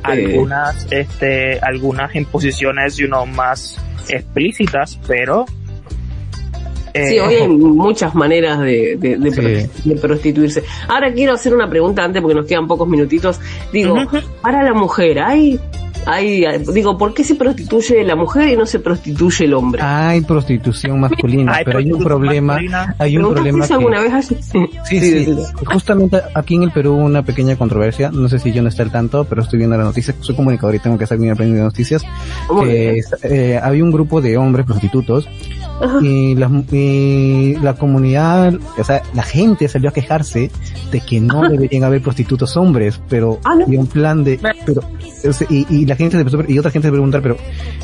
algunas, 0.04 0.86
este, 0.92 1.60
algunas 1.62 2.14
en 2.16 2.26
posiciones, 2.26 2.98
you 2.98 3.08
know, 3.08 3.26
más 3.26 3.78
explícitas, 4.10 5.00
pero 5.08 5.46
Sí, 6.94 7.20
hoy 7.20 7.34
hay 7.36 7.48
muchas 7.50 8.14
maneras 8.16 8.60
de, 8.60 8.96
de, 8.98 9.18
de 9.18 9.32
Sí. 9.34 9.90
de 9.90 9.96
prostituirse. 9.96 10.64
Ahora 10.88 11.12
quiero 11.14 11.34
hacer 11.34 11.54
una 11.54 11.70
pregunta 11.70 12.04
antes 12.04 12.22
porque 12.22 12.36
nos 12.36 12.46
quedan 12.46 12.68
pocos 12.68 12.88
minutitos. 12.88 13.40
Digo, 13.72 13.94
Ujú. 13.96 14.18
para 14.42 14.62
la 14.64 14.74
mujer, 14.74 15.20
¿hay, 15.20 15.60
hay, 16.06 16.44
digo, 16.74 16.98
¿por 16.98 17.14
qué 17.14 17.24
se 17.24 17.36
prostituye 17.36 18.04
la 18.04 18.16
mujer 18.16 18.50
y 18.50 18.58
no 18.58 18.66
se 18.66 18.80
prostituye 18.80 19.46
el 19.46 19.54
hombre? 19.54 19.82
Hay 19.82 20.22
prostitución 20.22 21.00
masculina, 21.00 21.56
Hay 21.56 21.66
pero 21.66 21.80
hay 21.80 21.86
un 21.86 22.04
prostitución 22.04 22.22
problema, 22.22 22.54
masculina. 22.54 22.96
hay 23.00 23.18
un 23.18 23.24
¿Preguntaste 23.34 23.34
problema 23.50 23.66
eso 23.66 23.74
alguna 23.74 23.98
que, 23.98 24.04
vez 24.04 24.14
así? 24.14 24.36
Sí, 24.86 25.00
sí, 25.00 25.00
decilo. 25.20 25.44
Justamente 25.66 26.22
aquí 26.36 26.56
en 26.56 26.64
el 26.64 26.72
Perú 26.72 26.94
hubo 26.94 27.06
una 27.06 27.24
pequeña 27.24 27.56
controversia, 27.56 28.12
no 28.12 28.28
sé 28.30 28.38
si 28.40 28.52
yo 28.52 28.62
no 28.62 28.70
estoy 28.70 28.86
al 28.86 28.92
tanto, 28.92 29.24
pero 29.26 29.42
estoy 29.42 29.58
viendo 29.60 29.78
la 29.78 29.84
noticia, 29.84 30.14
soy 30.20 30.36
comunicador 30.36 30.76
y 30.76 30.80
tengo 30.80 30.98
que 30.98 31.06
estar 31.06 31.18
bien 31.18 31.32
aprendiendo 31.32 31.64
de 31.64 31.70
noticias, 31.70 32.04
que 32.64 33.02
eh, 33.24 33.60
había 33.64 33.84
un 33.84 33.92
grupo 33.92 34.22
de 34.22 34.38
hombres 34.38 34.66
prostitutos. 34.66 35.28
Y 36.02 36.36
la, 36.36 36.50
y 36.72 37.56
la 37.62 37.74
comunidad, 37.76 38.54
o 38.78 38.84
sea, 38.84 39.02
la 39.14 39.24
gente 39.24 39.68
salió 39.68 39.90
a 39.90 39.94
quejarse 39.94 40.50
de 40.92 41.00
que 41.02 41.20
no 41.20 41.48
deberían 41.50 41.84
haber 41.84 42.02
prostitutos 42.02 42.56
hombres, 42.58 43.02
pero 43.10 43.40
Ah, 43.44 43.56
¿no? 43.56 43.66
había 43.66 43.80
un 43.80 43.88
plan 43.88 44.24
de, 44.24 44.40
pero, 44.66 44.82
y, 45.50 45.66
y 45.70 45.86
la 45.86 45.96
gente 45.96 46.18
se 46.18 46.52
y 46.52 46.60
otra 46.60 46.72
gente 46.72 46.88
se 46.88 46.92
preguntar, 46.92 47.22
pero, 47.22 47.38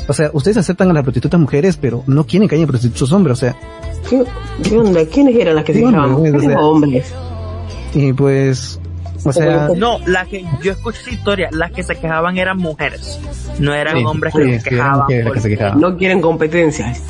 o 0.08 0.12
sea, 0.12 0.30
ustedes 0.32 0.56
aceptan 0.56 0.90
a 0.90 0.92
las 0.92 1.02
prostitutas 1.02 1.38
mujeres, 1.40 1.76
pero 1.76 2.02
no 2.06 2.24
quieren 2.26 2.48
que 2.48 2.54
haya 2.56 2.66
prostitutos 2.66 3.10
hombres, 3.12 3.38
o 3.38 3.40
sea, 3.40 3.56
¿Qué, 4.08 4.22
qué 4.62 4.78
onda? 4.78 5.04
¿Quiénes 5.04 5.36
eran 5.36 5.56
las 5.56 5.64
que 5.64 5.74
se 5.74 5.80
güey? 5.82 5.94
O 5.94 6.08
¿Mujeres 6.08 6.42
sea, 6.42 6.58
o 6.58 6.70
hombres? 6.70 7.14
y 7.92 8.12
pues, 8.12 8.80
o 9.24 9.32
sea, 9.32 9.68
No, 9.76 9.98
la 10.06 10.24
que 10.24 10.44
yo 10.62 10.72
escuché 10.72 11.00
esa 11.00 11.10
historia, 11.10 11.48
las 11.52 11.70
que 11.72 11.82
se 11.82 11.96
quejaban 11.96 12.38
eran 12.38 12.56
mujeres, 12.56 13.20
no 13.58 13.74
eran 13.74 13.98
Sí, 13.98 14.04
hombres 14.04 14.32
sí, 14.34 14.40
que 14.42 14.52
se 14.58 14.60
sí, 14.60 14.70
quejaban. 14.70 15.06
las 15.24 15.32
que 15.32 15.40
se 15.40 15.48
quejaban. 15.50 15.80
No 15.80 15.96
quieren 15.96 16.20
competencias. 16.22 17.02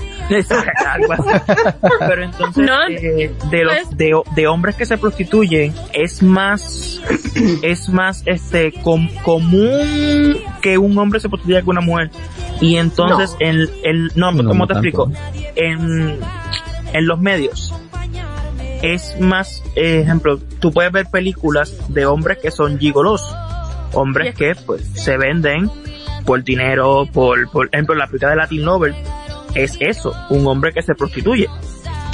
Algo 0.89 1.13
así. 1.13 1.55
Pero 2.01 2.25
entonces 2.25 2.65
No, 2.67 2.87
eh, 2.89 3.33
de 3.51 3.65
los 3.65 3.75
pues- 3.75 3.97
de, 3.97 4.21
de 4.35 4.47
hombres 4.47 4.77
que 4.77 4.87
se 4.87 4.97
prostituyen 4.99 5.75
es 5.93 6.23
más 6.23 7.01
es 7.63 7.89
más 7.89 8.23
este 8.27 8.73
com- 8.83 9.09
común 9.23 10.37
que 10.63 10.79
un 10.79 10.97
hombre 10.99 11.21
se 11.21 11.29
prostituya 11.29 11.63
con 11.63 11.77
una 11.77 11.81
mujer 11.87 12.11
y 12.61 12.77
entonces 12.77 13.31
No. 13.41 13.47
el 13.47 13.71
el 13.85 14.13
no, 14.15 14.33
No, 14.33 14.49
¿cómo 14.49 14.61
no 14.61 14.67
te 14.67 14.73
explico? 14.75 15.11
En 15.57 16.19
en 16.93 17.07
los 17.07 17.19
medios 17.21 17.73
es 18.83 19.19
más 19.21 19.63
eh, 19.77 20.01
ejemplo 20.01 20.39
tú 20.61 20.73
puedes 20.73 20.91
ver 20.93 21.07
películas 21.11 21.75
de 21.89 22.07
hombres 22.07 22.39
que 22.39 22.51
son 22.51 22.79
gigolos 22.79 23.23
hombres 23.93 24.35
que 24.35 24.55
pues 24.67 24.83
se 24.95 25.17
venden 25.19 25.71
por 26.25 26.43
dinero 26.45 27.07
por 27.13 27.51
por 27.51 27.69
ejemplo 27.73 27.95
la 27.95 28.07
película 28.07 28.31
de 28.31 28.37
Latin 28.37 28.65
Lover 28.65 28.95
es 29.55 29.77
eso 29.81 30.13
un 30.31 30.47
hombre 30.47 30.73
que 30.73 30.83
se 30.83 30.95
prostituye 30.95 31.49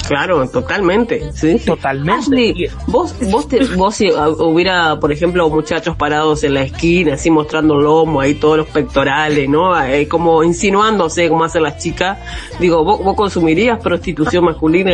Claro, 0.07 0.49
totalmente. 0.49 1.33
Sí, 1.33 1.59
totalmente 1.59 2.13
Ashley, 2.21 2.71
vos, 2.87 3.13
vos, 3.29 3.49
te, 3.49 3.65
vos 3.75 3.93
si 3.97 4.09
ah, 4.09 4.29
hubiera, 4.29 5.01
por 5.01 5.11
ejemplo, 5.11 5.49
muchachos 5.51 5.97
parados 5.97 6.45
en 6.45 6.55
la 6.55 6.63
esquina, 6.63 7.15
así 7.15 7.29
mostrando 7.29 7.75
lomo, 7.75 8.21
ahí 8.21 8.35
todos 8.37 8.57
los 8.59 8.69
pectorales, 8.69 9.49
¿no? 9.49 9.77
Eh, 9.85 10.07
como 10.07 10.45
insinuándose 10.45 11.29
como 11.29 11.43
hacen 11.43 11.65
las 11.65 11.79
chicas. 11.79 12.19
Digo, 12.61 12.85
¿vos, 12.85 13.03
vos 13.03 13.17
consumirías 13.17 13.81
prostitución 13.81 14.45
masculina? 14.45 14.93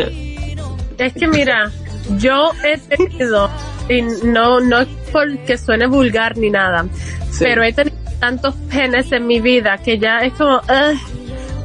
Es 0.96 1.12
que 1.12 1.26
mira, 1.26 1.70
yo 2.18 2.50
he 2.64 2.78
tenido, 2.78 3.50
y 3.90 4.00
no, 4.26 4.60
no 4.60 4.78
es 4.80 4.88
porque 5.12 5.58
suene 5.58 5.88
vulgar 5.88 6.38
ni 6.38 6.48
nada, 6.48 6.86
Sí. 7.30 7.44
pero 7.44 7.62
he 7.62 7.72
tenido 7.74 7.96
tantos 8.18 8.54
penes 8.70 9.12
en 9.12 9.26
mi 9.26 9.40
vida 9.40 9.76
que 9.76 9.98
ya 9.98 10.20
es 10.20 10.32
como, 10.34 10.56
"Ugh, 10.56 10.98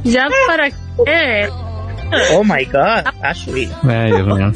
ya 0.04 0.28
para 0.46 0.70
qué. 0.70 1.48
oh 2.34 2.42
my 2.42 2.64
god 2.64 3.04
Ashley 3.22 3.68
Ay, 3.82 4.12
Dios 4.12 4.26
mío. 4.26 4.52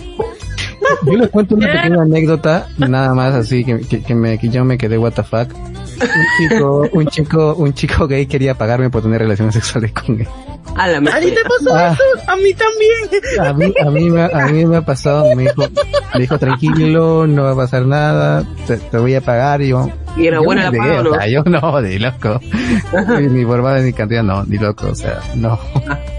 Yo 1.06 1.12
les 1.12 1.28
cuento 1.30 1.54
una 1.54 1.72
pequeña 1.72 2.02
anécdota, 2.02 2.66
nada 2.78 3.14
más 3.14 3.34
así 3.34 3.64
que, 3.64 3.80
que, 3.80 4.02
que 4.02 4.14
me, 4.14 4.38
que 4.38 4.48
yo 4.48 4.64
me 4.64 4.76
quedé 4.76 4.98
what 4.98 5.12
the 5.12 5.22
fuck. 5.22 5.48
Un 5.54 6.48
chico, 6.48 6.88
un 6.92 7.06
chico, 7.06 7.54
un 7.54 7.74
chico 7.74 8.06
gay 8.08 8.26
quería 8.26 8.54
pagarme 8.54 8.90
por 8.90 9.02
tener 9.02 9.20
relaciones 9.20 9.54
sexuales 9.54 9.92
con 9.92 10.20
él. 10.20 10.28
A 10.76 10.88
la 10.88 10.98
¿A 10.98 11.20
ti 11.20 11.30
te 11.30 11.42
pasó 11.44 11.74
Ah. 11.76 11.92
eso? 11.92 12.02
A 12.30 12.36
mí 12.36 12.54
también. 12.54 13.46
A 13.46 13.52
mí, 13.52 13.74
a 13.86 13.90
mí, 13.90 14.10
me, 14.10 14.22
a 14.24 14.46
mí 14.48 14.64
me 14.64 14.76
ha 14.78 14.82
pasado, 14.82 15.26
me 15.36 15.42
dijo, 15.42 15.62
me 16.14 16.20
dijo 16.20 16.38
tranquilo, 16.38 17.26
no 17.26 17.42
va 17.44 17.52
a 17.52 17.56
pasar 17.56 17.84
nada, 17.86 18.42
te, 18.66 18.78
te 18.78 18.96
voy 18.98 19.14
a 19.14 19.20
pagar 19.20 19.60
y 19.62 19.68
yo. 19.68 19.90
¿Y 20.16 20.26
era 20.26 20.38
yo 20.38 20.44
buena 20.44 20.70
la 20.70 20.78
paga 20.78 21.02
no? 21.02 21.10
o 21.10 21.14
sea, 21.14 21.28
yo 21.28 21.42
no, 21.44 21.82
de 21.82 21.98
loco. 21.98 22.40
Ni, 23.20 23.26
ni 23.28 23.44
forma 23.44 23.78
ni 23.80 23.92
cantidad, 23.92 24.22
no, 24.22 24.44
ni 24.44 24.56
loco, 24.58 24.88
o 24.88 24.94
sea, 24.94 25.20
no. 25.36 25.58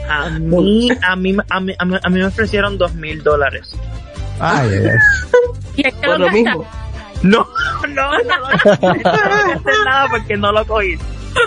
A 0.09 0.29
mí, 0.29 0.89
a 1.01 1.15
mí, 1.15 1.35
a 1.49 1.59
mí, 1.59 1.73
a 1.79 1.85
mí, 1.85 1.95
a 2.03 2.09
mí 2.09 2.19
me 2.19 2.25
ofrecieron 2.25 2.77
dos 2.77 2.93
mil 2.95 3.23
dólares. 3.23 3.75
Ay, 4.39 4.69
ay, 4.71 4.85
ay. 4.85 4.97
Y 5.77 5.87
es 5.87 5.93
que 5.95 6.07
Por 6.07 6.19
lo 6.19 6.25
lo 6.27 6.31
mismo. 6.31 6.65
No, 7.23 7.47
no, 7.89 8.11
no, 8.11 8.19
no, 8.23 8.93
no, 8.93 9.85
nada 9.85 10.07
porque 10.11 10.37
no 10.37 10.51
lo 10.51 10.65
cogí. 10.67 10.97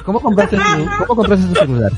¿Cómo 0.05 0.21
compraste, 0.21 0.57
tu- 0.57 0.63
cómo 1.07 1.17
compraste 1.23 1.47
tu 1.49 1.55
celular? 1.55 1.93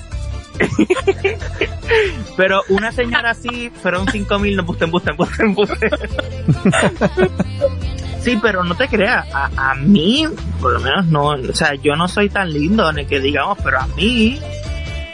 Pero 2.37 2.63
una 2.69 2.93
señora 2.93 3.31
así, 3.31 3.71
fueron 3.83 4.09
cinco 4.09 4.39
mil, 4.39 4.57
no 4.57 4.65
busten, 4.65 4.91
busten, 4.91 5.17
busten, 5.17 5.55
busten. 5.55 5.91
Sí, 8.21 8.37
pero 8.43 8.65
no 8.65 8.75
te 8.75 8.89
creas, 8.89 9.27
a, 9.33 9.71
a 9.71 9.75
mí, 9.77 10.27
por 10.61 10.73
lo 10.73 10.81
menos 10.81 11.07
no, 11.07 11.29
o 11.29 11.55
sea, 11.55 11.75
yo 11.77 11.95
no 11.95 12.09
soy 12.09 12.29
tan 12.29 12.53
lindo, 12.53 12.93
ni 12.93 13.07
que 13.07 13.21
digamos, 13.21 13.57
pero 13.63 13.79
a 13.79 13.87
mí, 13.87 14.41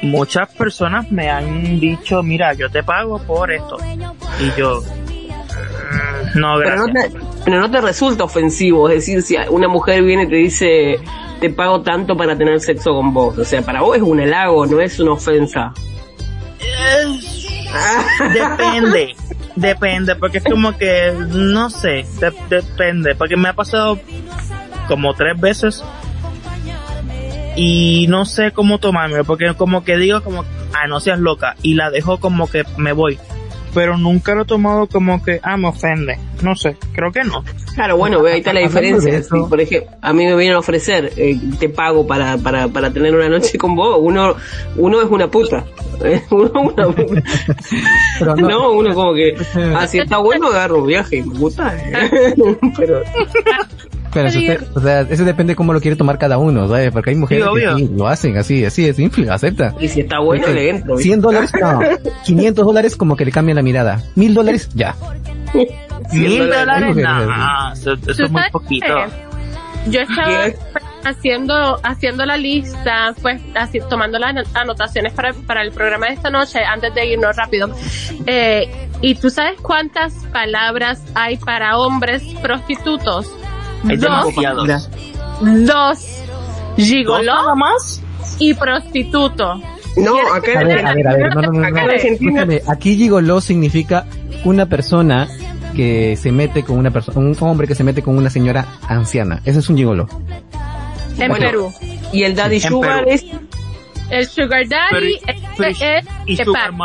muchas 0.03 0.49
personas 0.55 1.13
me 1.13 1.31
han 1.31 1.79
dicho, 1.79 2.23
mira, 2.23 2.55
yo 2.55 2.71
te 2.71 2.83
pago 2.83 3.19
por 3.19 3.53
esto. 3.53 3.77
Y 4.41 4.59
yo, 4.59 4.83
no, 6.35 6.57
Pero 6.59 6.77
no, 6.77 6.87
gracias. 6.87 7.13
te, 7.13 7.21
pero 7.45 7.61
no 7.61 7.71
te 7.71 7.81
resulta 7.81 8.25
ofensivo, 8.25 8.89
es 8.89 8.97
decir, 9.07 9.23
si 9.23 9.37
una 9.51 9.69
mujer 9.69 10.03
viene 10.03 10.25
y 10.25 10.29
te 10.29 10.37
dice, 10.37 10.99
te 11.41 11.51
pago 11.51 11.83
tanto 11.83 12.17
para 12.17 12.37
tener 12.37 12.61
sexo 12.61 12.93
con 12.95 13.13
vos. 13.15 13.37
O 13.39 13.45
sea, 13.45 13.63
para 13.63 13.83
vos 13.83 13.97
es 13.97 14.03
un 14.03 14.21
halago, 14.21 14.67
no 14.67 14.81
es 14.81 14.99
una 15.01 15.13
ofensa. 15.13 15.73
Depende, 18.33 19.15
depende, 19.57 20.17
porque 20.17 20.39
es 20.39 20.45
como 20.45 20.77
que, 20.77 21.13
no 21.31 21.71
sé, 21.71 22.05
de- 22.21 22.33
depende, 22.49 23.15
porque 23.15 23.37
me 23.37 23.49
ha 23.49 23.53
pasado 23.53 23.99
como 24.89 25.15
tres 25.15 25.39
veces 25.41 25.83
y 27.57 28.07
no 28.09 28.25
sé 28.25 28.51
cómo 28.53 28.79
tomármelo, 28.79 29.25
porque 29.25 29.53
como 29.57 29.85
que 29.85 29.97
digo 29.97 30.23
como, 30.23 30.45
ah, 30.73 30.87
no 30.89 31.01
seas 31.01 31.19
loca, 31.19 31.57
y 31.63 31.75
la 31.75 31.91
dejo 31.91 32.19
como 32.19 32.49
que 32.49 32.65
me 32.77 32.93
voy. 32.93 33.19
Pero 33.75 33.99
nunca 33.99 34.35
lo 34.35 34.43
he 34.43 34.47
tomado 34.47 34.87
como 34.87 35.23
que, 35.23 35.41
ah, 35.43 35.57
me 35.57 35.69
ofende. 35.69 36.17
No 36.43 36.55
sé, 36.55 36.77
creo 36.93 37.11
que 37.11 37.25
no. 37.25 37.43
Claro, 37.75 37.97
bueno, 37.97 38.23
ve, 38.23 38.35
ahí 38.35 38.39
está 38.39 38.53
la 38.53 38.61
diferencia. 38.61 39.23
Si, 39.23 39.31
por 39.49 39.61
ejemplo, 39.61 39.91
a 40.01 40.13
mí 40.13 40.25
me 40.25 40.37
vienen 40.37 40.55
a 40.57 40.61
ofrecer, 40.61 41.13
eh, 41.17 41.37
te 41.59 41.69
pago 41.69 42.07
para, 42.07 42.37
para, 42.39 42.69
para 42.69 42.93
tener 42.93 43.15
una 43.15 43.29
noche 43.29 43.59
con 43.59 43.75
vos, 43.75 43.99
uno, 44.01 44.37
uno 44.77 45.03
es 45.03 45.11
una 45.11 45.29
puta. 45.29 45.65
Eh, 46.05 46.23
uno 46.31 46.47
es 46.47 46.53
una 46.55 46.87
puta. 46.93 47.23
Pero 48.19 48.37
no, 48.37 48.49
no, 48.49 48.73
uno 48.73 48.95
como 48.95 49.15
que, 49.15 49.35
ah, 49.77 49.87
si 49.87 49.99
está 49.99 50.19
bueno, 50.19 50.49
agarro 50.49 50.79
un 50.83 50.87
viaje 50.87 51.23
gusta. 51.23 51.77
eh. 51.77 52.35
Pero, 52.77 53.03
pero 54.15 54.31
si 54.31 54.49
usted- 54.51 54.67
o 54.77 54.81
sea, 54.81 55.01
eso 55.03 55.25
depende 55.25 55.55
cómo 55.57 55.73
lo 55.73 55.81
quiere 55.81 55.97
tomar 55.97 56.17
cada 56.19 56.39
uno, 56.39 56.67
¿sabes? 56.69 56.91
Porque 56.93 57.11
hay 57.11 57.17
mujeres 57.17 57.45
Sí, 57.45 57.61
que 57.61 57.75
sí, 57.77 57.91
lo 57.97 58.07
hacen 58.09 58.39
así, 58.39 58.65
así 58.65 58.87
es 58.89 58.97
simple, 58.97 59.29
acepta. 59.31 59.75
y 59.81 59.89
si 59.89 60.01
está 60.01 60.21
bueno, 60.21 60.47
Ok, 60.47 60.55
le 60.55 60.71
entro. 60.71 60.97
100 60.97 61.21
dólares, 61.21 61.53
no. 61.61 61.81
500 62.25 62.65
dólares 62.65 62.97
como 62.97 63.17
que 63.17 63.25
le 63.25 63.33
cambian 63.33 63.57
la 63.57 63.63
mirada. 63.63 64.03
1000 64.15 64.33
dólares, 64.33 64.71
ya. 64.75 64.95
Mil 66.13 66.39
dólares, 66.49 66.95
Ay, 66.97 67.03
no, 67.03 67.73
eso, 67.73 67.93
eso 67.95 68.25
es 68.25 68.31
muy 68.31 68.41
¿Sabes 68.41 68.53
poquito. 68.53 68.87
Yo 69.89 70.01
estaba 70.01 70.47
haciendo 71.05 71.79
haciendo 71.83 72.25
la 72.25 72.37
lista, 72.37 73.15
pues 73.21 73.41
así, 73.55 73.79
tomando 73.91 74.19
las 74.19 74.31
ano- 74.31 74.43
anotaciones 74.55 75.13
para, 75.13 75.33
para 75.47 75.63
el 75.63 75.73
programa 75.73 76.07
de 76.07 76.15
esta 76.15 76.31
noche 76.31 76.61
antes 76.65 76.95
de 76.95 77.07
irnos 77.13 77.37
rápido. 77.37 77.69
Eh, 78.27 78.89
y 79.03 79.15
tú 79.17 79.29
sabes 79.29 79.61
cuántas 79.61 80.15
palabras 80.33 81.03
hay 81.15 81.37
para 81.37 81.77
hombres 81.79 82.23
prostitutos? 82.41 83.31
Hay 83.89 83.97
Dos, 83.97 84.35
dos 84.35 85.67
¿Dos 85.67 85.99
gigoló 86.77 87.57
más? 87.57 88.01
y 88.39 88.55
prostituto. 88.55 89.61
No, 89.97 90.17
acá 90.35 90.61
A 90.61 90.65
ver, 90.65 90.85
a 90.87 90.93
ver, 90.95 91.07
a 91.09 91.15
ver, 91.15 91.35
no, 91.35 91.43
no, 91.43 91.53
no, 91.53 91.67
Acá 91.67 91.81
en 91.83 91.87
no. 91.87 91.93
Argentina- 91.93 92.43
Escúchame, 92.43 92.63
aquí 92.67 92.97
gigoló 92.97 93.41
significa 93.41 94.07
una 94.45 94.67
persona 94.67 95.29
que 95.77 96.17
se 96.17 96.33
mete 96.33 96.63
con 96.65 96.79
una 96.79 96.91
persona, 96.91 97.19
un 97.19 97.37
hombre 97.41 97.67
que 97.69 97.75
se 97.75 97.85
mete 97.85 98.03
con 98.03 98.17
una 98.17 98.31
señora 98.31 98.67
anciana. 98.89 99.41
Ese 99.45 99.61
es 99.61 99.69
un 99.69 99.77
gigoló. 99.77 100.09
En 101.19 101.29
Bueno, 101.29 101.47
Perú. 101.47 101.73
y 102.13 102.23
el 102.25 102.35
daddy 102.35 102.61
sugar 102.61 103.07
es, 103.09 103.25
El 104.11 104.27
sugar 104.29 104.69
daddy 104.69 104.91
Pero- 104.91 105.07
es, 105.07 105.43
pero- 105.57 105.71
es- 105.71 106.05
¿Y 106.27 106.33
es 106.35 106.45
Sugar 106.45 106.71
el 106.71 106.77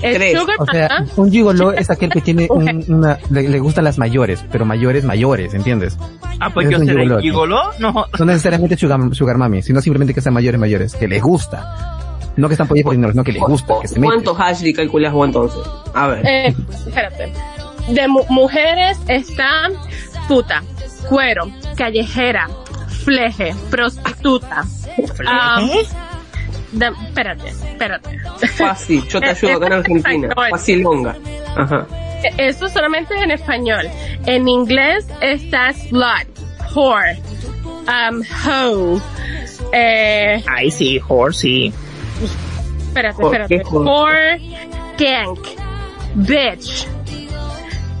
Tres. 0.00 0.38
sugar 0.38 0.56
O 0.58 0.66
sea, 0.66 0.88
mama, 0.88 1.06
un 1.16 1.30
gigoló 1.30 1.72
es 1.72 1.88
aquel 1.90 2.10
que 2.10 2.20
tiene 2.20 2.46
un- 2.50 2.84
una, 2.88 3.18
le, 3.30 3.48
le 3.48 3.58
gustan 3.60 3.84
las 3.84 3.98
mayores, 3.98 4.44
pero 4.52 4.64
mayores 4.64 5.04
mayores, 5.04 5.54
¿entiendes? 5.54 5.96
Ah, 6.40 6.50
pues 6.52 6.66
Es 6.66 6.72
yo 6.72 6.78
un 6.78 6.86
seré 6.86 7.02
gigoló. 7.02 7.20
gigoló, 7.20 7.60
no. 7.78 8.04
No 8.18 8.24
necesariamente 8.26 8.76
sugar, 8.76 9.00
sugar 9.12 9.38
mami, 9.38 9.62
sino 9.62 9.80
simplemente 9.80 10.12
que 10.14 10.20
sean 10.20 10.34
mayores 10.34 10.60
mayores, 10.60 10.94
que 10.94 11.08
les 11.08 11.22
gusta. 11.22 11.92
No 12.36 12.48
que 12.48 12.54
están 12.54 12.68
por 12.68 12.76
ahí 12.76 12.82
por 12.82 12.92
dinero, 12.92 13.14
no 13.14 13.24
que 13.24 13.32
les 13.32 13.42
gusta, 13.42 13.74
que 13.80 13.88
se 13.88 13.94
meten. 13.98 14.10
¿Cuántos 14.22 14.38
Ashley 14.38 14.74
calculas 14.74 15.12
vos 15.14 15.26
entonces? 15.26 15.60
A 15.94 16.06
ver. 16.08 16.26
Eh, 16.26 16.54
espérate. 16.86 17.32
De 17.88 18.08
mu- 18.08 18.24
mujeres 18.28 18.98
están 19.08 19.72
puta, 20.28 20.62
cuero, 21.08 21.50
callejera, 21.76 22.48
fleje, 22.88 23.54
prostituta. 23.70 24.64
Ah, 25.26 25.60
¿Eh? 25.62 25.86
De- 26.78 26.92
espérate, 27.08 27.48
espérate. 27.48 28.18
Fácil, 28.56 29.06
yo 29.08 29.20
te 29.20 29.26
ayudo 29.30 29.52
acá 29.56 29.66
en 29.66 29.72
Argentina. 29.72 30.28
Facilonga. 30.50 31.16
Ajá. 31.56 31.86
Eso 32.38 32.68
solamente 32.68 33.14
es 33.14 33.22
en 33.22 33.30
español. 33.30 33.88
En 34.26 34.48
inglés 34.48 35.06
está 35.20 35.72
slut, 35.72 36.26
whore, 36.74 37.18
um, 37.86 38.22
hoe. 38.46 39.00
Eh, 39.72 40.42
Ay, 40.46 40.70
sí, 40.70 41.00
whore, 41.08 41.32
sí. 41.32 41.72
espérate, 42.88 43.20
¿Por 43.20 43.34
espérate. 43.40 43.62
Whore, 43.70 44.38
gank, 44.98 45.38
bitch. 46.14 46.86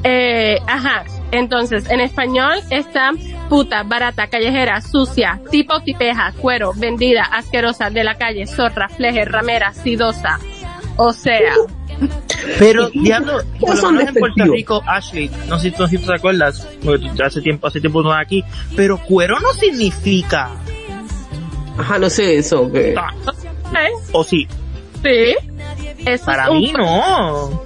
Eh, 0.04 0.58
ajá. 0.66 1.04
Entonces, 1.36 1.88
en 1.90 2.00
español 2.00 2.60
está 2.70 3.12
puta, 3.50 3.82
barata, 3.82 4.26
callejera, 4.28 4.80
sucia, 4.80 5.38
tipo 5.50 5.80
tipeja, 5.82 6.32
cuero, 6.40 6.72
vendida, 6.74 7.22
asquerosa, 7.24 7.90
de 7.90 8.04
la 8.04 8.14
calle, 8.16 8.46
zorra, 8.46 8.88
fleje, 8.88 9.24
ramera, 9.26 9.72
sidosa. 9.74 10.38
O 10.96 11.12
sea, 11.12 11.52
Pero, 12.58 12.88
diablo, 12.94 13.38
por 13.60 13.76
lo 13.82 13.90
menos 13.92 14.08
en 14.08 14.14
Puerto. 14.14 14.44
Rico, 14.44 14.82
Ashley, 14.86 15.30
no 15.48 15.58
sé, 15.58 15.70
no 15.78 15.86
sé 15.86 15.96
si 15.96 15.98
tú 15.98 16.06
te 16.10 16.14
acuerdas, 16.16 16.66
porque 16.82 17.10
hace 17.22 17.42
tiempo, 17.42 17.66
hace 17.66 17.80
tiempo 17.80 18.02
no 18.02 18.12
aquí, 18.14 18.42
pero 18.74 18.96
cuero 18.98 19.38
no 19.40 19.52
significa, 19.52 20.50
Ajá, 21.78 21.98
no 21.98 22.08
sé 22.08 22.38
eso. 22.38 22.72
Que... 22.72 22.94
Ah, 22.96 23.10
¿eh? 23.74 23.90
o 24.12 24.24
sí, 24.24 24.48
Sí. 25.02 25.36
Eso 26.06 26.24
para 26.24 26.44
es 26.44 26.50
un- 26.50 26.58
mí 26.58 26.72
no. 26.72 27.62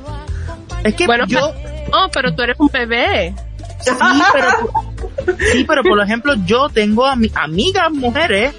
Es 0.83 0.95
que 0.95 1.07
Bueno, 1.07 1.25
yo, 1.29 1.53
Oh, 1.93 2.09
pero 2.12 2.35
tú 2.35 2.43
eres 2.43 2.57
un 2.59 2.68
bebé. 2.68 3.35
Sí, 3.83 4.22
pero, 4.33 5.37
sí, 5.53 5.64
pero 5.64 5.83
por 5.83 6.01
ejemplo, 6.01 6.35
yo 6.45 6.68
tengo 6.68 7.07
a 7.07 7.16
mi, 7.16 7.31
amigas 7.35 7.91
mujeres 7.93 8.55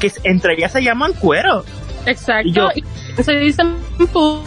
que 0.00 0.10
entre 0.24 0.54
ellas 0.54 0.72
se 0.72 0.82
llaman 0.82 1.12
cuero. 1.14 1.64
Exacto. 2.06 2.48
Y 2.48 2.52
yo- 2.52 2.68
Y 3.18 3.22
se 3.22 3.32
dicen 3.34 3.76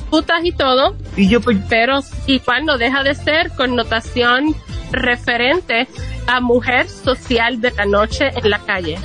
putas 0.10 0.44
y 0.44 0.52
todo, 0.52 0.96
Y 1.16 1.28
yo, 1.30 1.40
pues, 1.40 1.58
pero 1.70 2.00
igual 2.26 2.66
no 2.66 2.78
deja 2.80 3.04
de 3.04 3.14
ser 3.14 3.52
connotación 3.52 4.56
referente 4.92 5.88
a 6.28 6.40
mujer 6.42 6.90
social 6.90 7.62
de 7.62 7.72
la 7.72 7.86
noche 7.86 8.32
en 8.36 8.50
la 8.50 8.58
calle. 8.60 8.98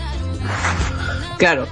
Claro. 1.37 1.67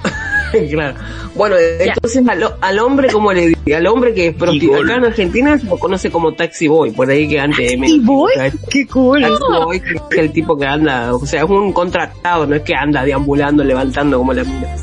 claro. 0.71 0.95
Bueno, 1.35 1.55
entonces 1.57 2.27
al, 2.27 2.55
al 2.61 2.79
hombre, 2.79 3.09
como 3.11 3.31
le 3.33 3.47
digo, 3.47 3.59
al 3.75 3.87
hombre 3.87 4.13
que 4.13 4.27
es 4.27 4.35
prostituta, 4.35 4.77
Gigolo. 4.77 4.91
acá 4.91 4.99
en 4.99 5.05
Argentina 5.05 5.57
se 5.57 5.65
lo 5.65 5.77
conoce 5.77 6.09
como 6.11 6.33
taxi 6.33 6.67
boy, 6.67 6.91
por 6.91 7.09
ahí 7.09 7.27
que 7.27 7.39
antes 7.39 7.73
¿Y 7.73 7.99
boy? 7.99 8.33
Taxi 8.35 8.57
Qué 8.69 8.87
cool. 8.87 9.25
boy 9.49 9.79
que 9.79 9.93
es 9.95 10.17
el 10.17 10.31
tipo 10.31 10.57
que 10.57 10.65
anda, 10.65 11.13
o 11.13 11.25
sea, 11.25 11.43
es 11.43 11.49
un 11.49 11.71
contratado, 11.73 12.45
no 12.45 12.55
es 12.55 12.61
que 12.63 12.75
anda 12.75 13.03
deambulando, 13.03 13.63
levantando 13.63 14.17
como 14.17 14.33
la 14.33 14.43
mina. 14.43 14.75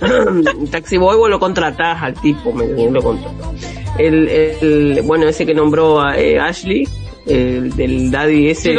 taxi 0.70 0.96
boy 0.96 1.16
vos 1.16 1.30
lo 1.30 1.38
contratás 1.38 2.02
al 2.02 2.14
tipo, 2.20 2.52
me 2.52 2.66
lo 2.66 3.02
contratás. 3.02 3.48
El, 3.98 4.28
el, 4.28 5.02
bueno, 5.04 5.28
ese 5.28 5.44
que 5.44 5.54
nombró 5.54 6.00
a 6.00 6.18
eh, 6.18 6.38
Ashley, 6.38 6.88
el 7.26 7.74
del 7.76 8.10
daddy 8.10 8.48
ese. 8.48 8.74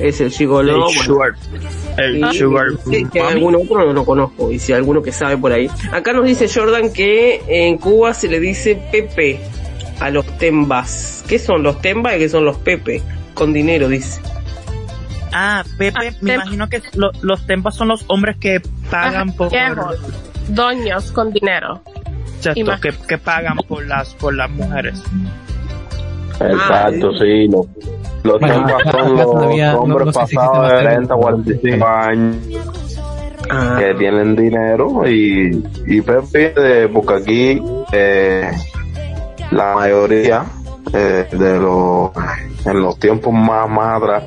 Es 0.00 0.20
el 0.20 0.30
gigolo. 0.30 0.72
El 0.74 0.78
bueno. 0.80 1.02
sugar. 1.02 1.32
El 1.96 2.30
Sí, 2.32 2.38
sugar. 2.38 2.66
sí, 2.90 3.06
que 3.12 3.20
algún 3.20 3.56
otro 3.56 3.84
no 3.86 3.92
lo 3.92 4.04
conozco, 4.04 4.52
y 4.52 4.58
si 4.58 4.72
alguno 4.72 5.02
que 5.02 5.12
sabe 5.12 5.36
por 5.36 5.52
ahí. 5.52 5.68
Acá 5.92 6.12
nos 6.12 6.24
dice 6.24 6.48
Jordan 6.52 6.92
que 6.92 7.42
en 7.48 7.76
Cuba 7.78 8.14
se 8.14 8.28
le 8.28 8.38
dice 8.40 8.80
Pepe 8.92 9.40
a 10.00 10.10
los 10.10 10.24
tembas. 10.38 11.24
¿Qué 11.28 11.38
son 11.38 11.62
los 11.62 11.80
tembas 11.82 12.14
y 12.16 12.18
qué 12.20 12.28
son 12.28 12.44
los 12.44 12.56
Pepe? 12.58 13.02
Con 13.34 13.52
dinero, 13.52 13.88
dice. 13.88 14.20
Ah, 15.32 15.62
Pepe, 15.76 15.98
Ah, 16.08 16.12
me 16.20 16.34
imagino 16.34 16.68
que 16.68 16.80
lo- 16.94 17.12
los 17.22 17.46
tempas 17.46 17.74
son 17.76 17.88
los 17.88 18.04
hombres 18.08 18.36
que 18.38 18.60
pagan 18.90 19.28
Ajá, 19.30 19.36
por, 19.36 19.50
Doños 20.48 21.12
con 21.12 21.32
dinero. 21.32 21.82
exacto, 22.38 22.80
que, 22.80 22.92
que 23.06 23.18
pagan 23.18 23.56
por 23.68 23.84
las, 23.86 24.14
por 24.14 24.34
las 24.34 24.48
mujeres. 24.50 25.02
Exacto, 26.40 27.12
sí. 27.14 27.48
Los, 28.24 28.40
Bueno, 28.40 28.66
son 28.90 29.16
los 29.16 29.22
todavía 29.32 29.72
no- 29.72 29.78
hombres 29.80 30.06
no 30.06 30.12
si 30.26 30.36
pasados 30.36 30.68
de 30.68 30.74
más 30.74 30.82
30 30.84 31.14
a 31.14 31.16
45 31.16 31.86
años 31.86 32.36
Ah, 33.50 33.76
que 33.78 33.94
tienen 33.94 34.36
dinero 34.36 35.08
y, 35.08 35.64
y 35.86 36.00
Pepe, 36.02 36.52
eh, 36.56 36.88
porque 36.92 37.14
aquí 37.14 37.62
eh, 37.92 38.50
la 39.52 39.74
mayoría 39.74 40.44
eh, 40.92 41.26
de 41.32 41.58
los 41.58 42.10
en 42.66 42.82
los 42.82 42.98
tiempos 42.98 43.32
más 43.32 43.66
más 43.70 44.02
atrás 44.02 44.24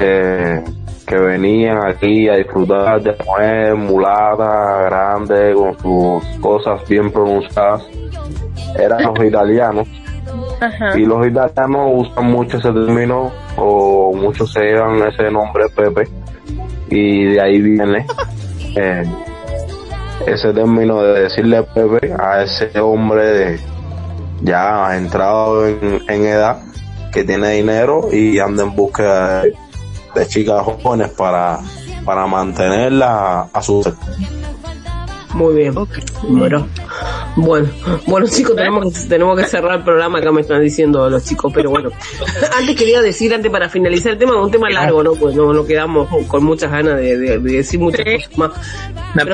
eh, 0.00 0.64
que 1.06 1.16
venían 1.18 1.84
aquí 1.84 2.28
a 2.30 2.36
disfrutar 2.36 3.02
de 3.02 3.14
mujer 3.26 3.74
mulata, 3.76 4.82
grande, 4.86 5.54
con 5.54 5.78
sus 5.78 6.40
cosas 6.40 6.80
bien 6.88 7.12
pronunciadas, 7.12 7.82
eran 8.78 9.02
los 9.02 9.22
italianos. 9.24 9.86
Ajá. 10.60 10.98
Y 10.98 11.04
los 11.04 11.26
italianos 11.26 12.08
usan 12.08 12.26
mucho 12.26 12.58
ese 12.58 12.72
término, 12.72 13.30
o 13.56 14.14
muchos 14.14 14.52
se 14.52 14.60
llevan 14.60 15.06
ese 15.06 15.30
nombre 15.30 15.66
Pepe, 15.74 16.08
y 16.88 17.24
de 17.24 17.40
ahí 17.40 17.60
viene 17.60 18.06
eh, 18.76 19.04
ese 20.26 20.52
término 20.52 21.02
de 21.02 21.22
decirle 21.22 21.62
Pepe 21.62 22.14
a 22.18 22.42
ese 22.42 22.78
hombre 22.80 23.24
de, 23.24 23.60
ya 24.42 24.96
entrado 24.96 25.66
en, 25.66 26.00
en 26.08 26.24
edad, 26.24 26.62
que 27.12 27.24
tiene 27.24 27.52
dinero 27.52 28.08
y 28.12 28.38
anda 28.38 28.62
en 28.62 28.74
busca 28.74 29.42
de, 29.42 29.54
de 30.14 30.26
chicas 30.26 30.62
jóvenes 30.62 31.10
para, 31.10 31.60
para 32.04 32.26
mantenerla 32.26 33.48
a 33.52 33.62
su 33.62 33.82
Muy 35.34 35.54
bien. 35.54 35.74
Bueno, 36.28 36.66
bueno, 37.36 37.68
bueno 38.06 38.26
chicos, 38.28 38.56
tenemos 38.56 38.92
que, 38.92 39.08
tenemos 39.08 39.38
que 39.38 39.44
cerrar 39.46 39.78
el 39.78 39.84
programa, 39.84 40.18
acá 40.18 40.32
me 40.32 40.40
están 40.40 40.62
diciendo 40.62 41.08
los 41.10 41.24
chicos, 41.24 41.52
pero 41.54 41.70
bueno. 41.70 41.90
Antes 42.58 42.76
quería 42.76 43.02
decir, 43.02 43.34
antes 43.34 43.50
para 43.50 43.68
finalizar 43.68 44.12
el 44.12 44.18
tema, 44.18 44.40
un 44.40 44.50
tema 44.50 44.70
largo, 44.70 45.02
¿no? 45.02 45.14
Pues 45.14 45.34
no, 45.34 45.52
no 45.52 45.64
quedamos 45.66 46.08
con 46.28 46.44
muchas 46.44 46.70
ganas 46.70 46.96
de, 46.98 47.16
de- 47.18 47.38
de 47.38 47.52
decir 47.52 47.78
muchas 47.80 48.04
Sí. 48.06 48.16
cosas 48.16 48.38
más. 48.38 48.50
Pero 49.14 49.30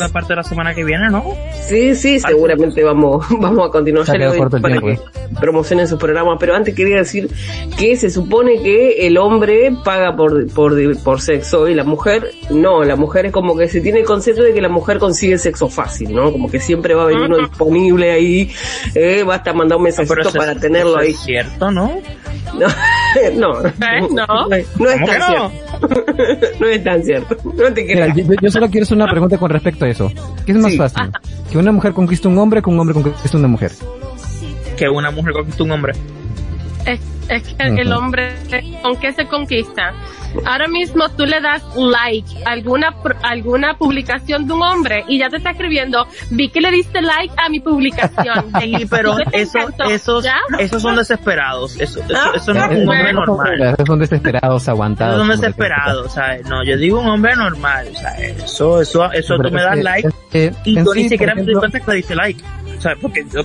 la 0.00 0.08
parte 0.08 0.28
de 0.28 0.36
la 0.36 0.42
semana 0.42 0.74
que 0.74 0.84
viene, 0.84 1.08
¿no? 1.10 1.24
Sí, 1.66 1.94
sí, 1.94 2.20
seguramente 2.20 2.82
vamos, 2.84 3.24
vamos 3.40 3.68
a 3.68 3.70
continuar. 3.70 4.06
Ya 4.06 4.14
le 4.14 4.26
doy 4.26 4.38
para 4.60 4.80
que 4.80 4.98
promocionen 5.40 5.88
sus 5.88 5.98
programas, 5.98 6.36
pero 6.38 6.54
antes 6.54 6.74
quería 6.74 6.96
decir 6.98 7.30
que 7.78 7.96
se 7.96 8.10
supone 8.10 8.62
que 8.62 9.06
el 9.06 9.16
hombre 9.18 9.72
paga 9.84 10.14
por, 10.14 10.46
por, 10.52 10.74
por 11.02 11.20
sexo 11.20 11.68
y 11.68 11.74
la 11.74 11.84
mujer 11.84 12.30
no, 12.50 12.84
la 12.84 12.96
mujer 12.96 13.26
es 13.26 13.32
como 13.32 13.56
que 13.56 13.68
se 13.68 13.80
tiene 13.80 14.00
el 14.00 14.04
concepto 14.06 14.42
de 14.42 14.52
que 14.52 14.60
la 14.60 14.68
mujer 14.68 14.98
consigue 14.98 15.38
sexo 15.38 15.68
fácil, 15.68 16.14
¿no? 16.14 16.30
Como 16.30 16.50
que 16.50 16.60
siempre 16.62 16.94
va 16.94 17.02
a 17.02 17.04
haber 17.04 17.18
uno 17.18 17.36
disponible 17.48 18.10
ahí, 18.12 18.50
eh, 18.94 19.22
basta 19.24 19.52
mandar 19.52 19.78
un 19.78 19.84
mensajito 19.84 20.20
eso- 20.20 20.32
para 20.32 20.54
tenerlo 20.54 20.92
eso 20.92 20.98
ahí. 21.00 21.10
Es 21.10 21.20
cierto, 21.20 21.70
¿no? 21.70 21.92
No, 22.54 22.66
no, 23.34 23.66
¿Eh? 23.66 24.06
No. 24.10 24.26
no 24.48 24.54
es 24.54 24.66
¿Cómo 24.76 25.06
tan 25.06 25.18
no? 25.18 25.50
cierto. 25.50 26.04
No 26.60 26.66
es 26.68 26.84
tan 26.84 27.02
cierto. 27.04 27.36
No 27.44 27.72
te 27.72 27.86
creas. 27.86 28.16
yo, 28.16 28.24
yo 28.40 28.50
solo 28.50 28.68
quiero 28.70 28.84
hacer 28.84 28.96
una 28.96 29.10
pregunta 29.10 29.38
con 29.38 29.50
respecto 29.50 29.84
a 29.84 29.88
eso. 29.88 30.10
¿Qué 30.44 30.52
es 30.52 30.58
más 30.58 30.72
Sí. 30.72 30.78
fácil? 30.78 31.10
¿Que 31.50 31.58
una 31.58 31.72
mujer 31.72 31.92
conquiste 31.92 32.28
un 32.28 32.36
hombre 32.38 32.60
o 32.60 32.62
que 32.62 32.70
un 32.70 32.78
hombre 32.78 32.94
conquiste 32.94 33.36
una 33.36 33.48
mujer? 33.48 33.72
Que 34.76 34.88
una 34.88 35.10
mujer 35.10 35.32
conquista 35.32 35.62
un 35.62 35.70
hombre. 35.72 35.92
Es, 36.86 37.00
es 37.28 37.42
que 37.54 37.80
el 37.82 37.92
hombre, 37.92 38.34
¿con 38.82 38.96
qué 38.96 39.12
se 39.12 39.26
conquista? 39.26 39.92
Ahora 40.46 40.66
mismo 40.66 41.10
tú 41.10 41.26
le 41.26 41.40
das 41.42 41.62
like 41.76 42.26
a 42.46 42.52
alguna, 42.52 42.94
alguna 43.22 43.74
publicación 43.76 44.46
de 44.46 44.54
un 44.54 44.62
hombre 44.62 45.04
y 45.06 45.18
ya 45.18 45.28
te 45.28 45.36
está 45.36 45.50
escribiendo, 45.50 46.06
vi 46.30 46.48
que 46.48 46.60
le 46.62 46.70
diste 46.70 47.02
like 47.02 47.34
a 47.36 47.48
mi 47.50 47.60
publicación. 47.60 48.46
Sí, 48.60 48.86
pero 48.90 49.16
¿Qué 49.16 49.24
te 49.26 49.42
eso, 49.42 49.58
esos, 49.90 50.24
¿Ya? 50.24 50.36
esos 50.58 50.80
son 50.82 50.96
desesperados. 50.96 51.78
Eso, 51.78 52.00
eso, 52.00 52.34
eso 52.34 52.54
no 52.54 52.64
es 52.64 52.70
un 52.70 52.88
hombre 52.88 53.02
bueno. 53.12 53.26
normal. 53.26 53.60
Esos 53.74 53.86
son 53.86 53.98
desesperados, 53.98 54.68
aguantados. 54.68 55.14
Esos 55.14 55.26
son 55.26 55.36
te- 55.36 55.46
desesperados, 55.46 56.12
¿sabes? 56.14 56.46
No, 56.48 56.64
yo 56.64 56.76
digo 56.78 57.00
un 57.00 57.08
hombre 57.08 57.36
normal, 57.36 57.88
o 57.92 57.98
sea, 57.98 58.10
eso, 58.12 58.80
eso, 58.80 59.12
eso 59.12 59.34
Pero 59.36 59.48
tú 59.50 59.54
me 59.54 59.62
das 59.62 59.76
que- 59.76 59.82
like 59.82 60.08
es 60.08 60.14
que 60.30 60.52
y 60.64 60.82
tú 60.82 60.92
sí, 60.92 61.02
ni 61.02 61.08
siquiera 61.10 61.34
doy 61.34 61.42
ejemplo, 61.42 61.60
cuenta 61.60 61.80
que 61.80 61.90
le 61.90 61.96
diste 61.98 62.14
like. 62.14 62.42
O 62.78 62.80
sea, 62.80 62.92
porque 63.00 63.24
yo, 63.32 63.42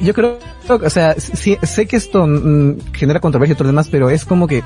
Yo 0.00 0.12
creo, 0.14 0.38
o 0.68 0.90
sea, 0.90 1.14
sí, 1.18 1.56
sé 1.62 1.86
que 1.86 1.96
esto 1.96 2.26
mm, 2.26 2.92
genera 2.92 3.20
controversia 3.20 3.52
y 3.54 3.56
todo 3.56 3.64
lo 3.64 3.70
demás, 3.70 3.88
pero 3.90 4.10
es 4.10 4.24
como 4.24 4.46
que 4.46 4.62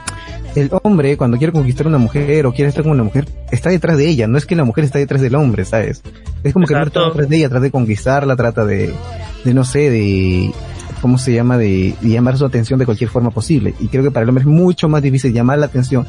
el 0.57 0.69
hombre 0.83 1.17
cuando 1.17 1.39
quiere 1.39 1.53
conquistar 1.53 1.87
a 1.87 1.89
una 1.89 1.99
mujer 1.99 2.47
o 2.47 2.53
quiere 2.53 2.69
estar 2.69 2.83
con 2.83 2.93
una 2.93 3.05
mujer, 3.05 3.27
está 3.53 3.71
detrás 3.71 3.97
de 3.97 4.09
ella, 4.09 4.27
no 4.27 4.37
es 4.39 4.47
que 4.47 4.57
la 4.57 4.65
mujer 4.65 4.85
está 4.85 4.99
detrás 4.99 5.21
del 5.23 5.35
hombre, 5.37 5.65
¿sabes? 5.65 6.03
Es 6.43 6.53
como 6.53 6.67
que 6.67 6.75
el 6.75 6.79
hombre 6.81 6.89
está 6.89 7.01
detrás 7.11 7.29
de 7.29 7.37
ella, 7.37 7.49
trata 7.49 7.63
de 7.65 7.71
conquistarla, 7.71 8.35
trata 8.37 8.65
de, 8.65 8.93
de 9.45 9.55
no 9.55 9.65
sé, 9.65 9.89
de, 9.91 10.53
¿cómo 11.01 11.17
se 11.19 11.33
llama? 11.33 11.57
De, 11.59 11.95
de 12.01 12.09
llamar 12.09 12.37
su 12.37 12.45
atención 12.45 12.79
de 12.81 12.85
cualquier 12.87 13.11
forma 13.11 13.31
posible. 13.31 13.75
Y 13.79 13.87
creo 13.87 14.03
que 14.03 14.11
para 14.11 14.25
el 14.25 14.29
hombre 14.31 14.43
es 14.43 14.49
mucho 14.49 14.89
más 14.89 15.03
difícil 15.03 15.33
llamar 15.33 15.59
la 15.59 15.67
atención 15.67 16.07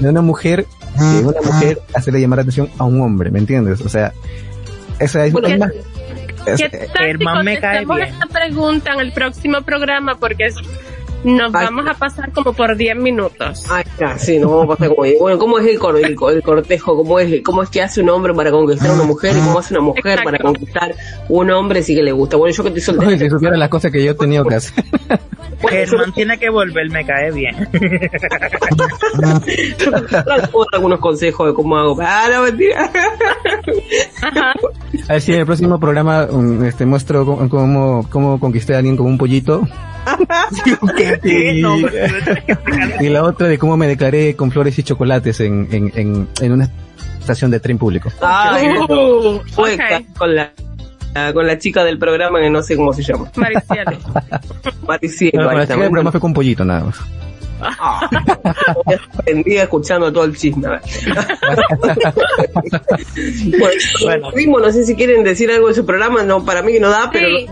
de 0.00 0.08
una 0.08 0.22
mujer 0.22 0.66
que 0.98 1.24
una 1.26 1.40
mujer 1.44 1.80
hacerle 1.94 2.20
llamar 2.20 2.38
la 2.38 2.42
atención 2.42 2.68
a 2.78 2.84
un 2.84 3.00
hombre, 3.00 3.30
¿me 3.30 3.38
entiendes? 3.38 3.80
O 3.82 3.88
sea, 3.88 4.12
esa 4.98 5.24
es, 5.26 5.32
Bueno, 5.32 5.48
es 5.48 5.58
más- 5.58 5.70
es- 5.70 5.84
¿Qué 6.44 6.68
tal 6.68 6.88
si 6.96 7.04
Herman 7.04 7.44
me 7.44 7.58
cae 7.58 7.84
contestamos 7.84 7.96
bien. 7.96 8.08
esta 8.08 8.26
pregunta 8.26 8.92
en 8.94 9.00
el 9.00 9.12
próximo 9.12 9.62
programa? 9.62 10.14
Porque 10.16 10.46
es- 10.46 10.56
nos 11.24 11.54
Ay. 11.54 11.64
vamos 11.66 11.86
a 11.88 11.94
pasar 11.94 12.30
como 12.32 12.52
por 12.52 12.76
10 12.76 12.96
minutos. 12.96 13.64
Está, 13.84 14.18
sí, 14.18 14.38
nos 14.38 14.50
vamos 14.50 14.64
a 14.64 14.68
pasar 14.76 14.88
como 14.94 15.08
Bueno, 15.20 15.38
¿cómo 15.38 15.58
es 15.58 15.66
el, 15.66 15.78
cor- 15.78 15.96
el, 15.98 16.16
el 16.32 16.42
cortejo? 16.42 16.96
¿Cómo 16.96 17.18
es, 17.18 17.42
¿Cómo 17.42 17.62
es 17.62 17.70
que 17.70 17.82
hace 17.82 18.00
un 18.02 18.10
hombre 18.10 18.34
para 18.34 18.50
conquistar 18.50 18.90
a 18.90 18.94
una 18.94 19.04
mujer? 19.04 19.36
¿Y 19.36 19.40
cómo 19.40 19.58
hace 19.58 19.74
una 19.74 19.82
mujer 19.82 20.18
Exacto. 20.18 20.24
para 20.30 20.38
conquistar 20.42 20.94
un 21.28 21.50
hombre 21.50 21.82
si 21.82 21.94
que 21.94 22.02
le 22.02 22.12
gusta? 22.12 22.36
Bueno, 22.36 22.54
yo 22.54 22.62
que 22.62 22.68
estoy 22.78 22.94
Ay, 23.00 23.00
si 23.00 23.06
soltero. 23.08 23.30
supiera 23.30 23.56
las 23.56 23.68
cosas 23.68 23.90
que 23.90 24.04
yo 24.04 24.10
he 24.12 24.14
tenido 24.14 24.44
que 24.44 24.54
hacer. 24.56 24.84
Germán 25.68 26.12
tiene 26.12 26.38
que 26.38 26.50
volver, 26.50 26.90
me 26.90 27.04
cae 27.06 27.30
bien. 27.32 27.56
Yo 29.78 30.66
algunos 30.72 31.00
consejos 31.00 31.48
de 31.48 31.54
cómo 31.54 31.76
hago. 31.76 31.96
Ah, 32.02 32.26
no, 32.32 32.42
mentira. 32.42 32.90
A 35.08 35.12
ver 35.14 35.20
si 35.20 35.32
en 35.32 35.40
el 35.40 35.46
próximo 35.46 35.78
programa 35.80 36.26
um, 36.30 36.64
este, 36.64 36.84
muestro 36.86 37.24
cómo, 37.24 37.48
cómo, 37.48 38.06
cómo 38.10 38.40
conquisté 38.40 38.74
a 38.74 38.78
alguien 38.78 38.96
con 38.96 39.06
un 39.06 39.18
pollito. 39.18 39.62
Y, 41.24 41.60
No, 41.60 41.76
la 43.00 43.22
otra 43.24 43.48
de 43.48 43.58
cómo 43.58 43.76
me 43.76 43.86
declaré 43.86 44.34
con 44.36 44.50
flores 44.50 44.78
y 44.78 44.82
chocolates 44.82 45.40
en, 45.40 45.68
en, 45.70 45.92
en, 45.94 46.28
en 46.40 46.52
una 46.52 46.68
estación 47.20 47.50
de 47.50 47.60
tren 47.60 47.78
público. 47.78 48.10
Ay, 48.20 48.68
Uh, 48.88 49.40
fue 49.52 49.74
ok. 49.74 50.16
con 50.18 50.34
la 50.34 50.50
con 51.32 51.46
la 51.46 51.56
chica 51.58 51.84
del 51.84 51.96
programa 51.98 52.40
que 52.40 52.50
no 52.50 52.60
sé 52.62 52.74
cómo 52.76 52.92
se 52.92 53.02
llama. 53.04 53.30
Maricielo. 53.36 53.92
Maricielo, 54.88 55.50
chica 55.62 55.76
del 55.76 55.88
programa 55.90 56.10
fue 56.10 56.20
con 56.20 56.32
pollito 56.34 56.64
nada 56.64 56.84
más. 56.84 56.96
Ah, 57.60 58.10
Tendría 59.24 59.62
escuchando 59.62 60.12
todo 60.12 60.24
el 60.24 60.36
chisme. 60.36 60.66
bueno, 63.58 63.80
Bueno. 64.02 64.30
mismo, 64.32 64.58
no 64.58 64.70
sé 64.72 64.84
si 64.84 64.94
quieren 64.96 65.22
decir 65.24 65.50
algo 65.50 65.68
de 65.68 65.74
su 65.74 65.86
programa, 65.86 66.22
no, 66.24 66.44
para 66.44 66.62
mí 66.62 66.72
que 66.72 66.80
no 66.80 66.90
da, 66.90 67.10
pero 67.12 67.28
Sí. 67.28 67.46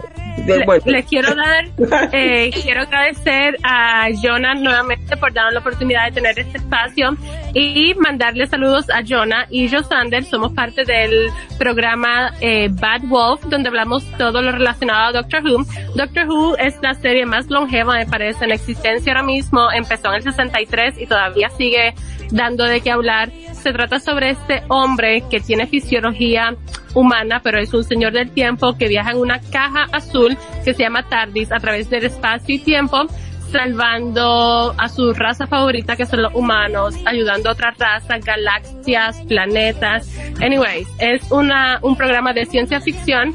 Le- 0.46 0.64
bueno, 0.64 0.82
les 0.86 1.06
quiero 1.06 1.34
dar, 1.34 1.64
eh, 2.12 2.50
quiero 2.62 2.82
agradecer 2.82 3.56
a 3.62 4.08
Jonah 4.22 4.54
nuevamente 4.54 5.16
por 5.16 5.32
darnos 5.32 5.54
la 5.54 5.60
oportunidad 5.60 6.06
de 6.06 6.12
tener 6.12 6.38
este 6.38 6.58
espacio 6.58 7.16
y 7.54 7.94
mandarle 7.94 8.46
saludos 8.46 8.88
a 8.90 9.02
Jonah 9.06 9.46
y 9.50 9.68
yo 9.68 9.82
Sander, 9.82 10.24
somos 10.24 10.52
parte 10.52 10.84
del 10.84 11.28
programa 11.58 12.32
eh, 12.40 12.68
Bad 12.70 13.02
Wolf, 13.04 13.42
donde 13.44 13.68
hablamos 13.68 14.04
todo 14.18 14.42
lo 14.42 14.52
relacionado 14.52 15.08
a 15.08 15.12
Doctor 15.22 15.42
Who. 15.44 15.64
Doctor 15.94 16.26
Who 16.28 16.56
es 16.56 16.76
la 16.82 16.94
serie 16.94 17.26
más 17.26 17.48
longeva, 17.50 17.94
me 17.96 18.06
parece, 18.06 18.44
en 18.46 18.52
existencia 18.52 19.12
ahora 19.12 19.22
mismo, 19.24 19.70
empezó 19.72 20.08
en 20.08 20.14
el 20.16 20.22
63 20.22 20.94
y 20.98 21.06
todavía 21.06 21.50
sigue 21.50 21.94
dando 22.30 22.64
de 22.64 22.80
qué 22.80 22.90
hablar. 22.90 23.30
Se 23.62 23.72
trata 23.72 24.00
sobre 24.00 24.30
este 24.30 24.62
hombre 24.68 25.22
que 25.30 25.38
tiene 25.38 25.68
fisiología 25.68 26.56
humana, 26.94 27.40
pero 27.44 27.60
es 27.60 27.72
un 27.72 27.84
señor 27.84 28.12
del 28.12 28.30
tiempo 28.30 28.76
que 28.76 28.88
viaja 28.88 29.12
en 29.12 29.18
una 29.18 29.40
caja 29.40 29.86
azul 29.92 30.36
que 30.64 30.74
se 30.74 30.82
llama 30.82 31.04
TARDIS 31.08 31.52
a 31.52 31.60
través 31.60 31.88
del 31.88 32.06
espacio 32.06 32.56
y 32.56 32.58
tiempo, 32.58 33.06
salvando 33.52 34.74
a 34.76 34.88
su 34.88 35.12
raza 35.12 35.46
favorita 35.46 35.94
que 35.94 36.06
son 36.06 36.22
los 36.22 36.34
humanos, 36.34 36.96
ayudando 37.04 37.50
a 37.50 37.52
otras 37.52 37.78
razas, 37.78 38.24
galaxias, 38.24 39.20
planetas. 39.28 40.08
Anyways, 40.40 40.88
es 40.98 41.30
una, 41.30 41.78
un 41.82 41.96
programa 41.96 42.32
de 42.32 42.46
ciencia 42.46 42.80
ficción 42.80 43.32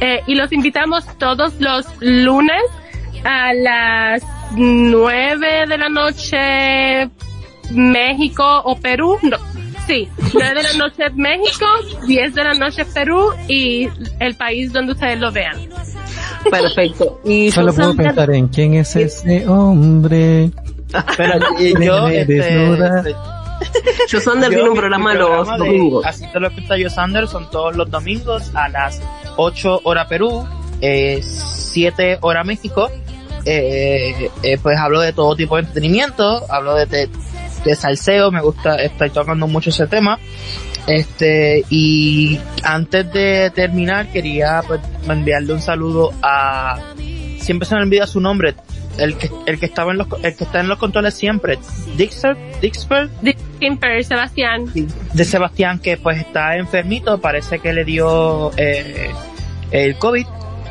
eh, 0.00 0.22
y 0.26 0.34
los 0.34 0.52
invitamos 0.52 1.06
todos 1.18 1.54
los 1.60 1.86
lunes 2.00 2.62
a 3.24 3.52
las 3.52 4.22
nueve 4.56 5.66
de 5.68 5.78
la 5.78 5.88
noche 5.88 7.08
México 7.70 8.62
o 8.64 8.76
Perú, 8.76 9.18
no, 9.22 9.36
sí, 9.88 10.08
9 10.34 10.54
de 10.54 10.62
la 10.62 10.72
noche 10.74 11.10
México, 11.14 11.66
10 12.06 12.34
de 12.34 12.44
la 12.44 12.54
noche 12.54 12.84
Perú 12.84 13.32
y 13.48 13.88
el 14.20 14.34
país 14.36 14.72
donde 14.72 14.92
ustedes 14.92 15.18
lo 15.18 15.32
vean. 15.32 15.56
perfecto. 16.50 17.20
Y 17.24 17.50
Solo 17.50 17.72
puedo 17.72 17.90
Susana, 17.90 18.08
pensar 18.10 18.30
en 18.34 18.48
quién 18.48 18.74
es 18.74 18.94
ese 18.94 19.48
hombre. 19.48 20.50
Pero 21.16 21.38
y 21.58 21.72
yo, 21.84 22.06
Me 22.06 22.20
este, 22.20 22.34
desnuda. 22.34 22.98
este, 23.00 24.48
tiene 24.48 24.68
un 24.68 24.76
programa 24.76 25.14
los 25.14 25.48
de 25.48 25.56
domingos. 25.56 26.06
Así 26.06 26.24
te 26.32 26.38
lo 26.38 26.52
cuenta 26.52 26.76
yo, 26.76 26.90
Sander, 26.90 27.26
son 27.26 27.50
todos 27.50 27.74
los 27.74 27.90
domingos 27.90 28.54
a 28.54 28.68
las 28.68 29.00
8 29.36 29.80
hora 29.84 30.06
Perú, 30.06 30.46
eh, 30.80 31.20
7 31.22 32.18
hora 32.20 32.44
México. 32.44 32.90
Eh, 33.44 34.30
eh, 34.42 34.58
pues 34.62 34.76
hablo 34.78 35.00
de 35.00 35.12
todo 35.14 35.34
tipo 35.34 35.56
de 35.56 35.62
entretenimiento, 35.62 36.44
hablo 36.50 36.74
de, 36.74 36.84
de, 36.86 37.08
de 37.64 37.74
salseo, 37.74 38.30
me 38.30 38.40
gusta, 38.40 38.76
estoy 38.76 39.10
tocando 39.10 39.46
mucho 39.46 39.70
ese 39.70 39.86
tema. 39.86 40.18
Este, 40.86 41.64
y 41.68 42.38
antes 42.62 43.12
de 43.12 43.50
terminar, 43.54 44.10
quería 44.10 44.62
pues, 44.66 44.80
enviarle 45.06 45.52
un 45.52 45.60
saludo 45.60 46.12
a, 46.22 46.78
siempre 47.38 47.68
se 47.68 47.74
me 47.74 47.82
olvida 47.82 48.06
su 48.06 48.20
nombre, 48.20 48.54
el 48.96 49.16
que, 49.16 49.30
el 49.46 49.60
que 49.60 49.66
estaba 49.66 49.92
en 49.92 49.98
los, 49.98 50.08
el 50.22 50.34
que 50.34 50.44
está 50.44 50.60
en 50.60 50.68
los 50.68 50.78
controles 50.78 51.12
siempre, 51.12 51.58
Dixer, 51.96 52.36
Dixper, 52.62 53.10
Dixper, 53.20 54.04
Sebastián. 54.04 54.64
de 55.12 55.24
Sebastián 55.24 55.78
que 55.78 55.98
pues 55.98 56.18
está 56.18 56.56
enfermito, 56.56 57.20
parece 57.20 57.58
que 57.58 57.74
le 57.74 57.84
dio 57.84 58.50
eh, 58.56 59.10
el 59.70 59.96
COVID, 59.98 60.26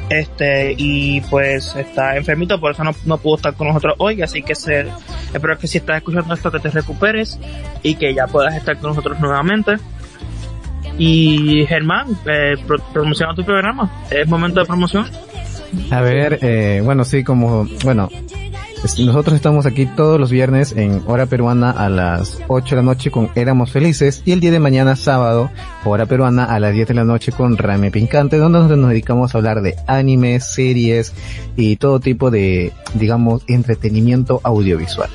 este, 0.09 0.73
y 0.77 1.21
pues 1.21 1.75
está 1.75 2.17
enfermito, 2.17 2.59
por 2.59 2.71
eso 2.71 2.83
no, 2.83 2.95
no 3.05 3.17
pudo 3.19 3.35
estar 3.35 3.53
con 3.53 3.67
nosotros 3.67 3.95
hoy, 3.99 4.21
así 4.23 4.41
que 4.41 4.55
se, 4.55 4.87
espero 5.33 5.57
que 5.57 5.67
si 5.67 5.77
estás 5.79 5.97
escuchando 5.97 6.33
esto 6.33 6.51
que 6.51 6.59
te 6.59 6.69
recuperes 6.69 7.39
y 7.83 7.95
que 7.95 8.13
ya 8.13 8.27
puedas 8.27 8.55
estar 8.55 8.77
con 8.77 8.89
nosotros 8.91 9.19
nuevamente. 9.19 9.75
Y 10.97 11.65
Germán, 11.67 12.07
eh, 12.25 12.55
pro- 12.65 12.81
promociona 12.91 13.35
tu 13.35 13.43
programa, 13.43 13.89
es 14.09 14.27
momento 14.27 14.59
de 14.61 14.65
promoción. 14.65 15.05
A 15.91 16.01
ver, 16.01 16.39
eh, 16.41 16.81
bueno, 16.83 17.03
sí, 17.05 17.23
como, 17.23 17.67
bueno, 17.83 18.09
nosotros 18.95 19.35
estamos 19.35 19.65
aquí 19.65 19.85
todos 19.85 20.19
los 20.19 20.31
viernes 20.31 20.73
en 20.75 21.03
hora 21.07 21.25
peruana 21.25 21.71
a 21.71 21.89
las 21.89 22.39
8 22.47 22.75
de 22.75 22.81
la 22.81 22.85
noche 22.85 23.11
con 23.11 23.29
Éramos 23.35 23.71
Felices 23.71 24.21
y 24.25 24.31
el 24.31 24.39
día 24.39 24.51
de 24.51 24.59
mañana 24.59 24.95
sábado, 24.95 25.51
hora 25.83 26.05
peruana 26.05 26.45
a 26.45 26.59
las 26.59 26.73
10 26.73 26.87
de 26.87 26.93
la 26.93 27.03
noche 27.03 27.31
con 27.31 27.57
Rame 27.57 27.91
Pincante, 27.91 28.37
donde 28.37 28.59
nosotros 28.59 28.79
nos 28.79 28.89
dedicamos 28.89 29.33
a 29.33 29.39
hablar 29.39 29.61
de 29.61 29.75
animes, 29.87 30.45
series 30.45 31.13
y 31.55 31.75
todo 31.75 31.99
tipo 31.99 32.31
de, 32.31 32.71
digamos, 32.93 33.43
entretenimiento 33.47 34.39
audiovisual. 34.43 35.09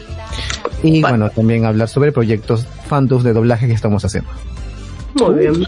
Y 0.83 1.01
bueno, 1.01 1.31
también 1.31 1.65
hablar 1.65 1.89
sobre 1.89 2.13
proyectos 2.13 2.67
fandoms 2.87 3.25
de 3.25 3.33
doblaje 3.33 3.67
que 3.67 3.75
estamos 3.75 4.05
haciendo. 4.05 4.31
Muy 5.15 5.35
bien. 5.35 5.67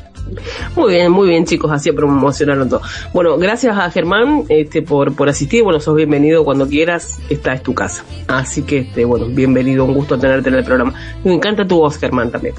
Muy 0.74 0.92
bien, 0.92 1.12
muy 1.12 1.28
bien 1.28 1.44
chicos, 1.44 1.70
así 1.70 1.92
promocionaron 1.92 2.68
todo. 2.68 2.80
Bueno, 3.12 3.36
gracias 3.36 3.76
a 3.76 3.90
Germán 3.90 4.44
este, 4.48 4.82
por, 4.82 5.14
por 5.14 5.28
asistir, 5.28 5.62
bueno, 5.62 5.80
sos 5.80 5.94
bienvenido 5.94 6.44
cuando 6.44 6.66
quieras, 6.66 7.18
esta 7.28 7.54
es 7.54 7.62
tu 7.62 7.74
casa. 7.74 8.04
Así 8.26 8.62
que, 8.62 8.78
este, 8.78 9.04
bueno, 9.04 9.26
bienvenido, 9.26 9.84
un 9.84 9.94
gusto 9.94 10.18
tenerte 10.18 10.48
en 10.48 10.56
el 10.56 10.64
programa. 10.64 10.94
Me 11.24 11.34
encanta 11.34 11.66
tu 11.66 11.78
voz, 11.78 11.98
Germán, 11.98 12.30
también. 12.30 12.54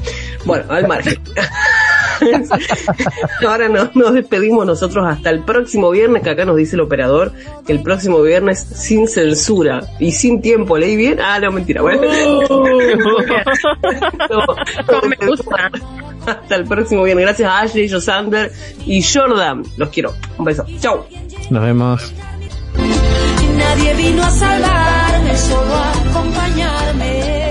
Bueno, 0.46 0.66
al 0.70 0.88
margen. 0.88 1.20
Ahora 3.48 3.70
no- 3.70 3.90
nos 3.94 4.14
despedimos 4.14 4.66
nosotros 4.66 5.06
hasta 5.08 5.30
el 5.30 5.42
próximo 5.44 5.90
viernes, 5.92 6.24
que 6.24 6.30
acá 6.32 6.46
nos 6.46 6.56
dice 6.58 6.76
el 6.76 6.82
operador 6.82 7.32
que 7.66 7.74
el 7.74 7.82
próximo 7.82 8.22
viernes 8.22 8.60
sin 8.60 9.08
censura 9.08 9.82
y 10.00 10.12
sin 10.12 10.42
tiempo, 10.42 10.78
¿leí 10.78 10.96
bien? 10.96 11.20
Ah, 11.22 11.40
no, 11.40 11.52
mentira, 11.52 11.82
bueno. 11.82 12.02
No, 14.30 14.46
Como 14.88 15.08
me 15.08 15.28
gusta. 15.28 15.72
hasta 16.26 16.56
el 16.56 16.66
próximo 16.66 17.04
viernes. 17.04 17.26
Gracias 17.26 17.50
a 17.50 17.60
Ashley, 17.62 17.90
Josander 17.90 18.52
y 18.86 19.02
Jordan. 19.04 19.64
Los 19.78 19.90
quiero. 19.90 20.14
Un 20.38 20.46
beso. 20.46 20.66
Chau. 20.80 21.06
Nos 21.50 21.64
vemos. 21.64 22.14
Nadie 23.58 23.94
vino 23.96 24.24
a 24.24 24.30
salvarme, 24.32 25.38
solo 25.38 25.74
a 25.74 25.92
acompañarme. 25.92 27.45